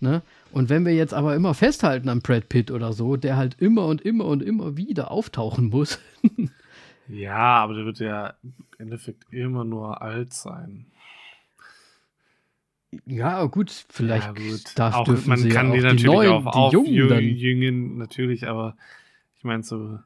Ne? 0.00 0.22
Und 0.52 0.70
wenn 0.70 0.86
wir 0.86 0.94
jetzt 0.94 1.12
aber 1.12 1.34
immer 1.36 1.54
festhalten 1.54 2.08
am 2.08 2.20
Brad 2.20 2.48
Pitt 2.48 2.70
oder 2.70 2.92
so, 2.92 3.16
der 3.16 3.36
halt 3.36 3.60
immer 3.60 3.84
und 3.86 4.00
immer 4.00 4.24
und 4.24 4.42
immer 4.42 4.76
wieder 4.76 5.10
auftauchen 5.10 5.68
muss. 5.68 6.00
ja, 7.08 7.36
aber 7.36 7.74
der 7.74 7.84
wird 7.84 7.98
ja 7.98 8.34
im 8.42 8.54
Endeffekt 8.78 9.24
immer 9.30 9.64
nur 9.64 10.00
alt 10.00 10.32
sein. 10.32 10.86
Ja, 13.06 13.44
gut, 13.44 13.86
vielleicht 13.88 14.26
ja, 14.26 14.32
gut. 14.32 14.72
Das 14.74 14.94
auch, 14.94 15.04
dürfen 15.04 15.28
man 15.28 15.38
sie 15.38 15.48
kann 15.48 15.68
ja 15.68 15.74
die 15.74 15.80
natürlich 15.82 16.02
die 16.02 16.06
neuen, 16.06 16.46
auch 16.46 16.74
aufjüngen, 16.74 17.98
natürlich, 17.98 18.48
aber 18.48 18.76
ich 19.36 19.44
meine 19.44 19.62
so, 19.62 19.98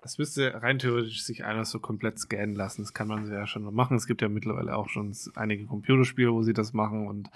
das 0.00 0.18
müsste 0.18 0.62
rein 0.62 0.78
theoretisch 0.78 1.22
sich 1.22 1.44
einer 1.44 1.64
so 1.64 1.78
komplett 1.78 2.18
scannen 2.18 2.56
lassen. 2.56 2.82
Das 2.82 2.94
kann 2.94 3.06
man 3.06 3.30
ja 3.30 3.46
schon 3.46 3.62
machen. 3.72 3.96
Es 3.96 4.06
gibt 4.06 4.22
ja 4.22 4.28
mittlerweile 4.28 4.76
auch 4.76 4.88
schon 4.88 5.14
einige 5.36 5.66
Computerspiele, 5.66 6.32
wo 6.32 6.42
sie 6.42 6.54
das 6.54 6.72
machen 6.72 7.06
und 7.06 7.30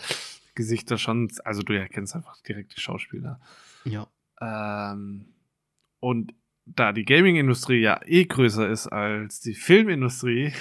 Gesichter 0.55 0.99
schon, 0.99 1.31
also 1.45 1.63
du 1.63 1.75
erkennst 1.75 2.17
einfach 2.17 2.41
direkt 2.43 2.77
die 2.77 2.81
Schauspieler. 2.81 3.39
Ja. 3.85 4.09
Ähm, 4.41 5.27
und 6.01 6.35
da 6.65 6.93
die 6.93 7.05
Gaming-Industrie 7.05 7.81
ja 7.81 8.01
eh 8.05 8.25
größer 8.25 8.69
ist 8.69 8.89
als 8.89 9.41
die 9.41 9.55
Filmindustrie, 9.55 10.53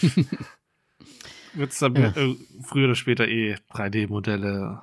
wird 1.58 1.72
es 1.72 1.78
dann 1.78 1.94
ja. 1.94 2.08
äh, 2.16 2.36
früher 2.62 2.86
oder 2.86 2.94
später 2.94 3.28
eh 3.28 3.56
3D-Modelle 3.72 4.82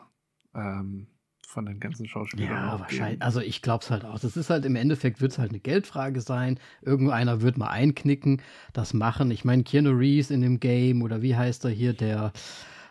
ähm, 0.53 1.07
von 1.47 1.65
den 1.65 1.80
ganzen 1.80 2.07
Schauspielern. 2.07 2.51
Ja, 2.51 2.80
wahrscheinlich. 2.80 3.21
Also 3.21 3.39
ich 3.39 3.61
glaube 3.61 3.84
es 3.84 3.89
halt 3.89 4.05
auch. 4.05 4.19
Das 4.19 4.36
ist 4.36 4.49
halt 4.49 4.65
im 4.65 4.76
Endeffekt 4.76 5.21
wird 5.21 5.32
es 5.32 5.39
halt 5.39 5.51
eine 5.51 5.59
Geldfrage 5.59 6.21
sein. 6.21 6.59
Irgendeiner 6.82 7.41
wird 7.41 7.57
mal 7.57 7.69
einknicken, 7.69 8.41
das 8.73 8.93
machen. 8.93 9.32
Ich 9.32 9.45
meine, 9.45 9.63
Keanu 9.63 9.91
Reeves 9.91 10.32
in 10.32 10.41
dem 10.41 10.59
Game 10.59 11.01
oder 11.01 11.21
wie 11.21 11.36
heißt 11.36 11.65
er 11.65 11.71
hier, 11.71 11.93
der 11.93 12.34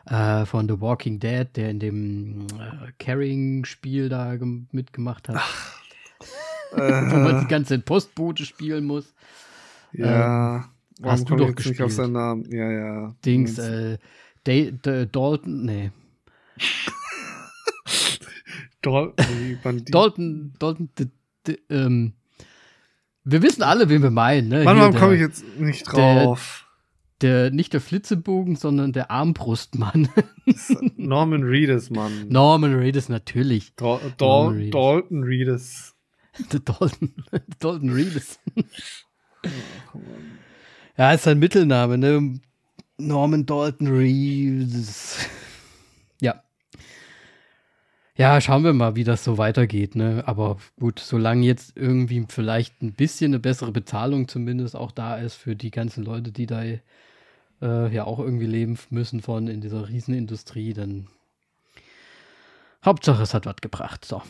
äh, 0.06 0.46
von 0.46 0.68
The 0.68 0.80
Walking 0.80 1.20
Dead, 1.20 1.46
der 1.54 1.70
in 1.70 1.78
dem 1.78 2.46
äh, 2.58 2.92
Carrying-Spiel 2.98 4.08
da 4.08 4.34
mitgemacht 4.72 5.28
hat. 5.28 5.36
Ach. 5.38 5.80
wo 6.76 7.16
man 7.18 7.40
die 7.40 7.46
ganze 7.46 7.78
Postbote 7.78 8.44
spielen 8.44 8.84
muss. 8.84 9.14
Ja. 9.92 10.56
Ähm, 10.56 10.64
hast 11.02 11.28
du 11.28 11.36
doch 11.36 11.46
jetzt 11.48 11.56
gespielt. 11.56 11.78
nicht 11.78 11.82
auf 11.82 11.92
seinen 11.92 12.12
Namen? 12.12 12.44
Ja, 12.50 12.70
ja. 12.70 13.14
Dings, 13.24 13.58
äh, 13.58 13.98
D 14.46 14.72
D 14.72 15.06
Dalton, 15.06 15.64
nee. 15.64 15.90
Dalton, 18.82 19.86
Dalton, 19.90 20.52
Dalton, 20.58 20.90
ähm, 21.70 22.12
wir 23.24 23.42
wissen 23.42 23.62
alle, 23.62 23.88
wen 23.88 24.02
wir 24.02 24.10
meinen. 24.10 24.48
Ne? 24.48 24.64
Mann, 24.64 24.78
warum 24.78 24.94
komme 24.94 25.14
ich 25.14 25.20
jetzt 25.20 25.44
nicht 25.58 25.84
drauf? 25.84 26.66
Der, 27.22 27.44
der, 27.44 27.50
nicht 27.50 27.72
der 27.72 27.80
Flitzebogen, 27.80 28.56
sondern 28.56 28.92
der 28.92 29.10
Armbrustmann. 29.10 30.08
Norman 30.96 31.42
Reedus, 31.42 31.88
Mann. 31.90 32.28
Norman 32.28 32.74
Reedus, 32.74 33.08
natürlich. 33.08 33.74
Da, 33.76 33.98
da, 34.18 34.26
Norman 34.26 34.56
Reedus. 34.56 34.72
Dalton 34.72 35.22
Reedus. 35.22 35.94
Der 36.52 36.60
Dalton, 36.64 37.14
Dalton 37.60 37.90
Reedus. 37.90 38.38
Oh, 39.94 40.00
ja, 40.96 41.12
ist 41.12 41.24
sein 41.24 41.38
Mittelname, 41.38 41.98
ne? 41.98 42.40
Norman 42.98 43.46
Dalton 43.46 43.88
Reeves. 43.88 45.18
Ja. 46.20 46.42
Ja, 48.16 48.40
schauen 48.40 48.62
wir 48.62 48.72
mal, 48.72 48.94
wie 48.94 49.04
das 49.04 49.24
so 49.24 49.38
weitergeht, 49.38 49.96
ne? 49.96 50.22
Aber 50.26 50.58
gut, 50.78 51.00
solange 51.00 51.44
jetzt 51.44 51.76
irgendwie 51.76 52.24
vielleicht 52.28 52.82
ein 52.82 52.92
bisschen 52.92 53.32
eine 53.32 53.40
bessere 53.40 53.72
Bezahlung 53.72 54.28
zumindest 54.28 54.76
auch 54.76 54.92
da 54.92 55.16
ist 55.16 55.34
für 55.34 55.56
die 55.56 55.72
ganzen 55.72 56.04
Leute, 56.04 56.30
die 56.30 56.46
da 56.46 56.62
äh, 56.62 56.80
ja 57.92 58.04
auch 58.04 58.20
irgendwie 58.20 58.46
leben 58.46 58.78
müssen 58.90 59.20
von 59.20 59.48
in 59.48 59.60
dieser 59.60 59.88
Riesenindustrie, 59.88 60.74
dann 60.74 61.08
Hauptsache 62.84 63.22
es 63.22 63.34
hat 63.34 63.46
was 63.46 63.56
gebracht. 63.56 64.04
So. 64.04 64.22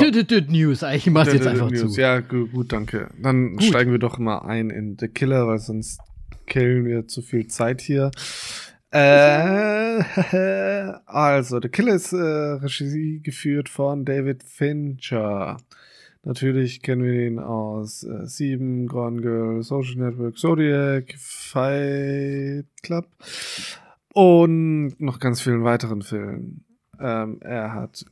Ja. 0.00 0.40
News, 0.48 0.82
ich 0.82 1.06
mach's 1.10 1.32
jetzt 1.32 1.46
einfach 1.46 1.70
News. 1.70 1.92
zu. 1.94 2.00
Ja, 2.00 2.20
gut, 2.20 2.72
danke. 2.72 3.10
Dann 3.20 3.52
gut. 3.52 3.64
steigen 3.64 3.92
wir 3.92 3.98
doch 3.98 4.18
mal 4.18 4.38
ein 4.38 4.70
in 4.70 4.96
The 4.98 5.08
Killer, 5.08 5.46
weil 5.46 5.58
sonst 5.58 6.00
killen 6.46 6.84
wir 6.84 7.06
zu 7.06 7.22
viel 7.22 7.46
Zeit 7.46 7.80
hier. 7.80 8.10
Äh, 8.90 10.02
also, 11.06 11.60
The 11.60 11.68
Killer 11.68 11.94
ist 11.94 12.12
äh, 12.12 12.16
Regie 12.16 13.20
geführt 13.22 13.68
von 13.68 14.04
David 14.04 14.42
Fincher. 14.42 15.58
Natürlich 16.22 16.80
kennen 16.80 17.02
wir 17.02 17.26
ihn 17.26 17.38
aus 17.38 18.02
äh, 18.02 18.26
Sieben, 18.26 18.86
Gone 18.86 19.20
Girl, 19.20 19.62
Social 19.62 19.96
Network, 19.96 20.38
Zodiac, 20.38 21.14
Fight 21.18 22.66
Club 22.82 23.06
und 24.14 24.94
noch 25.00 25.18
ganz 25.18 25.42
vielen 25.42 25.64
weiteren 25.64 26.00
Filmen. 26.00 26.64
Ähm, 26.98 27.38
er 27.42 27.74
hat 27.74 28.06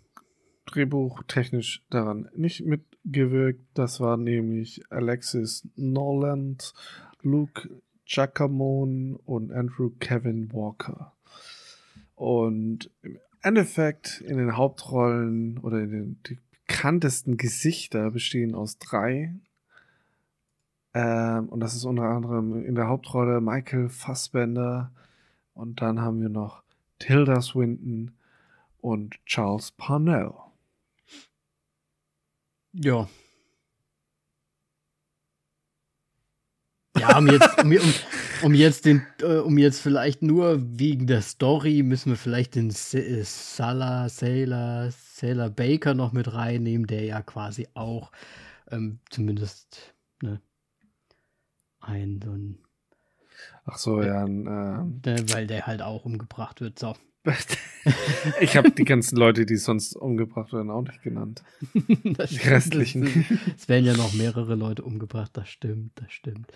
drehbuchtechnisch 0.74 1.82
daran 1.90 2.28
nicht 2.34 2.64
mitgewirkt. 2.64 3.60
Das 3.74 4.00
war 4.00 4.16
nämlich 4.16 4.82
Alexis 4.90 5.66
Noland, 5.76 6.74
Luke 7.22 7.68
Giacamone 8.06 9.18
und 9.24 9.52
Andrew 9.52 9.90
Kevin 10.00 10.52
Walker. 10.52 11.12
Und 12.14 12.90
im 13.02 13.18
Endeffekt 13.42 14.20
in 14.20 14.38
den 14.38 14.56
Hauptrollen 14.56 15.58
oder 15.58 15.80
in 15.80 15.90
den 15.90 16.16
die 16.26 16.38
bekanntesten 16.66 17.36
Gesichter 17.36 18.10
bestehen 18.10 18.54
aus 18.54 18.78
drei. 18.78 19.34
Ähm, 20.94 21.48
und 21.48 21.60
das 21.60 21.74
ist 21.74 21.84
unter 21.84 22.04
anderem 22.04 22.64
in 22.64 22.74
der 22.74 22.88
Hauptrolle 22.88 23.40
Michael 23.40 23.88
Fassbender. 23.88 24.90
Und 25.54 25.80
dann 25.80 26.00
haben 26.00 26.20
wir 26.20 26.28
noch 26.28 26.62
Tilda 26.98 27.40
Swinton 27.40 28.12
und 28.80 29.14
Charles 29.26 29.72
Parnell. 29.72 30.32
Ja. 32.72 33.08
Ja, 36.98 37.18
um 37.18 37.26
jetzt, 37.26 37.58
um, 37.62 37.72
um, 37.72 37.94
um 38.42 38.54
jetzt 38.54 38.84
den, 38.84 39.02
äh, 39.20 39.38
um 39.38 39.56
jetzt 39.58 39.80
vielleicht 39.80 40.22
nur 40.22 40.58
wegen 40.78 41.06
der 41.06 41.22
Story 41.22 41.82
müssen 41.82 42.10
wir 42.10 42.16
vielleicht 42.16 42.54
den 42.54 42.68
äh, 42.70 43.24
Salah, 43.24 44.08
Sailor, 44.08 44.90
Sailor 44.90 45.50
Baker 45.50 45.94
noch 45.94 46.12
mit 46.12 46.32
reinnehmen, 46.32 46.86
der 46.86 47.04
ja 47.04 47.22
quasi 47.22 47.66
auch 47.74 48.12
ähm, 48.70 49.00
zumindest 49.10 49.94
ne, 50.22 50.40
ein 51.80 52.20
so 52.22 52.30
ein 52.32 52.58
Ach 53.64 53.78
so, 53.78 54.02
ja. 54.02 54.24
Ein, 54.24 54.46
äh, 55.04 55.32
weil 55.32 55.46
der 55.46 55.66
halt 55.66 55.82
auch 55.82 56.04
umgebracht 56.04 56.60
wird. 56.60 56.78
So. 56.78 56.94
ich 58.40 58.56
habe 58.56 58.70
die 58.70 58.84
ganzen 58.84 59.16
Leute, 59.16 59.46
die 59.46 59.56
sonst 59.56 59.94
umgebracht 59.94 60.52
werden, 60.52 60.70
auch 60.70 60.82
nicht 60.82 61.02
genannt. 61.02 61.42
das 62.04 62.30
die 62.30 62.48
restlichen. 62.48 63.26
Es 63.56 63.68
werden 63.68 63.84
ja 63.84 63.96
noch 63.96 64.12
mehrere 64.12 64.54
Leute 64.54 64.82
umgebracht, 64.82 65.30
das 65.34 65.48
stimmt, 65.48 65.92
das 65.96 66.12
stimmt. 66.12 66.52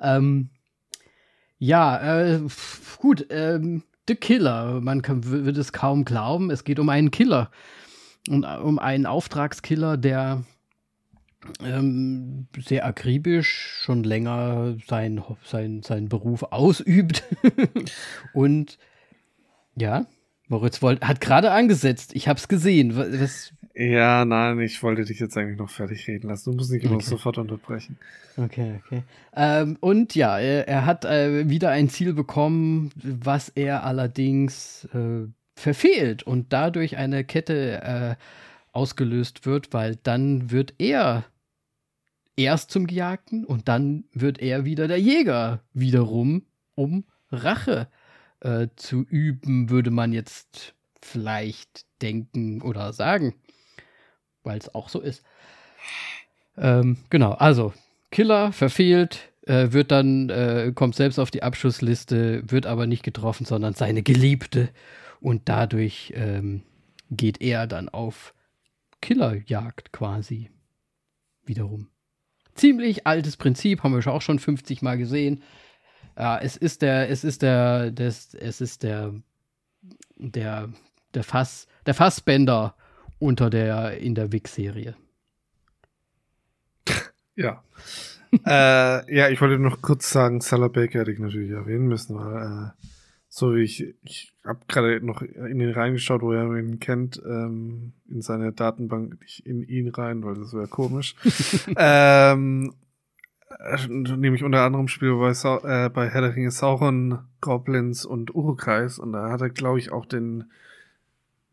Ähm, 0.00 0.50
ja, 1.58 2.20
äh, 2.20 2.40
gut, 2.98 3.26
ähm, 3.30 3.82
The 4.08 4.14
Killer. 4.14 4.80
Man 4.80 5.02
kann, 5.02 5.24
wird 5.24 5.58
es 5.58 5.72
kaum 5.72 6.04
glauben, 6.04 6.50
es 6.50 6.64
geht 6.64 6.78
um 6.78 6.88
einen 6.88 7.10
Killer. 7.10 7.50
Und 8.28 8.44
äh, 8.44 8.56
um 8.56 8.78
einen 8.78 9.06
Auftragskiller, 9.06 9.96
der 9.96 10.44
ähm, 11.62 12.46
sehr 12.58 12.86
akribisch 12.86 13.80
schon 13.82 14.02
länger 14.02 14.76
sein, 14.86 15.22
sein, 15.44 15.82
seinen 15.82 16.08
Beruf 16.08 16.42
ausübt 16.44 17.24
und 18.32 18.78
ja, 19.78 20.06
Moritz 20.48 20.80
wollt, 20.82 21.02
hat 21.02 21.20
gerade 21.20 21.50
angesetzt. 21.50 22.14
Ich 22.14 22.28
habe 22.28 22.38
es 22.38 22.48
gesehen. 22.48 22.96
Was? 22.96 23.52
Ja, 23.74 24.24
nein, 24.24 24.58
ich 24.60 24.82
wollte 24.82 25.04
dich 25.04 25.20
jetzt 25.20 25.36
eigentlich 25.36 25.58
noch 25.58 25.70
fertig 25.70 26.08
reden 26.08 26.28
lassen. 26.28 26.50
Du 26.50 26.56
musst 26.56 26.72
nicht 26.72 26.84
immer 26.84 26.96
okay. 26.96 27.04
sofort 27.04 27.38
unterbrechen. 27.38 27.96
Okay, 28.36 28.80
okay. 28.84 29.02
Ähm, 29.36 29.76
und 29.80 30.14
ja, 30.14 30.38
er, 30.38 30.66
er 30.66 30.86
hat 30.86 31.04
äh, 31.04 31.48
wieder 31.48 31.70
ein 31.70 31.88
Ziel 31.88 32.12
bekommen, 32.12 32.90
was 32.96 33.50
er 33.50 33.84
allerdings 33.84 34.88
äh, 34.94 35.28
verfehlt 35.54 36.22
und 36.22 36.52
dadurch 36.52 36.96
eine 36.96 37.24
Kette 37.24 37.82
äh, 37.82 38.14
ausgelöst 38.72 39.46
wird, 39.46 39.72
weil 39.72 39.96
dann 40.02 40.50
wird 40.50 40.74
er 40.78 41.24
erst 42.36 42.70
zum 42.70 42.86
Gejagten 42.86 43.44
und 43.44 43.68
dann 43.68 44.04
wird 44.12 44.40
er 44.40 44.64
wieder 44.64 44.88
der 44.88 45.00
Jäger 45.00 45.60
wiederum, 45.72 46.42
um 46.74 47.04
Rache 47.30 47.88
äh, 48.40 48.68
zu 48.76 49.02
üben, 49.02 49.70
würde 49.70 49.90
man 49.90 50.12
jetzt 50.12 50.74
vielleicht 51.02 51.86
denken 52.02 52.62
oder 52.62 52.92
sagen, 52.92 53.34
weil 54.42 54.58
es 54.58 54.74
auch 54.74 54.88
so 54.88 55.00
ist. 55.00 55.22
Ähm, 56.56 56.98
genau, 57.10 57.32
also 57.32 57.72
Killer 58.10 58.52
verfehlt, 58.52 59.30
äh, 59.42 59.72
wird 59.72 59.90
dann, 59.90 60.28
äh, 60.30 60.72
kommt 60.74 60.94
selbst 60.94 61.18
auf 61.18 61.30
die 61.30 61.42
Abschussliste, 61.42 62.42
wird 62.46 62.66
aber 62.66 62.86
nicht 62.86 63.02
getroffen, 63.02 63.46
sondern 63.46 63.74
seine 63.74 64.02
Geliebte. 64.02 64.70
Und 65.20 65.48
dadurch 65.48 66.12
ähm, 66.14 66.62
geht 67.10 67.40
er 67.40 67.66
dann 67.66 67.88
auf 67.88 68.34
Killerjagd 69.00 69.92
quasi 69.92 70.50
wiederum. 71.44 71.88
Ziemlich 72.54 73.06
altes 73.06 73.36
Prinzip, 73.36 73.82
haben 73.82 73.94
wir 73.94 74.12
auch 74.12 74.22
schon 74.22 74.38
50 74.38 74.82
Mal 74.82 74.98
gesehen. 74.98 75.42
Ja, 76.18 76.36
es 76.38 76.56
ist 76.56 76.82
der, 76.82 77.08
es 77.10 77.22
ist 77.22 77.42
der, 77.42 77.92
des, 77.92 78.34
es 78.34 78.60
ist 78.60 78.82
der, 78.82 79.14
der, 80.16 80.68
der 81.14 81.22
Fass, 81.22 81.68
der 81.86 81.94
Fassbänder 81.94 82.74
unter 83.20 83.50
der, 83.50 83.98
in 83.98 84.14
der 84.14 84.32
Wix-Serie. 84.32 84.96
Ja. 87.40 87.62
äh, 88.32 89.14
ja, 89.14 89.28
ich 89.28 89.40
wollte 89.40 89.60
noch 89.60 89.80
kurz 89.80 90.10
sagen, 90.10 90.40
Salah 90.40 90.66
Baker 90.66 90.98
hätte 90.98 91.12
ich 91.12 91.20
natürlich 91.20 91.52
erwähnen 91.52 91.86
müssen, 91.86 92.16
weil, 92.16 92.34
äh, 92.34 92.86
so 93.28 93.54
wie 93.54 93.62
ich, 93.62 93.94
ich 94.02 94.32
habe 94.44 94.58
gerade 94.66 95.06
noch 95.06 95.22
in 95.22 95.60
ihn 95.60 95.70
reingeschaut, 95.70 96.20
wo 96.22 96.32
er 96.32 96.52
ihn 96.56 96.80
kennt, 96.80 97.22
ähm, 97.24 97.92
in 98.08 98.22
seine 98.22 98.52
Datenbank, 98.52 99.20
nicht 99.20 99.46
in 99.46 99.62
ihn 99.62 99.88
rein, 99.90 100.24
weil 100.24 100.34
das 100.34 100.52
wäre 100.52 100.66
komisch. 100.66 101.14
ähm, 101.76 102.74
äh, 102.74 102.87
nämlich 103.88 104.44
unter 104.44 104.62
anderem 104.62 104.88
Spiel 104.88 105.16
bei, 105.16 105.32
Sa 105.32 105.86
äh, 105.86 105.88
bei 105.88 106.08
Herr 106.08 106.20
der 106.20 106.36
Ringe 106.36 106.50
Sauron, 106.50 107.20
Goblins 107.40 108.04
und 108.04 108.34
Urukais 108.34 108.98
und 108.98 109.12
da 109.12 109.30
hat 109.30 109.40
er, 109.40 109.50
glaube 109.50 109.78
ich, 109.78 109.92
auch 109.92 110.06
den, 110.06 110.50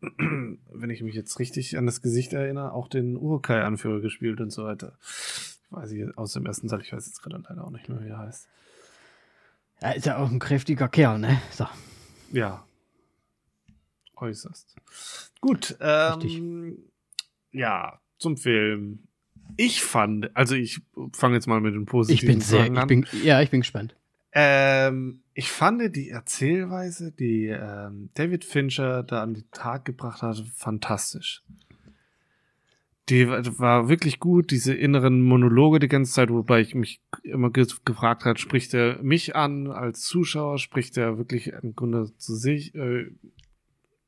wenn 0.00 0.90
ich 0.90 1.02
mich 1.02 1.14
jetzt 1.14 1.38
richtig 1.38 1.76
an 1.78 1.86
das 1.86 2.02
Gesicht 2.02 2.32
erinnere, 2.32 2.72
auch 2.72 2.88
den 2.88 3.16
Urukai-Anführer 3.16 4.00
gespielt 4.00 4.40
und 4.40 4.50
so 4.50 4.64
weiter. 4.64 4.96
Weiß 5.70 5.90
ich 5.92 6.16
aus 6.16 6.32
dem 6.32 6.46
ersten 6.46 6.68
Teil, 6.68 6.80
ich 6.80 6.92
weiß 6.92 7.06
jetzt 7.06 7.22
gerade 7.22 7.42
leider 7.48 7.64
auch 7.64 7.70
nicht 7.70 7.88
mehr, 7.88 8.02
wie 8.02 8.08
er 8.08 8.18
heißt. 8.18 8.48
Er 9.80 9.96
ist 9.96 10.06
ja 10.06 10.16
auch 10.18 10.30
ein 10.30 10.38
kräftiger 10.38 10.88
Kerl, 10.88 11.18
ne? 11.18 11.40
So. 11.50 11.66
Ja. 12.32 12.64
Äußerst. 14.16 14.74
Gut, 15.40 15.76
ähm, 15.80 16.78
ja, 17.52 18.00
zum 18.18 18.36
Film 18.36 19.05
ich 19.56 19.82
fand, 19.82 20.34
also 20.36 20.54
ich 20.54 20.80
fange 21.12 21.34
jetzt 21.34 21.46
mal 21.46 21.60
mit 21.60 21.74
den 21.74 21.86
positiven 21.86 22.28
ich 22.28 22.34
bin 22.34 22.40
sehr, 22.40 22.60
Fragen 22.60 22.78
an. 22.78 22.90
Ich 22.90 23.10
bin, 23.10 23.24
ja, 23.24 23.40
ich 23.40 23.50
bin 23.50 23.60
gespannt. 23.60 23.94
Ähm, 24.32 25.22
ich 25.32 25.50
fand 25.50 25.96
die 25.96 26.10
Erzählweise, 26.10 27.10
die 27.12 27.46
ähm, 27.46 28.10
David 28.14 28.44
Fincher 28.44 29.02
da 29.02 29.22
an 29.22 29.34
den 29.34 29.50
Tag 29.50 29.84
gebracht 29.86 30.20
hat, 30.22 30.42
fantastisch. 30.54 31.42
Die 33.08 33.28
war 33.28 33.88
wirklich 33.88 34.18
gut, 34.18 34.50
diese 34.50 34.74
inneren 34.74 35.22
Monologe 35.22 35.78
die 35.78 35.88
ganze 35.88 36.12
Zeit, 36.12 36.28
wobei 36.28 36.60
ich 36.60 36.74
mich 36.74 37.00
immer 37.22 37.50
ge 37.50 37.66
gefragt 37.84 38.24
hat, 38.24 38.40
spricht 38.40 38.74
er 38.74 39.00
mich 39.02 39.36
an 39.36 39.68
als 39.68 40.02
Zuschauer, 40.02 40.58
spricht 40.58 40.96
er 40.96 41.16
wirklich 41.16 41.46
im 41.46 41.74
Grunde 41.76 42.10
zu 42.18 42.34
sich, 42.34 42.74
äh, 42.74 43.06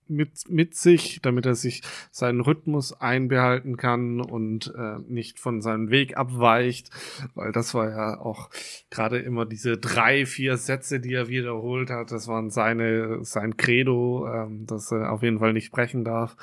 mit, 0.09 0.49
mit 0.49 0.75
sich, 0.75 1.21
damit 1.23 1.47
er 1.47 1.55
sich 1.55 1.83
seinen 2.11 2.41
Rhythmus 2.41 2.93
einbehalten 2.93 3.77
kann 3.77 4.21
und 4.21 4.73
äh, 4.77 4.99
nicht 5.07 5.39
von 5.39 5.61
seinem 5.61 5.91
Weg 5.91 6.17
abweicht, 6.17 6.91
weil 7.35 7.53
das 7.53 7.75
war 7.75 7.91
ja 7.91 8.21
auch 8.21 8.51
gerade 8.91 9.19
immer 9.19 9.47
diese 9.47 9.77
drei, 9.77 10.27
vier 10.27 10.57
Sätze, 10.57 11.01
die 11.01 11.15
er 11.15 11.29
wiederholt 11.29 11.91
hat, 11.91 12.11
das 12.13 12.29
waren 12.29 12.51
seine, 12.51 13.25
sein 13.25 13.57
Credo, 13.57 14.29
ähm, 14.33 14.67
dass 14.67 14.91
er 14.93 15.13
auf 15.13 15.23
jeden 15.23 15.39
Fall 15.39 15.53
nicht 15.53 15.71
brechen 15.71 16.05
darf. 16.05 16.37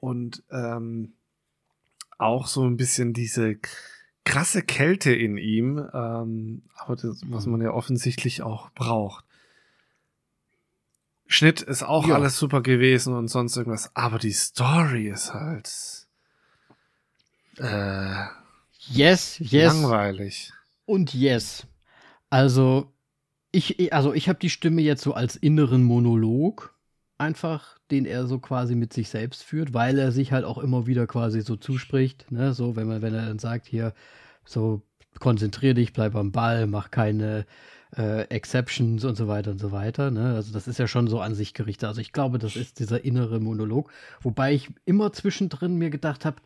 Und 0.00 0.44
ähm, 0.50 1.14
auch 2.18 2.46
so 2.46 2.64
ein 2.64 2.76
bisschen 2.76 3.12
diese 3.12 3.58
krasse 4.24 4.62
Kälte 4.62 5.12
in 5.12 5.38
ihm, 5.38 5.78
ähm, 5.94 6.62
aber 6.76 6.96
das, 6.96 7.22
was 7.26 7.46
man 7.46 7.62
ja 7.62 7.70
offensichtlich 7.72 8.42
auch 8.42 8.70
braucht. 8.72 9.24
Schnitt 11.30 11.60
ist 11.60 11.82
auch 11.82 12.08
ja. 12.08 12.14
alles 12.14 12.38
super 12.38 12.62
gewesen 12.62 13.14
und 13.14 13.28
sonst 13.28 13.56
irgendwas, 13.56 13.94
aber 13.94 14.18
die 14.18 14.32
Story 14.32 15.08
ist 15.08 15.34
halt 15.34 15.70
äh, 17.58 18.24
yes, 18.88 19.36
yes 19.38 19.74
langweilig 19.74 20.52
und 20.86 21.12
yes. 21.12 21.66
Also 22.30 22.90
ich, 23.52 23.92
also 23.92 24.14
ich 24.14 24.30
habe 24.30 24.38
die 24.38 24.48
Stimme 24.48 24.80
jetzt 24.80 25.02
so 25.02 25.12
als 25.12 25.36
inneren 25.36 25.82
Monolog 25.82 26.74
einfach, 27.18 27.78
den 27.90 28.06
er 28.06 28.26
so 28.26 28.38
quasi 28.38 28.74
mit 28.74 28.94
sich 28.94 29.10
selbst 29.10 29.42
führt, 29.42 29.74
weil 29.74 29.98
er 29.98 30.12
sich 30.12 30.32
halt 30.32 30.46
auch 30.46 30.58
immer 30.58 30.86
wieder 30.86 31.06
quasi 31.06 31.42
so 31.42 31.56
zuspricht, 31.56 32.32
ne, 32.32 32.54
so 32.54 32.74
wenn 32.74 32.86
man 32.86 33.02
wenn 33.02 33.14
er 33.14 33.26
dann 33.26 33.38
sagt 33.38 33.66
hier 33.66 33.92
so 34.46 34.80
konzentrier 35.18 35.74
dich, 35.74 35.92
bleib 35.92 36.14
am 36.14 36.32
Ball, 36.32 36.66
mach 36.66 36.90
keine 36.90 37.44
äh, 37.96 38.22
Exceptions 38.24 39.04
und 39.04 39.16
so 39.16 39.28
weiter 39.28 39.50
und 39.50 39.58
so 39.58 39.72
weiter. 39.72 40.10
Ne? 40.10 40.34
Also 40.34 40.52
das 40.52 40.68
ist 40.68 40.78
ja 40.78 40.86
schon 40.86 41.08
so 41.08 41.20
an 41.20 41.34
sich 41.34 41.54
gerichtet. 41.54 41.88
Also 41.88 42.00
ich 42.00 42.12
glaube, 42.12 42.38
das 42.38 42.56
ist 42.56 42.78
dieser 42.80 43.04
innere 43.04 43.40
Monolog. 43.40 43.90
Wobei 44.20 44.54
ich 44.54 44.70
immer 44.84 45.12
zwischendrin 45.12 45.76
mir 45.76 45.90
gedacht 45.90 46.24
habe, 46.24 46.36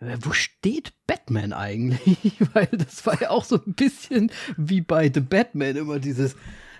äh, 0.00 0.16
wo 0.20 0.32
steht 0.32 0.92
Batman 1.06 1.52
eigentlich? 1.52 2.32
Weil 2.52 2.68
das 2.72 3.04
war 3.06 3.20
ja 3.20 3.30
auch 3.30 3.44
so 3.44 3.56
ein 3.56 3.74
bisschen 3.74 4.30
wie 4.56 4.80
bei 4.80 5.10
The 5.12 5.20
Batman 5.20 5.76
immer 5.76 5.98
dieses 5.98 6.36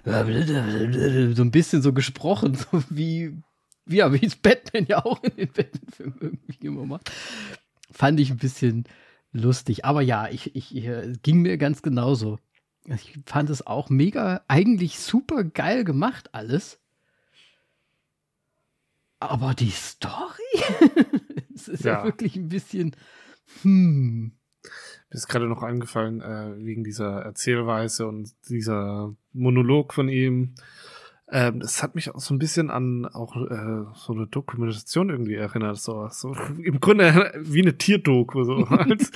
so 0.07 1.43
ein 1.43 1.51
bisschen 1.51 1.83
so 1.83 1.93
gesprochen, 1.93 2.55
so 2.55 2.83
wie, 2.91 3.37
ja, 3.89 4.13
wie 4.13 4.25
es 4.25 4.37
Batman 4.37 4.87
ja 4.89 5.05
auch 5.05 5.23
in 5.25 5.37
den 5.37 5.49
Batman-Filmen 5.49 6.19
irgendwie 6.21 6.67
immer 6.67 6.87
macht. 6.87 7.11
Fand 7.91 8.21
ich 8.21 8.31
ein 8.31 8.37
bisschen 8.37 8.85
lustig. 9.33 9.85
Aber 9.85 10.03
ja, 10.03 10.29
ich, 10.29 10.55
ich, 10.55 10.77
äh, 10.77 11.13
ging 11.23 11.43
mir 11.43 11.59
ganz 11.59 11.83
genauso. 11.83 12.39
Ich 12.89 13.19
fand 13.27 13.51
es 13.51 13.67
auch 13.67 13.91
mega, 13.91 14.43
eigentlich 14.49 14.99
super 14.99 15.45
geil 15.45 15.85
gemacht, 15.85 16.31
alles. 16.33 16.81
Aber 19.19 19.55
die 19.55 19.71
Story? 19.71 20.21
es 21.55 21.69
ist 21.69 21.85
ja. 21.85 21.99
ja. 21.99 22.05
wirklich 22.05 22.37
ein 22.37 22.49
bisschen. 22.49 22.95
Hm. 23.63 24.33
Mir 25.11 25.17
ist 25.17 25.29
gerade 25.29 25.47
noch 25.47 25.63
eingefallen, 25.63 26.21
äh, 26.21 26.57
wegen 26.59 26.85
dieser 26.85 27.23
Erzählweise 27.23 28.07
und 28.07 28.35
dieser 28.49 29.15
Monolog 29.33 29.95
von 29.95 30.09
ihm. 30.09 30.55
Ähm, 31.29 31.61
es 31.61 31.83
hat 31.83 31.97
mich 31.97 32.15
auch 32.15 32.21
so 32.21 32.35
ein 32.35 32.39
bisschen 32.39 32.71
an 32.71 33.05
auch 33.05 33.35
äh, 33.37 33.85
so 33.95 34.13
eine 34.13 34.29
Dokumentation 34.29 35.11
irgendwie 35.11 35.35
erinnert. 35.35 35.79
So, 35.79 36.09
so 36.11 36.35
im 36.63 36.79
Grunde 36.79 37.33
wie 37.41 37.63
eine 37.63 37.77
Tierdoku, 37.77 38.45
so, 38.45 38.55
als, 38.67 39.11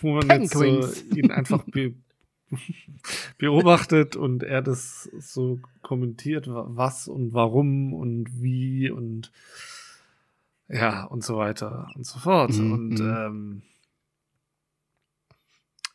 wo 0.00 0.14
man 0.14 0.28
jetzt 0.28 0.52
so 0.52 0.64
ihn 0.64 1.30
einfach 1.32 1.64
be 1.64 1.94
beobachtet 3.38 4.16
und 4.16 4.42
er 4.42 4.62
das 4.62 5.04
so 5.18 5.60
kommentiert, 5.82 6.46
was 6.48 7.08
und 7.08 7.32
warum 7.32 7.92
und 7.94 8.42
wie 8.42 8.90
und 8.90 9.32
ja 10.68 11.04
und 11.04 11.24
so 11.24 11.36
weiter 11.36 11.90
und 11.94 12.06
so 12.06 12.18
fort. 12.18 12.52
Mhm. 12.52 12.72
Und 12.72 13.00
mhm. 13.00 13.16
ähm, 13.16 13.62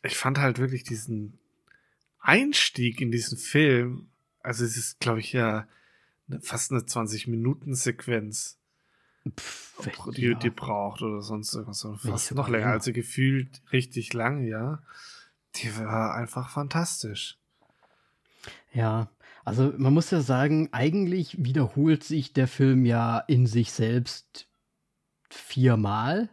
ich 0.02 0.16
fand 0.16 0.38
halt 0.38 0.58
wirklich 0.58 0.84
diesen 0.84 1.38
Einstieg 2.20 3.00
in 3.00 3.10
diesen 3.10 3.38
Film, 3.38 4.08
also 4.40 4.64
es 4.64 4.76
ist, 4.76 5.00
glaube 5.00 5.20
ich, 5.20 5.32
ja 5.32 5.66
fast 6.40 6.72
eine 6.72 6.80
20-Minuten-Sequenz, 6.80 8.58
die, 9.24 10.22
ja. 10.22 10.34
die 10.34 10.50
braucht 10.50 11.02
oder 11.02 11.22
sonst 11.22 11.54
irgendwas. 11.54 11.86
Fast 12.00 12.34
noch 12.34 12.48
länger, 12.48 12.68
also 12.68 12.92
gefühlt 12.92 13.62
richtig 13.72 14.12
lang, 14.12 14.44
ja. 14.44 14.82
Die 15.56 15.76
war 15.78 16.14
einfach 16.14 16.50
fantastisch. 16.50 17.38
Ja, 18.72 19.08
also 19.44 19.72
man 19.76 19.94
muss 19.94 20.10
ja 20.10 20.20
sagen, 20.20 20.68
eigentlich 20.72 21.44
wiederholt 21.44 22.04
sich 22.04 22.32
der 22.32 22.48
Film 22.48 22.84
ja 22.84 23.18
in 23.20 23.46
sich 23.46 23.72
selbst 23.72 24.48
viermal 25.30 26.28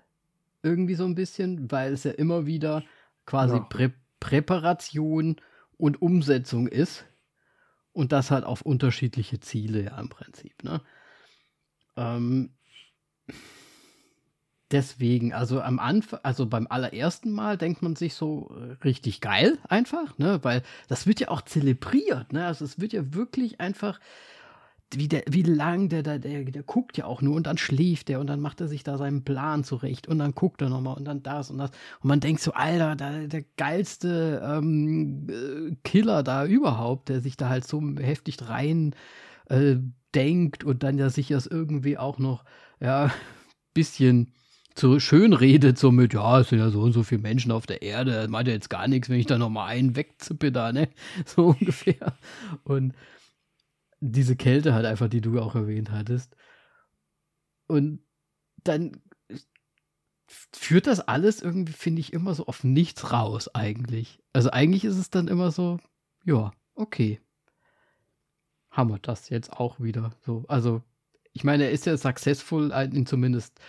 irgendwie 0.61 0.95
so 0.95 1.05
ein 1.05 1.15
bisschen, 1.15 1.71
weil 1.71 1.93
es 1.93 2.03
ja 2.03 2.11
immer 2.11 2.45
wieder 2.45 2.83
quasi 3.25 3.55
ja. 3.55 3.61
Prä 3.61 3.91
Präparation 4.19 5.35
und 5.75 6.01
Umsetzung 6.01 6.67
ist 6.67 7.05
und 7.91 8.13
das 8.13 8.31
halt 8.31 8.45
auf 8.45 8.61
unterschiedliche 8.61 9.41
Ziele 9.41 9.83
ja 9.83 9.99
im 9.99 10.07
Prinzip. 10.07 10.63
Ne? 10.63 10.81
Ähm, 11.97 12.55
deswegen, 14.71 15.33
also 15.33 15.61
am 15.61 15.79
Anfang, 15.79 16.19
also 16.23 16.45
beim 16.45 16.67
allerersten 16.67 17.31
Mal 17.31 17.57
denkt 17.57 17.81
man 17.81 17.95
sich 17.95 18.15
so 18.15 18.55
äh, 18.57 18.83
richtig 18.83 19.21
geil 19.21 19.59
einfach, 19.69 20.17
ne, 20.17 20.39
weil 20.43 20.63
das 20.87 21.07
wird 21.07 21.19
ja 21.19 21.29
auch 21.29 21.41
zelebriert, 21.41 22.33
ne, 22.33 22.45
also 22.45 22.65
es 22.65 22.79
wird 22.79 22.93
ja 22.93 23.13
wirklich 23.13 23.59
einfach, 23.59 23.99
wie, 24.95 25.07
der, 25.07 25.23
wie 25.27 25.43
lang 25.43 25.89
der, 25.89 26.03
der, 26.03 26.19
der, 26.19 26.43
der 26.43 26.63
guckt 26.63 26.97
ja 26.97 27.05
auch 27.05 27.21
nur 27.21 27.35
und 27.35 27.47
dann 27.47 27.57
schläft 27.57 28.09
der 28.09 28.19
und 28.19 28.27
dann 28.27 28.39
macht 28.39 28.61
er 28.61 28.67
sich 28.67 28.83
da 28.83 28.97
seinen 28.97 29.23
Plan 29.23 29.63
zurecht 29.63 30.07
und 30.07 30.19
dann 30.19 30.35
guckt 30.35 30.61
er 30.61 30.69
nochmal 30.69 30.95
und 30.97 31.05
dann 31.05 31.23
das 31.23 31.49
und 31.49 31.57
das. 31.57 31.71
Und 32.01 32.09
man 32.09 32.19
denkt 32.19 32.41
so, 32.41 32.53
Alter, 32.53 32.95
da, 32.95 33.11
der 33.25 33.43
geilste 33.57 34.41
ähm, 34.45 35.27
äh, 35.29 35.75
Killer 35.83 36.23
da 36.23 36.45
überhaupt, 36.45 37.09
der 37.09 37.21
sich 37.21 37.37
da 37.37 37.49
halt 37.49 37.65
so 37.67 37.81
heftig 37.97 38.37
rein 38.49 38.95
äh, 39.49 39.75
denkt 40.15 40.63
und 40.63 40.83
dann 40.83 40.97
ja 40.97 41.09
sich 41.09 41.29
das 41.29 41.47
irgendwie 41.47 41.97
auch 41.97 42.19
noch, 42.19 42.45
ja, 42.79 43.11
bisschen 43.73 44.31
so 44.75 44.99
schön 44.99 45.33
redet, 45.33 45.77
so 45.77 45.91
mit, 45.91 46.13
ja, 46.13 46.39
es 46.39 46.49
sind 46.49 46.59
ja 46.59 46.69
so 46.69 46.81
und 46.81 46.93
so 46.93 47.03
viele 47.03 47.21
Menschen 47.21 47.51
auf 47.51 47.65
der 47.65 47.81
Erde, 47.81 48.11
das 48.11 48.27
macht 48.27 48.47
ja 48.47 48.53
jetzt 48.53 48.69
gar 48.69 48.87
nichts, 48.87 49.09
wenn 49.09 49.19
ich 49.19 49.25
da 49.25 49.37
nochmal 49.37 49.69
einen 49.69 49.95
wegzippe 49.95 50.51
da, 50.51 50.71
ne? 50.71 50.89
So 51.25 51.47
ungefähr. 51.47 52.17
Und 52.63 52.93
diese 53.99 54.35
Kälte 54.35 54.73
halt 54.73 54.85
einfach, 54.85 55.09
die 55.09 55.21
du 55.21 55.39
auch 55.39 55.55
erwähnt 55.55 55.91
hattest. 55.91 56.35
Und 57.67 57.99
dann 58.63 59.01
führt 60.27 60.87
das 60.87 60.99
alles 60.99 61.41
irgendwie, 61.41 61.73
finde 61.73 62.01
ich, 62.01 62.13
immer 62.13 62.33
so 62.33 62.45
auf 62.47 62.63
nichts 62.63 63.11
raus, 63.11 63.53
eigentlich. 63.53 64.19
Also 64.33 64.49
eigentlich 64.51 64.85
ist 64.85 64.97
es 64.97 65.09
dann 65.09 65.27
immer 65.27 65.51
so, 65.51 65.79
ja, 66.25 66.51
okay. 66.75 67.21
Haben 68.71 68.89
wir 68.89 68.99
das 68.99 69.29
jetzt 69.29 69.53
auch 69.53 69.79
wieder 69.79 70.11
so. 70.25 70.45
Also, 70.47 70.81
ich 71.31 71.43
meine, 71.43 71.65
er 71.65 71.71
ist 71.71 71.85
ja 71.85 71.95
successful 71.95 72.71
in 72.71 73.05
zumindest 73.05 73.59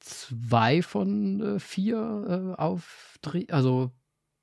zwei 0.00 0.82
von 0.82 1.56
äh, 1.56 1.60
vier 1.60 2.54
äh, 2.56 2.60
Auftrieben, 2.60 3.54
also 3.54 3.92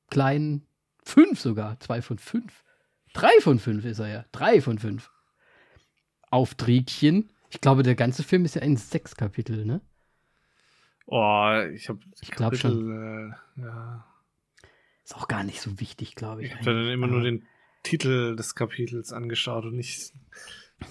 kleinen 0.09 0.65
fünf 1.03 1.39
sogar, 1.39 1.79
zwei 1.79 2.01
von 2.01 2.17
fünf. 2.17 2.63
Drei 3.13 3.31
von 3.41 3.59
fünf 3.59 3.85
ist 3.85 3.99
er 3.99 4.07
ja. 4.07 4.25
Drei 4.31 4.61
von 4.61 4.77
fünf. 4.79 5.11
Aufträgchen. 6.29 7.29
Ich 7.49 7.61
glaube, 7.61 7.83
der 7.83 7.95
ganze 7.95 8.23
Film 8.23 8.45
ist 8.45 8.55
ja 8.55 8.61
ein 8.61 8.77
sechs 8.77 9.15
Kapitel, 9.15 9.65
ne? 9.65 9.81
Oh, 11.05 11.61
ich 11.73 11.87
habe 11.89 11.99
Ich 12.21 12.31
glaube 12.31 12.57
schon. 12.57 13.31
Äh, 13.57 13.61
ja. 13.61 14.05
Ist 15.03 15.15
auch 15.15 15.29
gar 15.29 15.43
nicht 15.43 15.61
so 15.61 15.79
wichtig, 15.79 16.15
glaube 16.15 16.43
ich. 16.43 16.49
Ich 16.49 16.55
habe 16.55 16.65
dann 16.65 16.87
immer 16.89 17.07
nur 17.07 17.21
den 17.21 17.45
Titel 17.83 18.35
des 18.35 18.55
Kapitels 18.55 19.13
angeschaut 19.13 19.63
und 19.63 19.77
nicht 19.77 20.11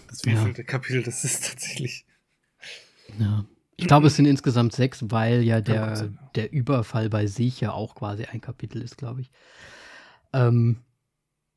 das 0.08 0.24
wievielte 0.24 0.62
ja. 0.62 0.66
Kapitel 0.66 1.02
das 1.02 1.24
ist 1.24 1.46
tatsächlich. 1.50 2.06
Ja. 3.18 3.44
Ich 3.76 3.86
glaube, 3.86 4.06
es 4.06 4.16
sind 4.16 4.24
insgesamt 4.24 4.72
sechs, 4.72 5.04
weil 5.10 5.42
ja 5.42 5.60
der, 5.60 6.10
der 6.34 6.52
Überfall 6.52 7.10
bei 7.10 7.26
sich 7.26 7.60
ja 7.60 7.72
auch 7.72 7.94
quasi 7.94 8.24
ein 8.24 8.40
Kapitel 8.40 8.80
ist, 8.80 8.96
glaube 8.96 9.20
ich. 9.20 9.30
Ähm, 10.32 10.78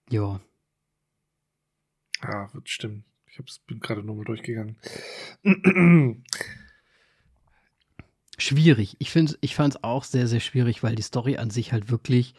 ja. 0.09 0.39
Ja, 2.21 2.53
wird 2.53 2.67
stimmen. 2.67 3.05
Ich 3.27 3.39
hab's, 3.39 3.59
bin 3.59 3.79
gerade 3.79 4.03
nochmal 4.03 4.25
durchgegangen. 4.25 4.75
schwierig. 8.41 8.95
Ich, 8.99 9.15
ich 9.15 9.55
fand 9.55 9.75
es 9.75 9.83
auch 9.83 10.03
sehr, 10.03 10.27
sehr 10.27 10.39
schwierig, 10.39 10.83
weil 10.83 10.95
die 10.95 11.01
Story 11.01 11.37
an 11.37 11.49
sich 11.49 11.71
halt 11.71 11.89
wirklich 11.89 12.33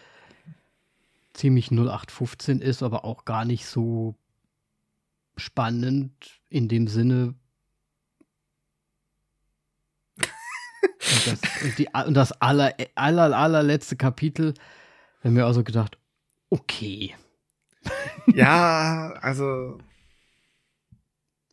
ziemlich 1.32 1.70
0815 1.70 2.60
ist, 2.60 2.82
aber 2.82 3.04
auch 3.04 3.24
gar 3.24 3.44
nicht 3.44 3.66
so 3.66 4.16
spannend 5.36 6.40
in 6.48 6.68
dem 6.68 6.86
Sinne. 6.86 7.34
Und 11.26 11.42
das, 11.42 11.62
und 11.62 11.78
die, 11.78 11.88
und 12.06 12.14
das 12.14 12.32
aller, 12.40 12.74
aller, 12.94 13.36
allerletzte 13.36 13.96
Kapitel, 13.96 14.54
haben 15.22 15.36
wir 15.36 15.46
also 15.46 15.62
gedacht, 15.64 15.98
okay. 16.48 17.14
Ja, 18.34 19.14
also. 19.20 19.78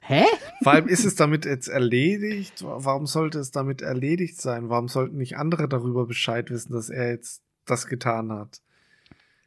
Hä? 0.01 0.23
Vor 0.63 0.71
allem 0.71 0.87
ist 0.87 1.03
es 1.03 1.15
damit 1.15 1.45
jetzt 1.45 1.67
erledigt? 1.67 2.63
Warum 2.63 3.07
sollte 3.07 3.39
es 3.39 3.51
damit 3.51 3.81
erledigt 3.81 4.39
sein? 4.39 4.69
Warum 4.69 4.87
sollten 4.87 5.17
nicht 5.17 5.37
andere 5.37 5.67
darüber 5.67 6.05
Bescheid 6.05 6.49
wissen, 6.49 6.71
dass 6.71 6.89
er 6.89 7.09
jetzt 7.09 7.41
das 7.65 7.87
getan 7.87 8.31
hat? 8.31 8.61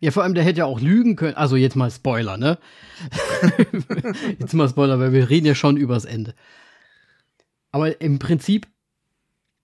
Ja, 0.00 0.10
vor 0.10 0.22
allem, 0.22 0.34
der 0.34 0.44
hätte 0.44 0.60
ja 0.60 0.64
auch 0.66 0.80
lügen 0.80 1.16
können. 1.16 1.34
Also 1.34 1.56
jetzt 1.56 1.76
mal 1.76 1.90
Spoiler, 1.90 2.36
ne? 2.36 2.58
jetzt 4.38 4.54
mal 4.54 4.68
Spoiler, 4.68 4.98
weil 4.98 5.12
wir 5.12 5.28
reden 5.28 5.46
ja 5.46 5.54
schon 5.54 5.76
übers 5.76 6.04
Ende. 6.04 6.34
Aber 7.70 8.00
im 8.00 8.18
Prinzip, 8.18 8.66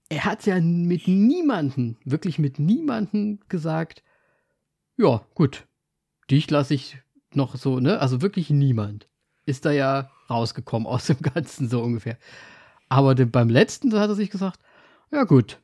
er 0.09 0.25
hat 0.25 0.47
ja 0.47 0.61
mit 0.61 1.09
niemanden, 1.09 1.97
wirklich 2.05 2.39
mit 2.39 2.59
niemanden 2.59 3.41
gesagt, 3.49 4.03
ja, 4.97 5.27
gut, 5.35 5.67
dich 6.31 6.51
lasse 6.51 6.75
ich 6.75 6.99
noch 7.35 7.57
so, 7.57 7.81
ne? 7.81 8.01
Also 8.01 8.23
wirklich 8.23 8.51
niemand 8.51 9.09
ist 9.45 9.65
da 9.65 9.71
ja 9.71 10.11
rausgekommen 10.31 10.87
aus 10.87 11.07
dem 11.07 11.21
Ganzen, 11.21 11.69
so 11.69 11.83
ungefähr. 11.83 12.19
Aber 12.89 13.15
den, 13.15 13.31
beim 13.31 13.49
letzten 13.49 13.93
hat 13.99 14.09
er 14.09 14.15
sich 14.15 14.31
gesagt, 14.31 14.61
ja 15.11 15.25
gut, 15.25 15.59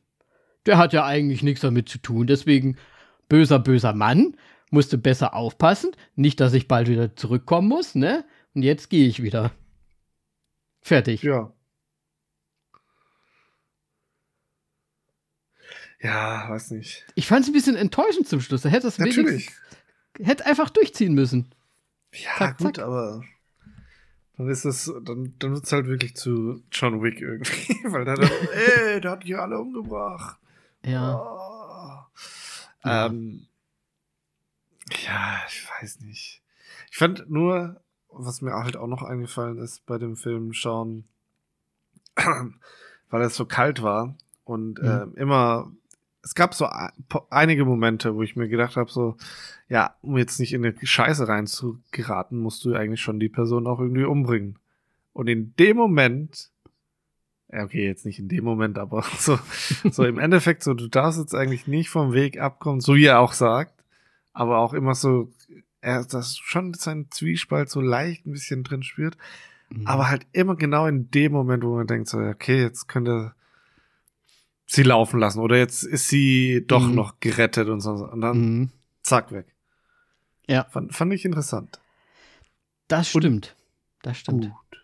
der 0.66 0.78
hat 0.78 0.92
ja 0.92 1.04
eigentlich 1.04 1.42
nichts 1.42 1.60
damit 1.60 1.88
zu 1.88 1.98
tun, 1.98 2.26
deswegen 2.26 2.76
böser, 3.28 3.58
böser 3.58 3.92
Mann, 3.92 4.36
musste 4.70 4.98
besser 4.98 5.34
aufpassen, 5.34 5.92
nicht, 6.16 6.40
dass 6.40 6.54
ich 6.54 6.68
bald 6.68 6.88
wieder 6.88 7.14
zurückkommen 7.14 7.68
muss, 7.68 7.94
ne? 7.94 8.24
Und 8.54 8.62
jetzt 8.62 8.90
gehe 8.90 9.06
ich 9.06 9.22
wieder. 9.22 9.52
Fertig. 10.80 11.22
Ja. 11.22 11.52
Ja, 16.02 16.48
weiß 16.48 16.72
nicht. 16.72 17.06
Ich 17.14 17.28
fand 17.28 17.42
es 17.42 17.50
ein 17.50 17.52
bisschen 17.52 17.76
enttäuschend 17.76 18.28
zum 18.28 18.40
Schluss. 18.40 18.64
Er 18.64 18.72
hätte 18.72 18.88
es 18.88 18.98
Natürlich. 18.98 19.50
Hätte 20.18 20.44
einfach 20.44 20.68
durchziehen 20.68 21.14
müssen. 21.14 21.54
Ja, 22.12 22.30
zack, 22.38 22.58
gut, 22.58 22.76
zack. 22.76 22.84
aber 22.84 23.22
dann 24.36 24.48
ist 24.48 24.64
es, 24.64 24.92
dann, 25.02 25.34
dann 25.38 25.54
wird 25.54 25.64
es 25.64 25.72
halt 25.72 25.86
wirklich 25.86 26.16
zu 26.16 26.62
John 26.72 27.02
Wick 27.02 27.20
irgendwie, 27.20 27.76
weil 27.84 28.04
dann, 28.04 28.20
ey, 28.20 29.00
der 29.00 29.10
hat 29.12 29.24
die 29.24 29.34
alle 29.34 29.58
umgebracht. 29.58 30.38
Ja. 30.84 31.16
Oh. 31.16 32.18
ja. 32.84 33.06
Ähm, 33.06 33.46
ja, 35.04 35.40
ich 35.46 35.68
weiß 35.70 36.00
nicht. 36.00 36.42
Ich 36.90 36.96
fand 36.98 37.30
nur, 37.30 37.80
was 38.08 38.42
mir 38.42 38.52
halt 38.52 38.76
auch 38.76 38.88
noch 38.88 39.02
eingefallen 39.02 39.58
ist 39.58 39.86
bei 39.86 39.98
dem 39.98 40.16
Film 40.16 40.52
schauen, 40.52 41.04
weil 43.10 43.22
es 43.22 43.36
so 43.36 43.46
kalt 43.46 43.82
war 43.82 44.16
und 44.44 44.82
mhm. 44.82 45.14
äh, 45.14 45.20
immer, 45.20 45.72
es 46.22 46.34
gab 46.34 46.54
so 46.54 46.68
einige 47.30 47.64
Momente, 47.64 48.14
wo 48.14 48.22
ich 48.22 48.36
mir 48.36 48.48
gedacht 48.48 48.76
habe, 48.76 48.90
so, 48.90 49.16
ja, 49.68 49.96
um 50.02 50.16
jetzt 50.16 50.38
nicht 50.38 50.52
in 50.52 50.64
eine 50.64 50.74
Scheiße 50.80 51.26
reinzugeraten, 51.26 52.38
musst 52.38 52.64
du 52.64 52.74
eigentlich 52.74 53.00
schon 53.00 53.18
die 53.18 53.28
Person 53.28 53.66
auch 53.66 53.80
irgendwie 53.80 54.04
umbringen. 54.04 54.58
Und 55.12 55.28
in 55.28 55.54
dem 55.56 55.76
Moment, 55.76 56.50
ja, 57.52 57.64
okay, 57.64 57.84
jetzt 57.86 58.06
nicht 58.06 58.18
in 58.18 58.28
dem 58.28 58.44
Moment, 58.44 58.78
aber 58.78 59.02
so, 59.18 59.38
so 59.90 60.04
im 60.04 60.18
Endeffekt, 60.18 60.62
so, 60.62 60.74
du 60.74 60.88
darfst 60.88 61.18
jetzt 61.18 61.34
eigentlich 61.34 61.66
nicht 61.66 61.90
vom 61.90 62.12
Weg 62.12 62.40
abkommen, 62.40 62.80
so 62.80 62.94
wie 62.94 63.06
er 63.06 63.20
auch 63.20 63.32
sagt 63.32 63.82
aber 64.32 64.58
auch 64.58 64.72
immer 64.72 64.94
so, 64.94 65.32
er 65.80 66.04
das 66.04 66.36
schon 66.36 66.74
sein 66.74 67.06
Zwiespalt 67.10 67.70
so 67.70 67.80
leicht 67.80 68.26
ein 68.26 68.32
bisschen 68.32 68.64
drin 68.64 68.82
spürt, 68.82 69.16
mhm. 69.70 69.86
aber 69.86 70.08
halt 70.08 70.26
immer 70.32 70.56
genau 70.56 70.86
in 70.86 71.10
dem 71.10 71.32
Moment, 71.32 71.64
wo 71.64 71.76
man 71.76 71.86
denkt 71.86 72.08
so, 72.08 72.18
okay, 72.18 72.60
jetzt 72.60 72.88
könnte 72.88 73.34
sie 74.74 74.82
laufen 74.82 75.20
lassen 75.20 75.40
oder 75.40 75.58
jetzt 75.58 75.82
ist 75.82 76.08
sie 76.08 76.64
doch 76.66 76.86
mhm. 76.86 76.94
noch 76.94 77.20
gerettet 77.20 77.68
und 77.68 77.80
so 77.80 77.90
und 77.90 78.20
dann 78.22 78.38
mhm. 78.38 78.70
zack 79.02 79.30
weg. 79.30 79.54
Ja. 80.48 80.64
Fand, 80.70 80.94
fand 80.94 81.12
ich 81.12 81.24
interessant. 81.24 81.80
Das 82.88 83.08
stimmt. 83.08 83.24
Und 83.24 83.56
das 84.02 84.18
stimmt. 84.18 84.50
Gut. 84.50 84.82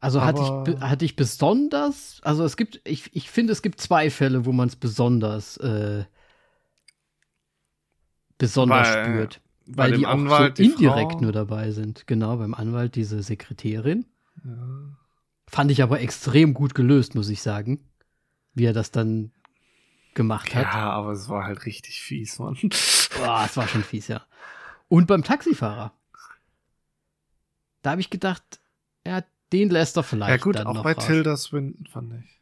Also 0.00 0.22
hatte 0.22 0.42
ich, 0.42 0.80
hatte 0.80 1.04
ich 1.04 1.16
besonders, 1.16 2.20
also 2.24 2.44
es 2.44 2.56
gibt, 2.56 2.80
ich, 2.84 3.14
ich 3.14 3.30
finde, 3.30 3.52
es 3.52 3.62
gibt 3.62 3.80
zwei 3.80 4.10
Fälle, 4.10 4.44
wo 4.44 4.52
man 4.52 4.68
es 4.68 4.76
besonders 4.76 5.56
äh, 5.58 6.04
besonders 8.36 8.92
bei, 8.92 9.04
spürt. 9.04 9.40
Weil 9.66 9.92
die 9.92 10.06
auch 10.06 10.10
Anwalt, 10.10 10.58
so 10.58 10.62
indirekt 10.62 11.12
Frau. 11.12 11.20
nur 11.20 11.32
dabei 11.32 11.70
sind. 11.70 12.06
Genau, 12.06 12.36
beim 12.36 12.52
Anwalt 12.52 12.96
diese 12.96 13.22
Sekretärin. 13.22 14.04
Ja. 14.44 14.52
Fand 15.46 15.70
ich 15.70 15.82
aber 15.82 16.00
extrem 16.00 16.52
gut 16.52 16.74
gelöst, 16.74 17.14
muss 17.14 17.30
ich 17.30 17.40
sagen. 17.40 17.80
Wie 18.54 18.64
er 18.64 18.72
das 18.72 18.90
dann 18.90 19.32
gemacht 20.14 20.54
hat. 20.54 20.62
Ja, 20.62 20.90
aber 20.90 21.12
es 21.12 21.28
war 21.28 21.44
halt 21.44 21.66
richtig 21.66 22.00
fies, 22.00 22.38
Mann. 22.38 22.56
Boah, 23.16 23.44
es 23.44 23.56
war 23.56 23.68
schon 23.68 23.82
fies, 23.82 24.08
ja. 24.08 24.22
Und 24.88 25.06
beim 25.06 25.24
Taxifahrer. 25.24 25.92
Da 27.82 27.90
habe 27.90 28.00
ich 28.00 28.10
gedacht, 28.10 28.60
ja, 29.06 29.22
den 29.52 29.70
lässt 29.70 29.96
er 29.96 30.02
vielleicht. 30.02 30.30
Ja, 30.30 30.36
gut, 30.36 30.56
auch 30.64 30.82
bei 30.82 30.92
raus. 30.92 31.06
Tilda 31.06 31.36
Swinton 31.36 31.86
fand 31.86 32.14
ich. 32.14 32.34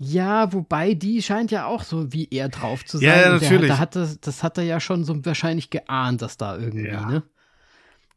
Ja, 0.00 0.52
wobei 0.52 0.94
die 0.94 1.22
scheint 1.22 1.50
ja 1.50 1.66
auch 1.66 1.82
so 1.82 2.12
wie 2.12 2.28
er 2.30 2.48
drauf 2.48 2.84
zu 2.84 2.98
sein. 2.98 3.08
Ja, 3.08 3.20
ja 3.20 3.32
natürlich. 3.32 3.72
Hat 3.72 3.96
das, 3.96 4.20
das 4.20 4.42
hat 4.44 4.56
er 4.56 4.64
ja 4.64 4.78
schon 4.78 5.04
so 5.04 5.24
wahrscheinlich 5.24 5.70
geahnt, 5.70 6.22
dass 6.22 6.36
da 6.36 6.56
irgendwie, 6.56 6.86
ja. 6.86 7.06
ne? 7.06 7.22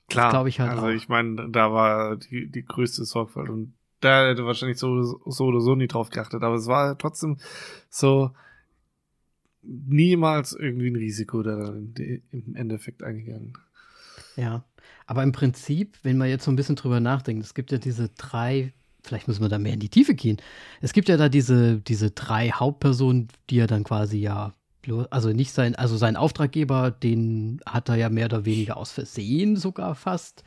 Klar. 0.08 0.30
glaube 0.30 0.50
ich 0.50 0.60
halt 0.60 0.72
Also 0.72 0.88
auch. 0.88 0.90
ich 0.90 1.10
meine, 1.10 1.50
da 1.50 1.72
war 1.72 2.18
die, 2.18 2.52
die 2.52 2.66
größte 2.66 3.06
Sorgfalt 3.06 3.50
und 3.50 3.74
da 4.02 4.28
hätte 4.28 4.46
wahrscheinlich 4.46 4.78
so, 4.78 5.02
so 5.30 5.46
oder 5.46 5.62
so 5.62 5.76
nie 5.76 5.88
drauf 5.88 6.10
geachtet. 6.10 6.44
Aber 6.44 6.56
es 6.56 6.68
war 6.68 6.98
trotzdem 6.98 7.38
so 7.90 8.32
niemals 9.62 10.54
irgendwie 10.54 10.90
ein 10.90 10.96
Risiko 10.96 11.44
da 11.44 11.74
im 11.74 12.56
Endeffekt 12.56 13.04
eingegangen. 13.04 13.54
Ja, 14.36 14.66
aber 15.06 15.24
im 15.24 15.32
Prinzip, 15.32 15.98
wenn 16.04 16.18
man 16.18 16.30
jetzt 16.30 16.46
so 16.46 16.52
ein 16.52 16.56
bisschen 16.56 16.76
drüber 16.76 17.00
nachdenkt, 17.00 17.44
es 17.44 17.54
gibt 17.54 17.72
ja 17.72 17.78
diese 17.78 18.10
drei 18.10 18.74
vielleicht 19.04 19.28
müssen 19.28 19.42
wir 19.42 19.50
da 19.50 19.60
mehr 19.60 19.74
in 19.74 19.80
die 19.80 19.90
Tiefe 19.90 20.14
gehen. 20.14 20.38
Es 20.82 20.94
gibt 20.94 21.10
ja 21.10 21.18
da 21.18 21.30
diese, 21.30 21.78
diese 21.80 22.12
drei 22.12 22.50
Hauptpersonen, 22.50 23.28
die 23.50 23.60
er 23.60 23.68
dann 23.68 23.84
quasi 23.84 24.20
ja, 24.20 24.54
also 25.10 25.30
nicht 25.30 25.54
sein, 25.54 25.76
also 25.76 25.98
sein 25.98 26.16
Auftraggeber, 26.16 26.92
den 26.92 27.62
hat 27.66 27.90
er 27.90 27.96
ja 27.96 28.10
mehr 28.10 28.26
oder 28.26 28.46
weniger 28.46 28.78
aus 28.78 28.92
Versehen 28.92 29.56
sogar 29.56 29.96
fast. 29.96 30.44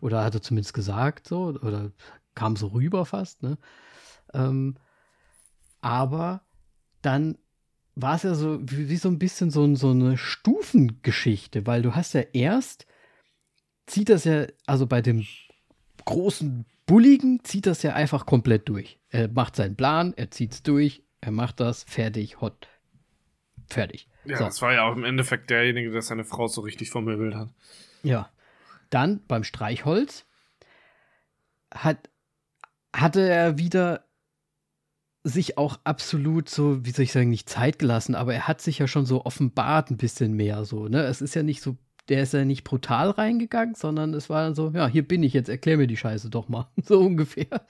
Oder 0.00 0.22
hat 0.22 0.34
er 0.34 0.42
zumindest 0.42 0.74
gesagt 0.74 1.26
so, 1.26 1.58
oder 1.60 1.90
kam 2.38 2.54
so 2.54 2.68
rüber 2.68 3.04
fast, 3.04 3.42
ne? 3.42 3.58
Ähm, 4.32 4.76
aber 5.80 6.42
dann 7.02 7.36
war 7.96 8.14
es 8.14 8.22
ja 8.22 8.34
so 8.34 8.60
wie, 8.62 8.88
wie, 8.88 8.96
so 8.96 9.08
ein 9.08 9.18
bisschen 9.18 9.50
so, 9.50 9.74
so 9.74 9.90
eine 9.90 10.16
Stufengeschichte, 10.16 11.66
weil 11.66 11.82
du 11.82 11.96
hast 11.96 12.14
ja 12.14 12.20
erst, 12.32 12.86
zieht 13.86 14.08
das 14.08 14.22
ja, 14.24 14.46
also 14.66 14.86
bei 14.86 15.02
dem 15.02 15.26
großen 16.04 16.64
Bulligen 16.86 17.42
zieht 17.42 17.66
das 17.66 17.82
ja 17.82 17.94
einfach 17.94 18.24
komplett 18.24 18.68
durch. 18.68 19.00
Er 19.10 19.28
macht 19.28 19.56
seinen 19.56 19.74
Plan, 19.74 20.14
er 20.16 20.30
zieht 20.30 20.52
es 20.52 20.62
durch, 20.62 21.02
er 21.20 21.32
macht 21.32 21.58
das, 21.58 21.82
fertig, 21.82 22.40
hot. 22.40 22.68
Fertig. 23.68 24.08
Ja, 24.24 24.38
so. 24.38 24.44
das 24.44 24.62
war 24.62 24.72
ja 24.74 24.84
auch 24.84 24.94
im 24.94 25.04
Endeffekt 25.04 25.50
derjenige, 25.50 25.90
der 25.90 26.02
seine 26.02 26.24
Frau 26.24 26.46
so 26.46 26.60
richtig 26.60 26.90
vermöbelt 26.90 27.34
hat. 27.34 27.48
Ja. 28.04 28.30
Dann 28.90 29.26
beim 29.26 29.42
Streichholz 29.42 30.24
hat, 31.74 32.08
hatte 32.94 33.20
er 33.20 33.58
wieder 33.58 34.04
sich 35.24 35.58
auch 35.58 35.78
absolut 35.84 36.48
so, 36.48 36.84
wie 36.84 36.90
soll 36.90 37.04
ich 37.04 37.12
sagen, 37.12 37.30
nicht 37.30 37.48
Zeit 37.48 37.78
gelassen, 37.78 38.14
aber 38.14 38.34
er 38.34 38.48
hat 38.48 38.60
sich 38.60 38.78
ja 38.78 38.86
schon 38.86 39.04
so 39.04 39.24
offenbart 39.26 39.90
ein 39.90 39.96
bisschen 39.96 40.32
mehr 40.34 40.64
so, 40.64 40.88
ne? 40.88 41.02
Es 41.02 41.20
ist 41.20 41.34
ja 41.34 41.42
nicht 41.42 41.62
so 41.62 41.76
der 42.08 42.22
ist 42.22 42.32
ja 42.32 42.44
nicht 42.44 42.64
brutal 42.64 43.10
reingegangen, 43.10 43.74
sondern 43.74 44.14
es 44.14 44.30
war 44.30 44.44
dann 44.44 44.54
so, 44.54 44.70
ja, 44.70 44.88
hier 44.88 45.06
bin 45.06 45.22
ich 45.22 45.32
jetzt, 45.32 45.48
erklär 45.48 45.76
mir 45.76 45.86
die 45.86 45.96
Scheiße 45.96 46.30
doch 46.30 46.48
mal. 46.48 46.68
So 46.82 47.00
ungefähr. 47.00 47.66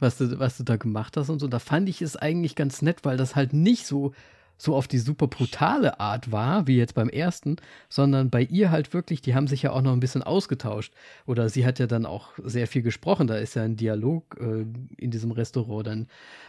Was 0.00 0.18
du, 0.18 0.38
was 0.38 0.56
du 0.56 0.64
da 0.64 0.76
gemacht 0.76 1.16
hast 1.16 1.30
und 1.30 1.38
so. 1.38 1.46
Da 1.46 1.60
fand 1.60 1.88
ich 1.88 2.02
es 2.02 2.16
eigentlich 2.16 2.56
ganz 2.56 2.82
nett, 2.82 3.04
weil 3.04 3.16
das 3.16 3.36
halt 3.36 3.52
nicht 3.52 3.86
so, 3.86 4.12
so 4.56 4.74
auf 4.74 4.88
die 4.88 4.98
super 4.98 5.26
brutale 5.26 6.00
Art 6.00 6.30
war, 6.32 6.66
wie 6.66 6.76
jetzt 6.76 6.94
beim 6.94 7.08
ersten, 7.08 7.56
sondern 7.88 8.30
bei 8.30 8.42
ihr 8.42 8.70
halt 8.70 8.94
wirklich, 8.94 9.20
die 9.20 9.34
haben 9.34 9.46
sich 9.46 9.62
ja 9.62 9.72
auch 9.72 9.82
noch 9.82 9.92
ein 9.92 10.00
bisschen 10.00 10.22
ausgetauscht. 10.22 10.94
Oder 11.26 11.48
sie 11.48 11.66
hat 11.66 11.78
ja 11.78 11.86
dann 11.86 12.06
auch 12.06 12.32
sehr 12.42 12.66
viel 12.66 12.82
gesprochen. 12.82 13.26
Da 13.26 13.36
ist 13.36 13.54
ja 13.54 13.62
ein 13.62 13.76
Dialog 13.76 14.36
äh, 14.40 14.64
in 14.96 15.10
diesem 15.10 15.32
Restaurant 15.32 15.86
dann, 15.86 16.06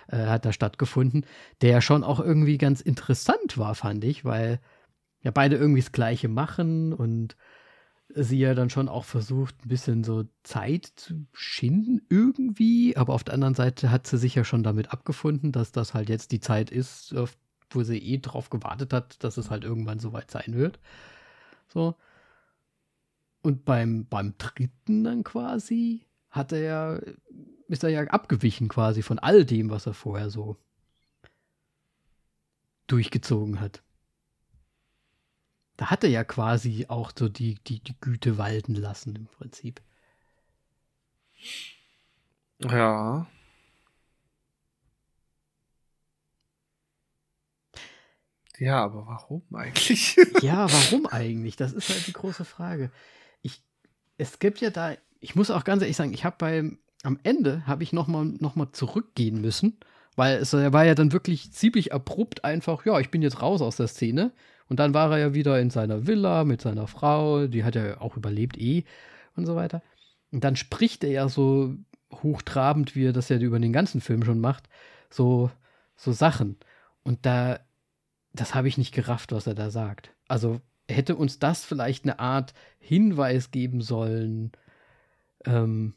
äh, 0.07 0.27
hat 0.27 0.45
da 0.45 0.53
stattgefunden, 0.53 1.25
der 1.61 1.71
ja 1.71 1.81
schon 1.81 2.03
auch 2.03 2.19
irgendwie 2.19 2.57
ganz 2.57 2.81
interessant 2.81 3.57
war, 3.57 3.75
fand 3.75 4.03
ich, 4.03 4.23
weil 4.23 4.59
ja 5.21 5.31
beide 5.31 5.55
irgendwie 5.55 5.81
das 5.81 5.91
Gleiche 5.91 6.27
machen 6.27 6.93
und 6.93 7.35
sie 8.09 8.37
ja 8.37 8.53
dann 8.53 8.69
schon 8.69 8.87
auch 8.87 9.03
versucht, 9.03 9.65
ein 9.65 9.69
bisschen 9.69 10.03
so 10.03 10.25
Zeit 10.43 10.85
zu 10.95 11.25
schinden 11.33 12.01
irgendwie, 12.09 12.95
aber 12.95 13.13
auf 13.13 13.23
der 13.23 13.33
anderen 13.33 13.55
Seite 13.55 13.91
hat 13.91 14.07
sie 14.07 14.17
sich 14.17 14.35
ja 14.35 14.43
schon 14.43 14.63
damit 14.63 14.91
abgefunden, 14.91 15.51
dass 15.51 15.71
das 15.71 15.93
halt 15.93 16.09
jetzt 16.09 16.31
die 16.31 16.39
Zeit 16.39 16.69
ist, 16.69 17.15
wo 17.75 17.83
sie 17.83 17.97
eh 17.97 18.17
drauf 18.19 18.49
gewartet 18.49 18.93
hat, 18.93 19.23
dass 19.23 19.37
es 19.37 19.49
halt 19.49 19.63
irgendwann 19.63 19.99
soweit 19.99 20.31
sein 20.31 20.55
wird. 20.55 20.79
So. 21.67 21.95
Und 23.41 23.65
beim, 23.65 24.05
beim 24.07 24.37
dritten 24.37 25.03
dann 25.03 25.23
quasi 25.23 26.05
hat 26.29 26.51
er 26.51 26.59
ja, 26.59 26.99
ist 27.67 27.83
er 27.83 27.89
ja 27.89 28.01
abgewichen 28.05 28.67
quasi 28.67 29.01
von 29.01 29.19
all 29.19 29.45
dem, 29.45 29.69
was 29.69 29.85
er 29.85 29.93
vorher 29.93 30.29
so 30.29 30.57
durchgezogen 32.87 33.59
hat. 33.59 33.83
Da 35.77 35.87
hat 35.87 36.03
er 36.03 36.09
ja 36.09 36.23
quasi 36.23 36.85
auch 36.87 37.11
so 37.17 37.27
die, 37.27 37.55
die, 37.65 37.79
die 37.79 37.95
Güte 37.99 38.37
walten 38.37 38.75
lassen 38.75 39.15
im 39.15 39.27
Prinzip. 39.27 39.81
Ja. 42.59 43.27
Ja, 48.59 48.83
aber 48.83 49.05
warum 49.07 49.43
eigentlich? 49.53 50.17
ja, 50.41 50.67
warum 50.71 51.07
eigentlich? 51.07 51.55
Das 51.55 51.73
ist 51.73 51.89
halt 51.89 52.07
die 52.07 52.13
große 52.13 52.45
Frage. 52.45 52.91
Ich, 53.41 53.63
es 54.17 54.39
gibt 54.39 54.61
ja 54.61 54.69
da, 54.69 54.95
ich 55.19 55.35
muss 55.35 55.51
auch 55.51 55.63
ganz 55.63 55.81
ehrlich 55.81 55.97
sagen, 55.97 56.13
ich 56.13 56.25
habe 56.25 56.35
beim, 56.39 56.79
am 57.03 57.19
Ende 57.23 57.65
habe 57.67 57.83
ich 57.83 57.93
nochmal 57.93 58.25
noch 58.25 58.55
mal 58.55 58.71
zurückgehen 58.71 59.41
müssen, 59.41 59.79
weil 60.15 60.37
es 60.37 60.53
war 60.53 60.85
ja 60.85 60.95
dann 60.95 61.11
wirklich 61.11 61.51
ziemlich 61.51 61.93
abrupt 61.93 62.45
einfach, 62.45 62.85
ja, 62.85 62.99
ich 62.99 63.11
bin 63.11 63.21
jetzt 63.21 63.41
raus 63.41 63.61
aus 63.61 63.77
der 63.77 63.87
Szene. 63.87 64.31
Und 64.67 64.79
dann 64.79 64.93
war 64.93 65.11
er 65.11 65.17
ja 65.19 65.33
wieder 65.33 65.59
in 65.59 65.69
seiner 65.69 66.07
Villa 66.07 66.43
mit 66.43 66.61
seiner 66.61 66.87
Frau, 66.87 67.47
die 67.47 67.63
hat 67.63 67.75
ja 67.75 68.01
auch 68.01 68.17
überlebt 68.17 68.57
eh 68.57 68.83
und 69.35 69.45
so 69.45 69.55
weiter. 69.55 69.83
Und 70.31 70.43
dann 70.43 70.55
spricht 70.55 71.03
er 71.03 71.11
ja 71.11 71.29
so 71.29 71.75
hochtrabend, 72.11 72.95
wie 72.95 73.05
er 73.05 73.13
das 73.13 73.29
ja 73.29 73.37
über 73.37 73.59
den 73.59 73.73
ganzen 73.73 74.01
Film 74.01 74.23
schon 74.23 74.39
macht, 74.39 74.67
so, 75.09 75.51
so 75.95 76.11
Sachen. 76.13 76.57
Und 77.03 77.25
da, 77.25 77.59
das 78.35 78.55
habe 78.55 78.67
ich 78.67 78.77
nicht 78.77 78.93
gerafft, 78.93 79.31
was 79.31 79.47
er 79.47 79.55
da 79.55 79.69
sagt. 79.69 80.13
Also 80.27 80.61
hätte 80.89 81.15
uns 81.15 81.39
das 81.39 81.65
vielleicht 81.65 82.03
eine 82.03 82.19
Art 82.19 82.53
Hinweis 82.79 83.51
geben 83.51 83.81
sollen, 83.81 84.51
ähm, 85.45 85.95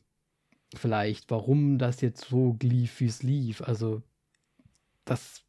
vielleicht, 0.75 1.31
warum 1.31 1.79
das 1.79 2.01
jetzt 2.01 2.29
so 2.29 2.57
lief, 2.63 3.01
wie 3.01 3.07
es 3.07 3.23
lief. 3.23 3.63
Also, 3.63 4.03
das 5.05 5.43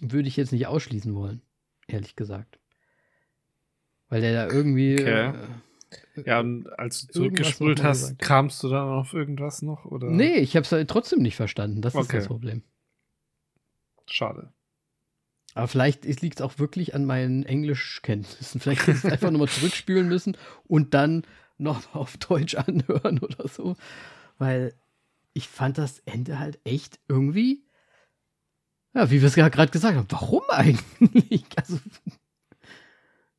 würde 0.00 0.28
ich 0.28 0.36
jetzt 0.36 0.52
nicht 0.52 0.66
ausschließen 0.66 1.14
wollen, 1.14 1.42
ehrlich 1.88 2.16
gesagt. 2.16 2.58
Weil 4.08 4.20
der 4.20 4.46
da 4.46 4.54
irgendwie. 4.54 4.94
Okay. 5.00 5.28
Äh, 5.30 6.22
ja, 6.24 6.40
und 6.40 6.68
als 6.78 7.06
du 7.06 7.12
zurückgespult 7.12 7.82
hast, 7.82 8.18
kamst 8.18 8.62
du 8.62 8.68
dann 8.68 8.88
auf 8.88 9.14
irgendwas 9.14 9.62
noch? 9.62 9.84
Oder? 9.84 10.10
Nee, 10.10 10.36
ich 10.36 10.56
habe 10.56 10.64
es 10.64 10.72
halt 10.72 10.88
trotzdem 10.88 11.20
nicht 11.20 11.36
verstanden. 11.36 11.80
Das 11.80 11.94
okay. 11.94 12.04
ist 12.04 12.12
das 12.12 12.26
Problem. 12.26 12.62
Schade. 14.06 14.52
Aber 15.56 15.68
vielleicht 15.68 16.04
liegt 16.20 16.38
es 16.38 16.42
auch 16.44 16.58
wirklich 16.58 16.94
an 16.94 17.06
meinen 17.06 17.42
Englischkenntnissen. 17.46 18.60
Vielleicht 18.60 18.86
hätte 18.86 18.98
ich 18.98 19.10
einfach 19.10 19.30
nochmal 19.30 19.48
zurückspülen 19.48 20.06
müssen 20.06 20.36
und 20.66 20.92
dann 20.92 21.22
noch 21.56 21.94
auf 21.94 22.18
Deutsch 22.18 22.56
anhören 22.56 23.20
oder 23.20 23.48
so. 23.48 23.74
Weil 24.36 24.74
ich 25.32 25.48
fand 25.48 25.78
das 25.78 26.00
Ende 26.00 26.38
halt 26.38 26.58
echt 26.64 27.00
irgendwie, 27.08 27.64
ja, 28.92 29.10
wie 29.10 29.22
wir 29.22 29.28
es 29.28 29.34
gerade 29.34 29.72
gesagt 29.72 29.96
haben, 29.96 30.06
warum 30.10 30.42
eigentlich? 30.50 31.46
Also, 31.56 31.78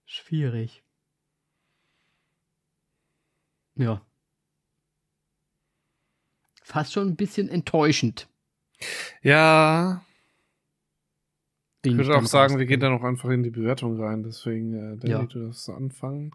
schwierig. 0.06 0.82
Ja. 3.76 4.02
Fast 6.64 6.94
schon 6.94 7.10
ein 7.10 7.16
bisschen 7.16 7.48
enttäuschend. 7.48 8.28
Ja, 9.22 10.04
ich 11.88 11.98
würde 11.98 12.16
auch 12.16 12.26
sagen, 12.26 12.58
wir 12.58 12.66
gehen 12.66 12.80
da 12.80 12.90
noch 12.90 13.04
einfach 13.04 13.30
in 13.30 13.44
die 13.44 13.50
Bewertung 13.50 14.02
rein. 14.02 14.24
Deswegen, 14.24 14.74
äh, 14.74 14.98
Danny, 14.98 15.12
ja. 15.12 15.24
du 15.24 15.46
darfst 15.46 15.70
anfangen 15.70 16.32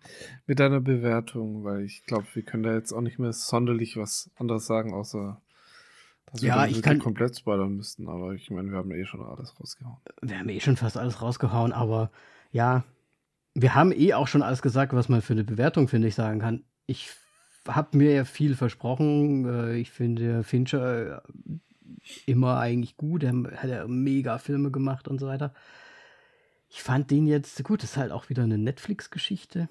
mit 0.46 0.60
deiner 0.60 0.80
Bewertung, 0.80 1.64
weil 1.64 1.82
ich 1.82 2.04
glaube, 2.06 2.26
wir 2.34 2.42
können 2.42 2.62
da 2.62 2.74
jetzt 2.74 2.92
auch 2.92 3.00
nicht 3.00 3.18
mehr 3.18 3.32
sonderlich 3.32 3.96
was 3.96 4.30
anderes 4.36 4.66
sagen, 4.66 4.92
außer 4.92 5.40
dass 6.26 6.42
wir 6.42 6.48
ja, 6.48 6.66
ich 6.66 6.82
kann, 6.82 6.98
komplett 6.98 7.36
spoilern 7.36 7.76
müssten. 7.76 8.08
Aber 8.08 8.32
ich 8.32 8.50
meine, 8.50 8.70
wir 8.70 8.78
haben 8.78 8.90
eh 8.90 9.04
schon 9.04 9.22
alles 9.22 9.58
rausgehauen. 9.60 9.98
Wir 10.22 10.38
haben 10.38 10.48
eh 10.48 10.60
schon 10.60 10.76
fast 10.76 10.96
alles 10.96 11.20
rausgehauen, 11.20 11.72
aber 11.72 12.10
ja, 12.50 12.84
wir 13.54 13.74
haben 13.74 13.92
eh 13.92 14.14
auch 14.14 14.28
schon 14.28 14.42
alles 14.42 14.62
gesagt, 14.62 14.94
was 14.94 15.08
man 15.08 15.20
für 15.20 15.34
eine 15.34 15.44
Bewertung, 15.44 15.88
finde 15.88 16.08
ich, 16.08 16.14
sagen 16.14 16.40
kann. 16.40 16.64
Ich 16.86 17.10
habe 17.68 17.96
mir 17.98 18.12
ja 18.12 18.24
viel 18.24 18.56
versprochen. 18.56 19.44
Äh, 19.46 19.76
ich 19.76 19.90
finde, 19.90 20.42
Fincher 20.42 21.22
immer 22.26 22.58
eigentlich 22.58 22.96
gut. 22.96 23.22
Er 23.22 23.32
hat 23.56 23.70
ja 23.70 23.86
mega 23.86 24.38
Filme 24.38 24.70
gemacht 24.70 25.08
und 25.08 25.18
so 25.18 25.26
weiter. 25.26 25.52
Ich 26.68 26.82
fand 26.82 27.10
den 27.10 27.26
jetzt, 27.26 27.62
gut, 27.64 27.84
ist 27.84 27.96
halt 27.96 28.12
auch 28.12 28.28
wieder 28.28 28.44
eine 28.44 28.58
Netflix-Geschichte. 28.58 29.68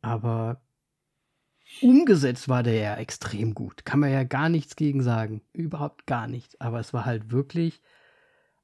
Aber 0.00 0.62
umgesetzt 1.82 2.48
war 2.48 2.62
der 2.62 2.74
ja 2.74 2.94
extrem 2.96 3.54
gut. 3.54 3.84
Kann 3.84 4.00
man 4.00 4.10
ja 4.10 4.24
gar 4.24 4.48
nichts 4.48 4.76
gegen 4.76 5.02
sagen. 5.02 5.42
Überhaupt 5.52 6.06
gar 6.06 6.26
nichts. 6.26 6.60
Aber 6.60 6.80
es 6.80 6.94
war 6.94 7.04
halt 7.04 7.30
wirklich 7.30 7.80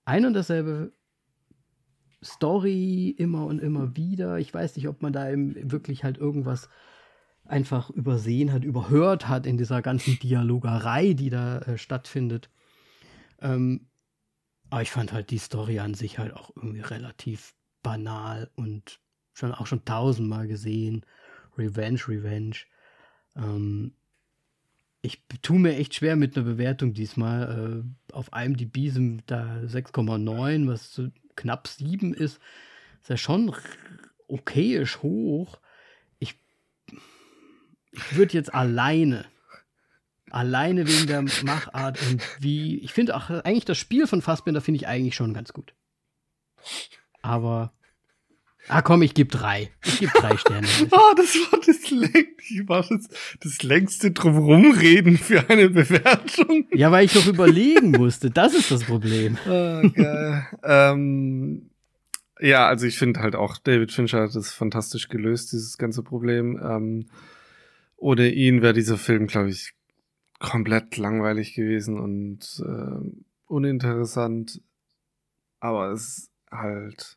ein 0.05 0.25
und 0.25 0.35
dasselbe 0.35 0.93
Story 2.25 3.11
immer 3.11 3.45
und 3.47 3.61
immer 3.61 3.97
wieder. 3.97 4.39
Ich 4.39 4.53
weiß 4.53 4.77
nicht, 4.77 4.89
ob 4.89 5.03
man 5.03 5.13
da 5.13 5.27
wirklich 5.33 6.05
halt 6.05 6.19
irgendwas 6.19 6.69
einfach 7.49 7.91
übersehen 7.91 8.53
hat, 8.53 8.65
überhört 8.65 9.29
hat 9.29 9.47
in 9.47 9.57
dieser 9.57 9.83
ganzen 9.83 10.19
Dialogerei, 10.19 11.13
die 11.13 11.31
da 11.31 11.59
äh, 11.59 11.79
stattfindet. 11.79 12.51
Ähm, 13.41 13.87
aber 14.71 14.83
ich 14.83 14.91
fand 14.91 15.13
halt 15.13 15.31
die 15.31 15.39
Story 15.39 15.79
an 15.79 15.95
sich 15.95 16.19
halt 16.19 16.35
auch 16.35 16.51
irgendwie 16.57 16.81
relativ 16.81 17.55
banal 17.83 18.51
und 18.57 19.01
schon 19.33 19.53
auch 19.53 19.67
schon 19.67 19.85
tausendmal 19.85 20.49
gesehen. 20.49 21.05
Revenge, 21.57 22.01
Revenge. 22.09 22.57
Ähm, 23.37 23.93
ich 25.03 25.23
tue 25.43 25.61
mir 25.61 25.77
echt 25.77 25.95
schwer 25.95 26.17
mit 26.17 26.37
einer 26.37 26.47
Bewertung 26.47 26.93
diesmal. 26.93 27.85
Äh, 27.85 28.13
auf 28.13 28.31
IMDb 28.35 28.91
sind 28.91 29.23
da 29.27 29.61
6,9, 29.65 30.67
was 30.67 30.93
so 30.93 31.09
knapp 31.37 31.69
7 31.69 32.13
ist. 32.13 32.41
Ist 33.03 33.11
ja 33.11 33.17
schon 33.17 33.55
okayisch 34.27 35.03
hoch. 35.03 35.61
Ich, 37.97 38.17
würde 38.17 38.35
jetzt 38.35 38.55
alleine 38.55 39.27
Alleine 40.31 40.87
wegen 40.89 41.07
der 41.07 41.23
Machart 41.45 42.01
und 42.11 42.23
wie. 42.41 42.79
Ich 42.79 42.93
finde 42.93 43.15
auch 43.15 43.31
eigentlich 43.31 43.65
das 43.65 43.79
Spiel 43.79 44.09
von 44.09 44.23
Fassbinder 44.23 44.61
finde 44.61 44.77
ich 44.77 44.89
eigentlich 44.89 45.15
schon 45.15 45.33
ganz 45.35 45.53
gut. 45.53 45.73
Aber. 47.23 47.73
Ah 48.69 48.83
komm, 48.83 49.03
ich 49.03 49.15
gebe 49.15 49.31
drei. 49.31 49.71
Ich 49.85 50.01
gebe 50.01 50.13
drei 50.19 50.37
Sterne. 50.37 50.67
oh, 50.91 51.13
das 51.17 51.37
war 51.37 51.61
das, 51.65 51.91
läng 51.91 52.69
war 52.69 52.83
das, 52.83 53.09
das 53.41 53.63
längste 53.63 54.11
Drumrumreden 54.11 55.17
für 55.17 55.49
eine 55.49 55.71
Bewertung. 55.71 56.67
Ja, 56.73 56.91
weil 56.91 57.05
ich 57.05 57.13
doch 57.13 57.27
überlegen 57.27 57.93
musste. 57.93 58.29
Das 58.29 58.55
ist 58.55 58.73
das 58.73 58.83
Problem. 58.83 59.39
Oh, 59.47 59.89
geil. 59.95 60.47
ähm, 60.65 61.71
ja, 62.41 62.67
also 62.67 62.87
ich 62.87 62.99
finde 62.99 63.21
halt 63.21 63.37
auch, 63.37 63.59
David 63.59 63.93
Fincher 63.93 64.23
hat 64.23 64.35
das 64.35 64.53
fantastisch 64.53 65.09
gelöst, 65.09 65.53
dieses 65.53 65.79
ganze 65.79 66.03
Problem. 66.03 66.61
Ähm, 66.61 67.07
ohne 67.97 68.29
ihn 68.29 68.63
wäre 68.63 68.75
dieser 68.75 68.99
Film, 68.99 69.27
glaube 69.27 69.51
ich, 69.51 69.73
komplett 70.39 70.97
langweilig 70.97 71.55
gewesen 71.55 71.99
und 71.99 72.63
äh, 72.65 73.23
uninteressant. 73.47 74.61
Aber 75.61 75.91
es 75.93 76.19
ist 76.19 76.31
halt. 76.51 77.17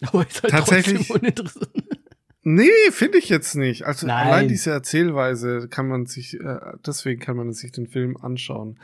Aber 0.02 0.26
ist 0.26 0.42
halt 0.42 0.52
tatsächlich 0.52 1.10
uninteressant. 1.10 1.68
Nee, 2.50 2.70
finde 2.92 3.18
ich 3.18 3.28
jetzt 3.28 3.56
nicht. 3.56 3.84
Also 3.84 4.06
Nein. 4.06 4.26
allein 4.26 4.48
diese 4.48 4.70
Erzählweise 4.70 5.68
kann 5.68 5.86
man 5.86 6.06
sich, 6.06 6.40
äh, 6.40 6.58
deswegen 6.86 7.20
kann 7.20 7.36
man 7.36 7.52
sich 7.52 7.72
den 7.72 7.88
Film 7.88 8.16
anschauen. 8.16 8.78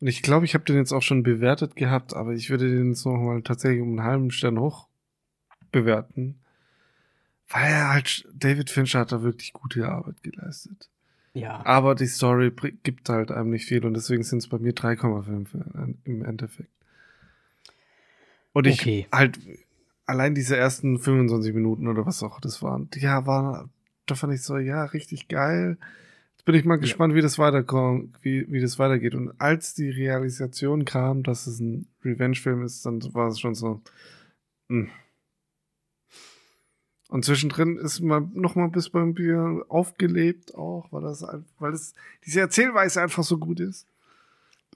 Und 0.00 0.06
ich 0.08 0.20
glaube, 0.20 0.46
ich 0.46 0.54
habe 0.54 0.64
den 0.64 0.78
jetzt 0.78 0.90
auch 0.90 1.02
schon 1.02 1.22
bewertet 1.22 1.76
gehabt, 1.76 2.14
aber 2.14 2.32
ich 2.32 2.50
würde 2.50 2.68
den 2.68 2.88
jetzt 2.88 3.04
nochmal 3.06 3.42
tatsächlich 3.42 3.82
um 3.82 3.90
einen 3.90 4.02
halben 4.02 4.30
Stern 4.32 4.58
hoch 4.58 4.88
bewerten. 5.70 6.40
Weil 7.54 7.72
er 7.72 7.88
halt, 7.90 8.26
David 8.34 8.68
Fincher 8.68 8.98
hat 8.98 9.12
da 9.12 9.22
wirklich 9.22 9.52
gute 9.52 9.88
Arbeit 9.88 10.24
geleistet. 10.24 10.90
Ja. 11.34 11.64
Aber 11.64 11.94
die 11.94 12.08
Story 12.08 12.52
gibt 12.82 13.08
halt 13.08 13.30
einem 13.30 13.50
nicht 13.50 13.66
viel 13.66 13.86
und 13.86 13.94
deswegen 13.94 14.24
sind 14.24 14.38
es 14.38 14.48
bei 14.48 14.58
mir 14.58 14.74
3,5 14.74 15.54
äh, 15.54 15.94
im 16.04 16.24
Endeffekt. 16.24 16.70
Und 18.52 18.66
ich 18.66 18.80
okay. 18.80 19.06
halt 19.12 19.38
allein 20.04 20.34
diese 20.34 20.56
ersten 20.56 20.98
25 20.98 21.54
Minuten 21.54 21.86
oder 21.86 22.04
was 22.04 22.24
auch 22.24 22.40
das 22.40 22.60
waren, 22.60 22.88
ja, 22.96 23.24
war, 23.24 23.68
da 24.06 24.16
fand 24.16 24.34
ich 24.34 24.42
so, 24.42 24.58
ja, 24.58 24.84
richtig 24.86 25.28
geil. 25.28 25.78
Jetzt 26.32 26.44
bin 26.44 26.56
ich 26.56 26.64
mal 26.64 26.76
gespannt, 26.76 27.12
ja. 27.12 27.18
wie 27.18 27.22
das 27.22 27.38
weiterkommt, 27.38 28.18
wie, 28.22 28.50
wie 28.50 28.60
das 28.60 28.80
weitergeht. 28.80 29.14
Und 29.14 29.32
als 29.40 29.74
die 29.74 29.90
Realisation 29.90 30.84
kam, 30.84 31.22
dass 31.22 31.46
es 31.46 31.60
ein 31.60 31.86
Revenge-Film 32.04 32.64
ist, 32.64 32.84
dann 32.84 33.00
war 33.14 33.28
es 33.28 33.38
schon 33.38 33.54
so, 33.54 33.80
mh, 34.66 34.86
hm. 34.86 34.90
Und 37.08 37.24
zwischendrin 37.24 37.76
ist 37.76 38.00
man 38.00 38.30
noch 38.34 38.54
mal 38.54 38.68
bis 38.68 38.88
beim 38.90 39.14
Bier 39.14 39.64
aufgelebt 39.68 40.54
auch, 40.54 40.86
weil 40.90 41.02
das, 41.02 41.24
weil 41.58 41.72
das, 41.72 41.94
diese 42.24 42.40
Erzählweise 42.40 43.02
einfach 43.02 43.22
so 43.22 43.38
gut 43.38 43.60
ist. 43.60 43.86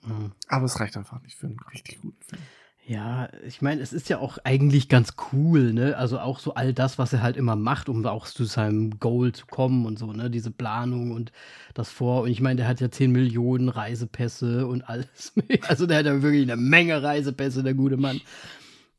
Mhm. 0.07 0.33
Aber 0.47 0.67
es 0.67 0.79
reicht 0.79 0.97
einfach 0.97 1.21
nicht 1.23 1.37
für 1.37 1.47
einen 1.47 1.59
richtig 1.73 2.01
guten 2.01 2.23
Film. 2.23 2.43
Ja, 2.89 3.29
ich 3.47 3.61
meine, 3.61 3.83
es 3.83 3.93
ist 3.93 4.09
ja 4.09 4.19
auch 4.19 4.39
eigentlich 4.45 4.89
ganz 4.89 5.13
cool, 5.31 5.75
ne? 5.75 5.99
Also 5.99 6.21
auch 6.21 6.39
so 6.39 6.55
all 6.55 6.73
das, 6.73 6.97
was 6.97 7.13
er 7.13 7.21
halt 7.21 7.37
immer 7.37 7.55
macht, 7.55 7.91
um 7.91 8.07
auch 8.07 8.27
zu 8.27 8.45
seinem 8.45 8.99
Goal 8.99 9.33
zu 9.33 9.45
kommen 9.45 9.85
und 9.85 9.99
so, 9.99 10.11
ne? 10.15 10.31
Diese 10.31 10.51
Planung 10.51 11.11
und 11.11 11.31
das 11.75 11.91
Vor. 11.91 12.23
Und 12.23 12.31
ich 12.31 12.41
meine, 12.41 12.57
der 12.57 12.67
hat 12.67 12.81
ja 12.81 12.91
10 12.91 13.13
Millionen 13.13 13.69
Reisepässe 13.69 14.67
und 14.67 14.89
alles. 14.89 15.35
Also 15.69 15.87
der 15.87 15.99
hat 15.99 16.07
ja 16.07 16.23
wirklich 16.23 16.51
eine 16.51 16.57
Menge 16.57 17.03
Reisepässe, 17.03 17.63
der 17.63 17.75
gute 17.75 17.99
Mann. 17.99 18.23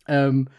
Ähm, 0.07 0.49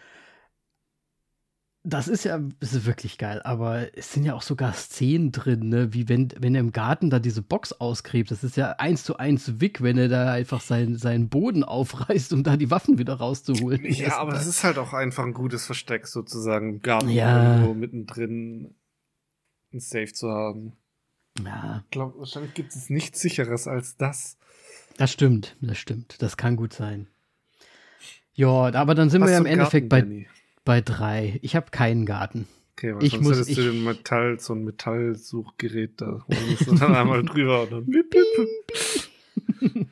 das 1.83 2.07
ist 2.07 2.25
ja 2.25 2.39
ist 2.59 2.85
wirklich 2.85 3.17
geil, 3.17 3.41
aber 3.43 3.97
es 3.97 4.13
sind 4.13 4.23
ja 4.23 4.35
auch 4.35 4.43
sogar 4.43 4.73
Szenen 4.73 5.31
drin, 5.31 5.69
ne? 5.69 5.93
wie 5.93 6.07
wenn, 6.07 6.29
wenn 6.37 6.53
er 6.53 6.61
im 6.61 6.71
Garten 6.71 7.09
da 7.09 7.17
diese 7.17 7.41
Box 7.41 7.73
ausgräbt. 7.73 8.29
Das 8.29 8.43
ist 8.43 8.55
ja 8.55 8.73
eins 8.73 9.03
zu 9.03 9.17
eins 9.17 9.59
Wick, 9.59 9.81
wenn 9.81 9.97
er 9.97 10.07
da 10.07 10.31
einfach 10.31 10.61
sein, 10.61 10.95
seinen 10.95 11.29
Boden 11.29 11.63
aufreißt, 11.63 12.33
um 12.33 12.43
da 12.43 12.55
die 12.55 12.69
Waffen 12.69 12.99
wieder 12.99 13.15
rauszuholen. 13.15 13.83
Ja, 13.85 14.05
das 14.05 14.13
aber 14.13 14.31
das 14.33 14.45
ist 14.45 14.63
halt 14.63 14.77
auch 14.77 14.93
einfach 14.93 15.23
ein 15.23 15.33
gutes 15.33 15.65
Versteck, 15.65 16.07
sozusagen 16.07 16.69
im 16.69 16.81
Garten 16.81 17.09
ja. 17.09 17.55
irgendwo 17.55 17.73
mittendrin 17.73 18.75
ein 19.73 19.79
Safe 19.79 20.13
zu 20.13 20.29
haben. 20.29 20.73
Ja. 21.43 21.83
Ich 21.85 21.91
glaube, 21.91 22.19
wahrscheinlich 22.19 22.53
gibt 22.53 22.75
es 22.75 22.89
nichts 22.91 23.21
sicheres 23.21 23.67
als 23.67 23.97
das. 23.97 24.37
Das 24.97 25.11
stimmt, 25.11 25.55
das 25.61 25.79
stimmt. 25.79 26.21
Das 26.21 26.37
kann 26.37 26.57
gut 26.57 26.73
sein. 26.73 27.07
Ja, 28.33 28.73
aber 28.73 28.93
dann 28.93 29.09
sind 29.09 29.21
Was 29.21 29.29
wir 29.29 29.33
ja 29.33 29.39
im 29.39 29.45
Endeffekt 29.45 29.89
Garten, 29.89 30.09
bei. 30.09 30.15
Danny? 30.15 30.27
Bei 30.63 30.81
drei. 30.81 31.39
Ich 31.41 31.55
habe 31.55 31.71
keinen 31.71 32.05
Garten. 32.05 32.47
Okay, 32.73 32.95
weil 32.95 33.03
ich 33.03 33.11
sonst 33.11 33.23
muss, 33.23 33.33
hättest 33.33 33.49
ich, 33.51 33.55
du 33.57 33.63
den 33.63 33.83
Metall, 33.83 34.39
so 34.39 34.53
ein 34.53 34.63
Metallsuchgerät 34.63 36.01
da 36.01 36.25
und 36.27 36.81
dann 36.81 36.95
einmal 36.95 37.23
drüber 37.25 37.63
und 37.63 37.71
dann 37.71 37.85
bip, 37.85 38.09
bip. 38.09 39.85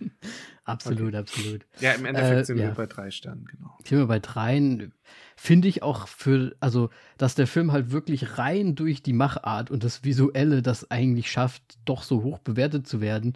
Absolut, 0.69 1.09
okay. 1.09 1.17
absolut. 1.17 1.65
Ja, 1.79 1.93
im 1.93 2.05
Endeffekt 2.05 2.41
äh, 2.41 2.45
sind 2.45 2.57
ja. 2.57 2.67
wir 2.67 2.73
bei 2.75 2.85
drei 2.85 3.09
Sternen, 3.09 3.45
genau. 3.45 3.75
Sind 3.83 3.97
wir 3.97 4.05
bei 4.05 4.19
dreien. 4.19 4.93
Finde 5.35 5.67
ich 5.67 5.81
auch 5.81 6.07
für, 6.07 6.55
also, 6.59 6.89
dass 7.17 7.33
der 7.33 7.47
Film 7.47 7.71
halt 7.71 7.91
wirklich 7.91 8.37
rein 8.37 8.75
durch 8.75 9.01
die 9.01 9.13
Machart 9.13 9.71
und 9.71 9.83
das 9.83 10.03
Visuelle 10.03 10.61
das 10.61 10.91
eigentlich 10.91 11.31
schafft, 11.31 11.63
doch 11.85 12.03
so 12.03 12.23
hoch 12.23 12.37
bewertet 12.39 12.87
zu 12.87 13.01
werden, 13.01 13.33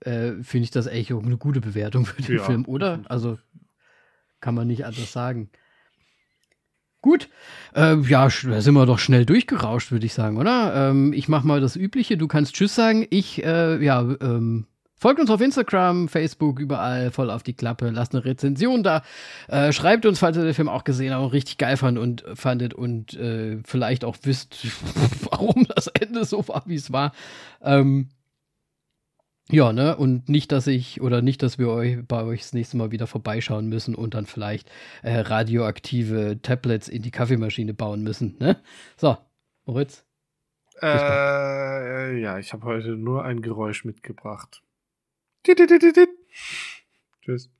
äh, 0.00 0.32
finde 0.42 0.64
ich 0.64 0.70
das 0.70 0.86
echt 0.86 1.12
auch 1.12 1.22
eine 1.22 1.38
gute 1.38 1.60
Bewertung 1.60 2.04
für 2.04 2.20
den 2.20 2.36
ja. 2.36 2.44
Film, 2.44 2.66
oder? 2.66 3.00
Also, 3.08 3.38
kann 4.40 4.54
man 4.54 4.66
nicht 4.66 4.84
anders 4.84 5.12
sagen. 5.12 5.50
Gut, 7.02 7.28
äh, 7.74 7.96
ja, 8.00 8.28
da 8.28 8.60
sind 8.60 8.74
wir 8.74 8.86
doch 8.86 8.98
schnell 8.98 9.26
durchgerauscht, 9.26 9.92
würde 9.92 10.06
ich 10.06 10.14
sagen, 10.14 10.38
oder? 10.38 10.90
Ähm, 10.90 11.12
ich 11.12 11.28
mache 11.28 11.46
mal 11.46 11.60
das 11.60 11.76
Übliche. 11.76 12.16
Du 12.16 12.26
kannst 12.26 12.54
Tschüss 12.54 12.74
sagen. 12.74 13.06
Ich, 13.10 13.44
äh, 13.44 13.82
ja, 13.84 14.00
ähm, 14.00 14.66
folgt 14.96 15.20
uns 15.20 15.30
auf 15.30 15.40
Instagram, 15.40 16.08
Facebook, 16.08 16.58
überall 16.58 17.10
voll 17.10 17.30
auf 17.30 17.42
die 17.42 17.52
Klappe. 17.52 17.90
Lasst 17.90 18.14
eine 18.14 18.24
Rezension 18.24 18.82
da. 18.82 19.02
Äh, 19.46 19.72
schreibt 19.72 20.06
uns, 20.06 20.18
falls 20.18 20.36
ihr 20.36 20.44
den 20.44 20.54
Film 20.54 20.68
auch 20.68 20.84
gesehen 20.84 21.12
habt 21.12 21.22
und 21.22 21.32
richtig 21.32 21.58
geil 21.58 21.76
fand 21.76 21.98
und, 21.98 22.24
fandet 22.34 22.74
und 22.74 23.14
äh, 23.14 23.58
vielleicht 23.64 24.04
auch 24.04 24.16
wisst, 24.22 24.66
warum 25.30 25.66
das 25.74 25.86
Ende 25.88 26.24
so 26.24 26.48
war, 26.48 26.62
wie 26.66 26.76
es 26.76 26.92
war. 26.92 27.12
Ähm, 27.62 28.08
ja, 29.50 29.72
ne? 29.72 29.96
Und 29.96 30.28
nicht, 30.28 30.50
dass 30.50 30.66
ich, 30.66 31.00
oder 31.00 31.22
nicht, 31.22 31.42
dass 31.42 31.58
wir 31.58 31.68
euch 31.68 31.98
bei 32.06 32.24
euch 32.24 32.40
das 32.40 32.52
nächste 32.52 32.76
Mal 32.76 32.90
wieder 32.90 33.06
vorbeischauen 33.06 33.68
müssen 33.68 33.94
und 33.94 34.14
dann 34.14 34.26
vielleicht 34.26 34.70
äh, 35.02 35.18
radioaktive 35.20 36.40
Tablets 36.42 36.88
in 36.88 37.02
die 37.02 37.12
Kaffeemaschine 37.12 37.72
bauen 37.72 38.02
müssen, 38.02 38.36
ne? 38.40 38.56
So, 38.96 39.16
Moritz. 39.64 40.04
Äh, 40.82 42.18
ja, 42.20 42.38
ich 42.38 42.52
habe 42.52 42.64
heute 42.64 42.96
nur 42.96 43.24
ein 43.24 43.40
Geräusch 43.40 43.84
mitgebracht. 43.84 44.62
Tschüss. 47.22 47.50